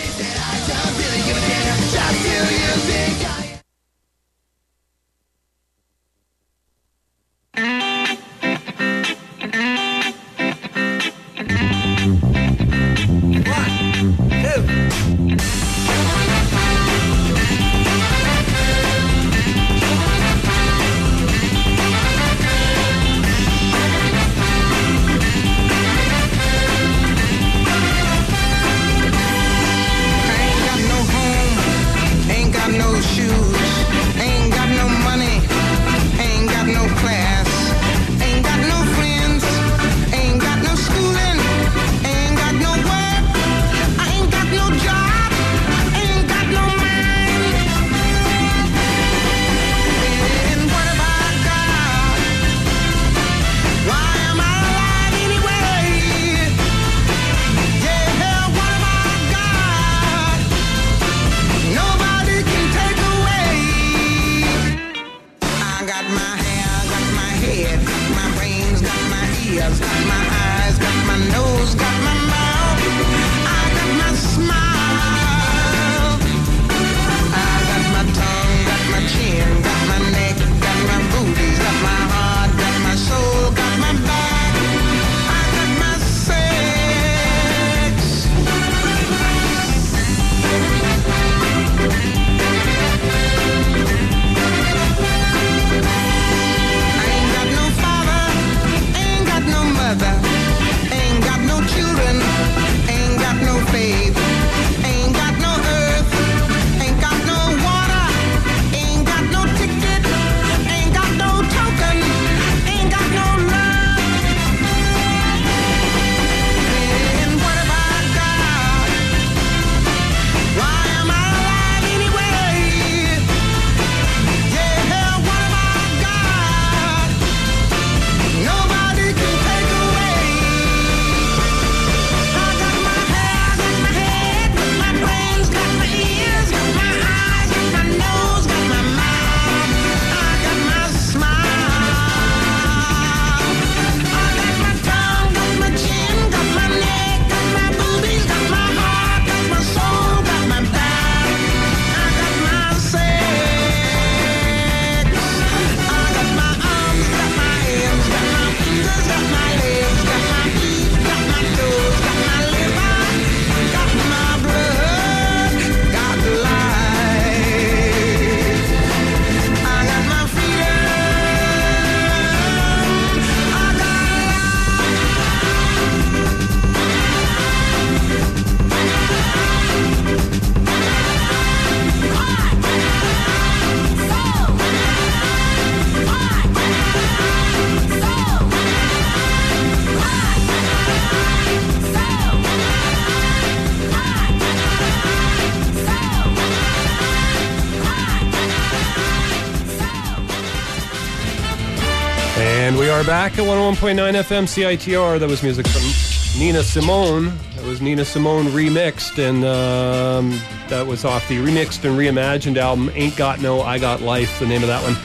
And 202.43 202.75
we 202.75 202.89
are 202.89 203.03
back 203.03 203.33
at 203.33 203.45
101.9 203.45 203.95
FM 203.95 204.43
CITR. 204.47 205.19
That 205.19 205.29
was 205.29 205.43
music 205.43 205.67
from 205.67 206.39
Nina 206.39 206.63
Simone. 206.63 207.25
That 207.55 207.63
was 207.65 207.81
Nina 207.81 208.03
Simone 208.03 208.45
remixed, 208.47 209.19
and 209.19 209.45
um, 209.45 210.31
that 210.67 210.87
was 210.87 211.05
off 211.05 211.27
the 211.29 211.37
remixed 211.37 211.85
and 211.87 211.95
reimagined 211.99 212.57
album 212.57 212.89
Ain't 212.95 213.15
Got 213.15 213.41
No, 213.41 213.61
I 213.61 213.77
Got 213.77 214.01
Life, 214.01 214.39
the 214.39 214.47
name 214.47 214.63
of 214.63 214.69
that 214.69 214.81
one. 214.81 214.95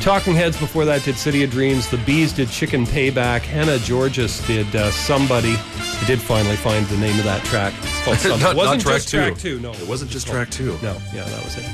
Talking 0.00 0.36
Heads 0.36 0.56
before 0.60 0.84
that 0.84 1.02
did 1.02 1.16
City 1.16 1.42
of 1.42 1.50
Dreams. 1.50 1.88
The 1.90 1.96
Bees 1.98 2.32
did 2.32 2.50
Chicken 2.50 2.86
Payback. 2.86 3.40
Hannah 3.40 3.78
Georgas 3.78 4.46
did 4.46 4.76
uh, 4.76 4.92
Somebody. 4.92 5.56
I 5.56 6.04
did 6.06 6.20
finally 6.20 6.54
find 6.54 6.86
the 6.86 6.98
name 6.98 7.18
of 7.18 7.24
that 7.24 7.42
track. 7.46 7.74
It's 7.82 8.04
called 8.04 8.18
Somebody. 8.18 8.42
Not- 8.44 8.52
it 8.52 8.56
wasn't 8.56 8.76
not 8.76 8.80
track 8.82 8.96
just 8.98 9.08
two. 9.08 9.16
track 9.18 9.38
two. 9.38 9.58
No, 9.58 9.72
It 9.72 9.88
wasn't 9.88 10.12
just 10.12 10.28
track 10.28 10.50
two. 10.50 10.78
No, 10.82 10.96
yeah, 11.12 11.24
that 11.24 11.44
was 11.44 11.56
it. 11.58 11.64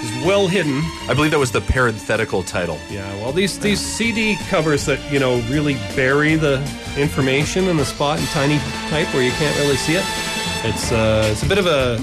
Was 0.00 0.24
well 0.26 0.46
hidden. 0.48 0.82
I 1.08 1.14
believe 1.14 1.30
that 1.32 1.38
was 1.40 1.50
the 1.52 1.60
parenthetical 1.60 2.42
title. 2.44 2.78
Yeah, 2.90 3.12
well, 3.16 3.32
these 3.32 3.58
these 3.58 3.80
CD 3.80 4.36
covers 4.48 4.86
that 4.86 5.00
you 5.12 5.18
know 5.18 5.40
really 5.50 5.74
bury 5.96 6.36
the 6.36 6.60
information 6.96 7.68
in 7.68 7.76
the 7.76 7.84
spot 7.84 8.18
in 8.20 8.26
tiny 8.26 8.58
type 8.90 9.12
where 9.12 9.22
you 9.22 9.32
can't 9.32 9.56
really 9.58 9.76
see 9.76 9.94
it. 9.94 10.04
It's 10.64 10.92
uh, 10.92 11.28
it's 11.32 11.42
a 11.42 11.46
bit 11.46 11.58
of 11.58 11.66
a 11.66 11.98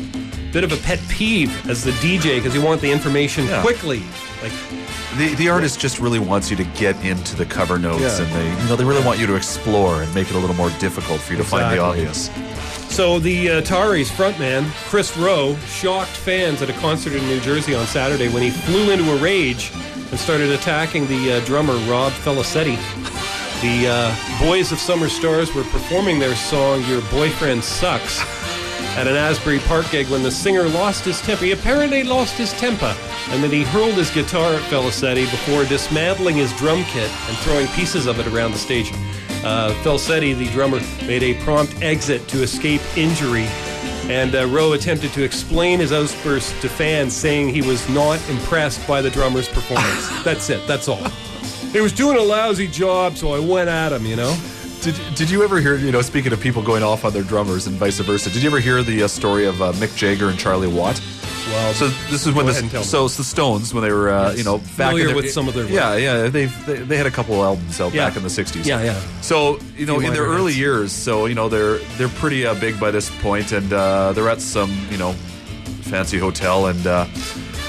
bit 0.52 0.64
of 0.64 0.72
a 0.72 0.78
pet 0.78 1.00
peeve 1.10 1.52
as 1.70 1.84
the 1.84 1.92
DJ 1.92 2.38
because 2.38 2.54
you 2.56 2.62
want 2.62 2.82
the 2.82 2.92
information 2.92 3.46
Yeah. 3.46 3.62
quickly, 3.62 4.02
like 4.42 4.54
The, 5.18 5.34
the 5.36 5.50
artist 5.50 5.80
just 5.82 6.00
really 6.00 6.20
wants 6.20 6.50
you 6.50 6.56
to 6.58 6.64
get 6.80 6.96
into 7.04 7.36
the 7.36 7.46
cover 7.46 7.78
notes, 7.78 8.02
Yeah. 8.20 8.22
and 8.26 8.34
they 8.36 8.64
you 8.64 8.70
know 8.70 8.76
they 8.78 8.86
really 8.86 9.04
want 9.04 9.20
you 9.20 9.28
to 9.28 9.36
explore 9.36 10.02
and 10.02 10.14
make 10.16 10.30
it 10.30 10.36
a 10.36 10.40
little 10.40 10.56
more 10.56 10.70
difficult 10.80 11.20
for 11.22 11.34
you 11.34 11.38
to 11.40 11.44
find 11.46 11.64
the 11.78 11.84
Exactly. 12.02 12.04
So 12.96 13.20
the 13.20 13.48
Ataris 13.48 14.08
frontman, 14.08 14.72
Kris 14.88 15.18
Roe, 15.18 15.58
shocked 15.68 16.12
fans 16.12 16.62
at 16.62 16.70
a 16.70 16.74
concert 16.80 17.12
in 17.12 17.26
New 17.26 17.42
Jersey 17.42 17.76
on 17.76 17.86
Saturday 17.88 18.30
when 18.30 18.42
he 18.42 18.52
flew 18.52 18.90
into 18.90 19.12
a 19.12 19.18
rage 19.18 19.70
and 20.12 20.18
started 20.18 20.50
attacking 20.52 21.06
the 21.08 21.34
uh, 21.34 21.40
drummer 21.46 21.74
Rob 21.92 22.14
Felicetti. 22.14 22.78
The 23.62 23.90
uh, 23.90 24.40
Boys 24.40 24.72
of 24.72 24.80
Summer 24.80 25.10
Stars 25.10 25.54
were 25.54 25.66
performing 25.66 26.20
their 26.20 26.38
song 26.38 26.86
"Your 26.86 27.02
Boyfriend 27.12 27.66
Sucks" 27.66 28.22
at 28.96 29.08
an 29.08 29.18
Asbury 29.18 29.60
Park 29.60 29.92
gig 29.92 30.08
when 30.08 30.24
the 30.24 30.32
singer 30.32 30.70
lost 30.70 31.04
his 31.04 31.20
temper. 31.20 31.44
He 31.44 31.52
apparently 31.52 32.06
lost 32.06 32.38
his 32.38 32.54
temper, 32.54 32.96
and 33.28 33.44
then 33.44 33.52
he 33.52 33.64
hurled 33.64 33.96
his 33.96 34.10
guitar 34.10 34.54
at 34.54 34.62
Felicetti 34.72 35.30
before 35.30 35.66
dismantling 35.66 36.38
his 36.38 36.54
drum 36.54 36.86
kit 36.86 37.12
and 37.28 37.38
throwing 37.40 37.68
pieces 37.76 38.08
of 38.08 38.22
it 38.22 38.28
around 38.28 38.54
the 38.54 38.58
stage. 38.58 38.90
Uh, 39.46 39.70
the 39.84 40.50
drummer, 40.52 40.80
made 41.06 41.22
a 41.22 41.36
prompt 41.44 41.80
exit 41.84 42.28
to 42.28 42.42
escape 42.42 42.82
injury, 42.98 43.46
and 44.10 44.34
uh, 44.34 44.48
Roe 44.48 44.74
attempted 44.74 45.14
to 45.14 45.24
explain 45.24 45.80
his 45.80 45.94
outburst 45.94 46.60
to 46.62 46.68
fans, 46.68 47.16
saying 47.16 47.50
he 47.50 47.62
was 47.62 47.88
not 47.90 48.20
impressed 48.28 48.88
by 48.88 49.04
the 49.04 49.12
drummer's 49.12 49.48
performance. 49.48 50.10
that's 50.24 50.50
it. 50.50 50.66
That's 50.66 50.88
all. 50.88 51.04
He 51.72 51.80
was 51.80 51.94
doing 51.94 52.18
a 52.18 52.24
lousy 52.24 52.68
job, 52.68 53.18
so 53.18 53.34
I 53.34 53.40
went 53.40 53.70
at 53.70 53.92
him. 53.92 54.06
You 54.08 54.16
know. 54.16 54.36
Did, 54.82 55.00
did 55.16 55.30
you 55.30 55.44
ever 55.44 55.60
hear, 55.60 55.78
you 55.78 55.92
know, 55.92 56.02
speaking 56.02 56.32
of 56.32 56.40
people 56.40 56.62
going 56.62 56.84
off 56.84 57.06
on 57.06 57.14
their 57.14 57.24
drummers 57.24 57.66
and 57.66 57.76
vice 57.76 58.00
versa, 58.00 58.30
did 58.30 58.44
you 58.44 58.50
ever 58.50 58.60
hear 58.60 58.84
the 58.84 59.04
uh, 59.04 59.08
story 59.08 59.46
of 59.46 59.60
uh, 59.62 59.72
Mick 59.74 59.96
Jagger 59.96 60.30
and 60.30 60.38
Charlie 60.38 60.68
Watt? 60.68 61.02
Well, 61.48 61.74
so 61.76 61.88
this 62.10 62.26
is 62.26 62.34
when 62.34 62.46
go 62.48 62.52
the 62.52 62.60
ahead 62.60 62.74
and 62.76 62.84
so 62.86 63.06
it's 63.06 63.18
the 63.18 63.24
Stones 63.24 63.72
when 63.74 63.84
they 63.84 63.92
were 63.92 64.10
uh, 64.10 64.30
Yes. 64.30 64.40
you 64.40 64.44
know 64.44 64.58
back 64.58 64.68
Familiar 64.92 65.02
in 65.02 65.08
their, 65.10 65.16
with 65.16 65.32
some 65.32 65.48
of 65.48 65.54
their 65.54 65.66
work. 65.66 65.74
yeah 65.74 65.96
yeah 65.96 66.28
they've, 66.28 66.66
they 66.66 66.78
they 66.78 66.98
had 66.98 67.06
a 67.06 67.12
couple 67.12 67.44
albums 67.44 67.80
out 67.80 67.94
Yeah. 67.94 68.08
back 68.08 68.18
in 68.18 68.24
the 68.24 68.30
'60s 68.30 68.66
Yeah, 68.66 68.82
yeah. 68.82 69.00
so 69.22 69.60
you 69.78 69.86
know 69.86 70.00
in 70.00 70.12
their 70.14 70.24
minor 70.24 70.36
early 70.38 70.52
hits. 70.54 70.60
years 70.60 70.92
so 70.92 71.28
you 71.28 71.36
know 71.36 71.48
they're 71.48 71.78
they're 71.98 72.08
pretty 72.10 72.46
uh, 72.48 72.56
big 72.56 72.80
by 72.80 72.90
this 72.92 73.10
point 73.22 73.52
and 73.52 73.72
uh, 73.72 74.12
they're 74.14 74.28
at 74.30 74.42
some 74.42 74.76
you 74.90 74.98
know 74.98 75.14
fancy 75.84 76.18
hotel 76.18 76.66
and 76.68 76.88
uh, 76.88 77.06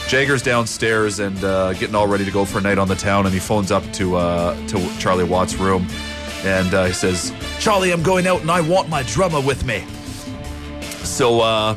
Jagger's 0.08 0.42
downstairs 0.42 1.18
and 1.18 1.42
uh, 1.44 1.72
getting 1.74 1.94
all 1.94 2.06
ready 2.06 2.24
to 2.24 2.30
go 2.30 2.44
for 2.46 2.58
a 2.58 2.62
night 2.62 2.78
on 2.78 2.88
the 2.88 2.94
town 2.94 3.26
and 3.26 3.34
he 3.34 3.40
phones 3.40 3.70
up 3.70 3.82
to 3.92 4.16
uh, 4.16 4.54
to 4.68 4.98
Charlie 4.98 5.24
Watt's 5.24 5.54
room 5.56 5.86
and 6.44 6.72
uh, 6.72 6.84
he 6.86 6.92
says 6.94 7.30
Charlie 7.58 7.92
I'm 7.92 8.02
going 8.02 8.26
out 8.26 8.40
and 8.40 8.50
I 8.50 8.62
want 8.62 8.88
my 8.88 9.02
drummer 9.02 9.40
with 9.40 9.64
me 9.66 9.84
so 11.04 11.40
uh, 11.40 11.76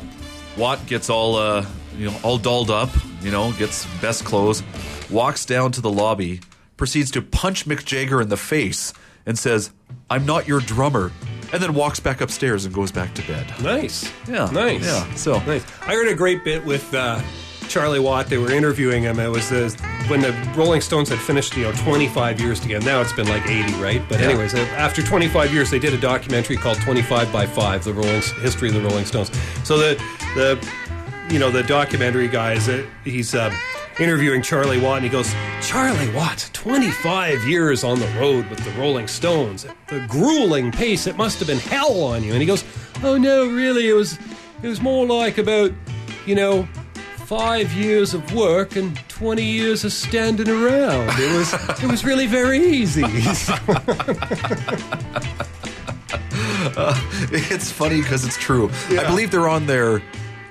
Watt 0.56 0.84
gets 0.86 1.10
all 1.10 1.36
uh, 1.36 1.66
you 1.96 2.06
know 2.10 2.16
all 2.22 2.38
dolled 2.38 2.70
up, 2.70 2.90
you 3.22 3.30
know, 3.30 3.52
gets 3.52 3.86
best 4.00 4.24
clothes, 4.24 4.62
walks 5.10 5.44
down 5.44 5.72
to 5.72 5.80
the 5.80 5.90
lobby, 5.90 6.40
proceeds 6.76 7.10
to 7.12 7.22
punch 7.22 7.66
Mick 7.66 7.84
Jagger 7.84 8.20
in 8.20 8.28
the 8.28 8.36
face, 8.36 8.92
and 9.26 9.38
says, 9.38 9.70
"I'm 10.08 10.24
not 10.26 10.48
your 10.48 10.60
drummer," 10.60 11.12
and 11.52 11.62
then 11.62 11.74
walks 11.74 12.00
back 12.00 12.20
upstairs 12.20 12.64
and 12.64 12.74
goes 12.74 12.90
back 12.92 13.14
to 13.14 13.22
bed. 13.26 13.46
Nice. 13.62 14.10
Yeah. 14.28 14.48
Nice. 14.52 14.84
Yeah. 14.84 15.14
So 15.14 15.38
nice. 15.40 15.64
I 15.82 15.94
heard 15.94 16.08
a 16.08 16.14
great 16.14 16.44
bit 16.44 16.64
with 16.64 16.92
uh, 16.94 17.20
Charlie 17.68 18.00
Watt. 18.00 18.26
They 18.28 18.38
were 18.38 18.50
interviewing 18.50 19.02
him. 19.04 19.18
It 19.20 19.28
was 19.28 19.48
the, 19.50 19.70
when 20.08 20.20
the 20.22 20.32
Rolling 20.56 20.80
Stones 20.80 21.08
had 21.08 21.18
finished, 21.20 21.56
you 21.56 21.62
know, 21.64 21.72
25 21.72 22.40
years 22.40 22.58
together. 22.58 22.84
Now 22.84 23.00
it's 23.00 23.12
been 23.12 23.28
like 23.28 23.46
80, 23.46 23.74
right? 23.74 24.02
But 24.08 24.18
Yeah. 24.20 24.26
anyways, 24.30 24.54
uh, 24.54 24.58
after 24.76 25.02
25 25.02 25.52
years, 25.54 25.70
they 25.70 25.78
did 25.78 25.94
a 25.94 25.98
documentary 26.00 26.56
called 26.56 26.80
25 26.80 27.30
by 27.32 27.46
5, 27.46 27.84
the 27.84 27.92
Rolling 27.94 28.22
history 28.42 28.68
of 28.68 28.74
the 28.74 28.80
Rolling 28.80 29.04
Stones. 29.04 29.30
So 29.64 29.76
the 29.78 30.02
the 30.34 30.58
you 31.30 31.38
know 31.38 31.50
the 31.50 31.62
documentary 31.62 32.26
guys, 32.28 32.68
uh, 32.68 32.84
he's 33.04 33.34
uh, 33.34 33.54
interviewing 34.00 34.42
Charlie 34.42 34.80
Watt, 34.80 34.96
and 34.96 35.04
he 35.04 35.10
goes, 35.10 35.32
"Charlie 35.62 36.12
Watt, 36.12 36.50
25 36.52 37.46
years 37.46 37.84
on 37.84 38.00
the 38.00 38.08
road 38.18 38.48
with 38.50 38.58
the 38.64 38.70
Rolling 38.72 39.06
Stones. 39.06 39.64
The 39.86 40.04
grueling 40.08 40.72
pace. 40.72 41.06
It 41.06 41.16
must 41.16 41.38
have 41.38 41.46
been 41.46 41.58
hell 41.58 42.02
on 42.02 42.24
you." 42.24 42.32
And 42.32 42.40
he 42.40 42.46
goes, 42.46 42.64
"Oh 43.04 43.16
no, 43.16 43.46
really? 43.46 43.88
It 43.88 43.92
was 43.92 44.18
it 44.62 44.68
was 44.68 44.80
more 44.80 45.06
like 45.06 45.38
about 45.38 45.72
you 46.26 46.34
know." 46.34 46.68
Five 47.26 47.72
years 47.74 48.12
of 48.12 48.34
work 48.34 48.74
and 48.74 48.98
twenty 49.08 49.44
years 49.44 49.84
of 49.84 49.92
standing 49.92 50.48
around. 50.48 51.10
It 51.16 51.38
was 51.38 51.54
it 51.80 51.88
was 51.88 52.04
really 52.04 52.26
very 52.26 52.58
easy. 52.58 53.04
Uh, 56.76 57.00
it's 57.30 57.70
funny 57.70 58.02
because 58.02 58.24
it's 58.24 58.36
true. 58.36 58.68
I 58.88 59.06
believe 59.06 59.30
they're 59.30 59.48
on 59.48 59.66
their 59.66 60.02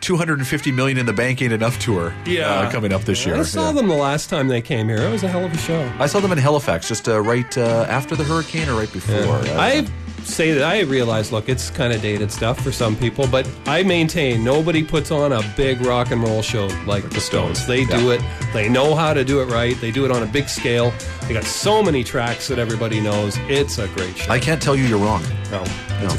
250 0.02 0.72
million 0.72 0.98
in 0.98 1.06
the 1.06 1.14
bank 1.14 1.42
ain't 1.42 1.54
enough 1.54 1.80
tour. 1.80 2.14
uh, 2.28 2.70
coming 2.72 2.92
up 2.94 3.04
this 3.04 3.26
year. 3.26 3.36
I 3.36 3.44
saw 3.44 3.68
Yeah. 3.68 3.74
them 3.74 3.88
the 3.88 3.96
last 3.96 4.30
time 4.30 4.48
they 4.48 4.62
came 4.62 4.88
here. 4.88 4.98
It 5.02 5.12
was 5.12 5.24
a 5.24 5.28
hell 5.28 5.46
of 5.46 5.54
a 5.54 5.58
show. 5.58 5.92
I 6.00 6.08
saw 6.08 6.20
them 6.20 6.32
in 6.32 6.38
Halifax, 6.38 6.88
just 6.88 7.08
uh, 7.10 7.20
right 7.22 7.58
uh, 7.58 7.86
after 7.90 8.16
the 8.16 8.24
hurricane 8.24 8.68
or 8.70 8.76
right 8.76 8.92
before. 8.92 9.16
Uh, 9.16 9.56
I 9.58 9.86
say 10.24 10.52
that 10.52 10.64
I 10.64 10.82
realize, 10.82 11.32
look, 11.32 11.48
it's 11.50 11.70
kind 11.70 11.94
of 11.94 12.02
dated 12.02 12.32
stuff 12.32 12.60
for 12.62 12.72
some 12.72 12.96
people, 12.96 13.26
but 13.28 13.50
I 13.66 13.84
maintain 13.84 14.44
nobody 14.44 14.84
puts 14.84 15.12
on 15.12 15.32
a 15.32 15.42
big 15.56 15.82
rock 15.82 16.12
and 16.12 16.22
roll 16.22 16.42
show 16.42 16.68
like 16.86 17.10
the 17.10 17.22
Stones. 17.22 17.66
They 17.66 17.86
do 17.86 18.12
it. 18.12 18.22
They 18.54 18.68
know 18.70 18.96
how 18.96 19.14
to 19.14 19.24
do 19.24 19.42
it 19.42 19.46
right. 19.46 19.80
They 19.80 19.92
do 19.92 20.06
it 20.06 20.12
on 20.12 20.22
a 20.22 20.28
big 20.28 20.50
scale. 20.50 20.94
They 21.28 21.34
got 21.34 21.46
so 21.46 21.82
many 21.82 22.04
tracks 22.04 22.48
that 22.50 22.60
everybody 22.60 23.00
knows. 23.00 23.38
It's 23.48 23.78
a 23.80 23.88
great 23.90 24.18
show. 24.18 24.32
I 24.32 24.40
can't 24.40 24.62
tell 24.62 24.76
you 24.76 24.84
you're 24.86 25.00
wrong. 25.00 25.24
No, 25.52 25.64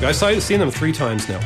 it's 0.09 0.23
a- 0.23 0.27
I've 0.27 0.43
seen 0.43 0.61
them 0.61 0.71
three 0.71 0.93
times 0.93 1.29
now. 1.29 1.41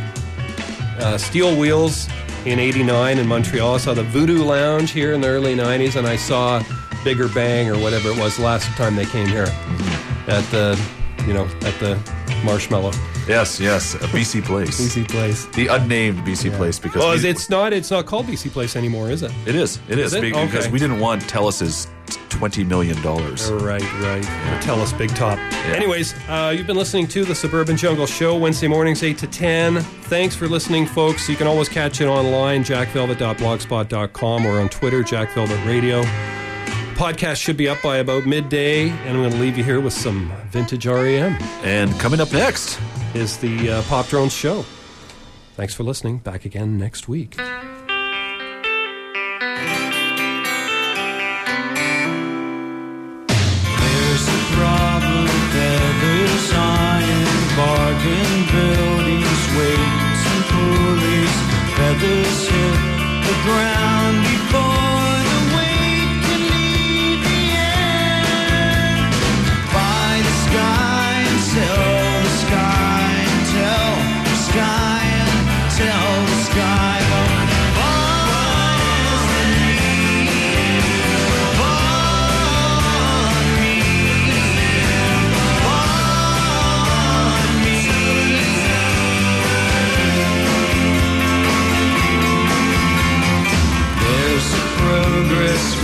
Uh, 1.01 1.19
Steel 1.19 1.57
Wheels 1.57 2.09
in 2.45 2.59
'89 2.59 3.19
in 3.19 3.27
Montreal. 3.27 3.75
I 3.75 3.79
saw 3.79 3.95
the 3.95 4.03
Voodoo 4.03 4.43
Lounge 4.43 4.91
here 4.91 5.13
in 5.13 5.21
the 5.21 5.29
early 5.29 5.55
'90s, 5.55 5.97
and 5.97 6.07
I 6.07 6.17
saw 6.17 6.63
Bigger 7.03 7.29
Bang 7.29 7.69
or 7.71 7.79
whatever 7.79 8.11
it 8.11 8.19
was 8.19 8.39
last 8.39 8.67
time 8.77 8.97
they 8.97 9.07
came 9.07 9.27
here 9.27 9.47
at 10.27 10.45
the, 10.51 10.81
you 11.27 11.33
know, 11.33 11.45
at 11.63 11.79
the 11.81 11.99
Marshmallow. 12.45 12.93
Yes, 13.27 13.59
yes, 13.59 13.95
a 13.95 13.99
BC 14.09 14.45
Place. 14.45 14.81
BC 14.81 15.09
Place. 15.09 15.47
The 15.47 15.67
unnamed 15.69 16.19
BC 16.21 16.55
Place 16.57 16.79
because 16.79 17.01
Well, 17.01 17.17
we- 17.17 17.29
it's 17.29 17.49
not. 17.51 17.73
It's 17.73 17.91
not 17.91 18.07
called 18.07 18.27
BC 18.27 18.51
Place 18.53 18.77
anymore, 18.77 19.11
is 19.11 19.23
it? 19.23 19.33
it 19.47 19.55
is. 19.55 19.79
It 19.89 19.99
is, 19.99 20.07
Is 20.13 20.15
it? 20.15 20.21
because 20.21 20.65
Okay. 20.65 20.71
we 20.71 20.79
didn't 20.79 21.01
want 21.01 21.23
Telus's 21.23 21.89
twenty 22.29 22.65
million 22.65 23.01
dollars. 23.03 23.51
Right, 23.51 23.83
right. 24.03 24.25
Or 24.53 24.61
Tell 24.61 24.81
us, 24.81 24.93
Big 24.93 25.11
Top. 25.15 25.39
Anyways, 25.69 26.15
uh, 26.29 26.53
you've 26.57 26.67
been 26.67 26.77
listening 26.77 27.07
to 27.09 27.25
the 27.25 27.35
Suburban 27.35 27.77
Jungle 27.77 28.07
Show 28.07 28.37
Wednesday 28.37 28.67
mornings, 28.69 29.03
8 29.03 29.17
to 29.19 29.27
10. 29.27 29.81
Thanks 29.81 30.35
for 30.37 30.47
listening, 30.49 30.85
folks. 30.87 31.29
You 31.29 31.37
can 31.37 31.47
always 31.47 31.69
catch 31.69 32.01
it 32.01 32.07
online, 32.07 32.63
jackvelvet.blogspot.com 32.65 34.47
or 34.47 34.61
on 34.61 34.69
Twitter, 34.69 35.03
jackvelvet 35.03 35.65
radio. 35.67 36.03
Podcast 36.95 37.43
should 37.43 37.57
be 37.57 37.69
up 37.69 37.83
by 37.83 37.97
about 37.99 38.25
midday, 38.25 38.89
and 38.89 39.09
I'm 39.11 39.17
going 39.17 39.33
to 39.33 39.39
leave 39.39 39.59
you 39.59 39.65
here 39.65 39.81
with 39.81 39.93
some 39.93 40.33
vintage 40.51 40.87
REM. 40.87 41.37
And 41.63 41.91
coming 41.99 42.21
up 42.21 42.33
next 42.33 42.79
is 43.15 43.37
the 43.39 43.71
uh, 43.71 43.83
Pop 43.83 44.07
Drones 44.09 44.33
Show. 44.33 44.65
Thanks 45.55 45.75
for 45.75 45.83
listening. 45.83 46.19
Back 46.19 46.45
again 46.45 46.79
next 46.79 47.09
week. 47.09 47.37
There's 47.37 47.49
a 54.29 54.41
problem, 54.55 55.27
feathers, 55.55 56.53
iron, 56.55 57.27
bargain 57.57 58.33
buildings, 58.55 59.43
weights 59.59 60.23
and 60.31 60.43
pulleys. 60.51 61.35
Feathers 61.77 62.41
hit 62.49 62.79
the 63.27 63.35
ground 63.43 64.23
progress 95.27 95.84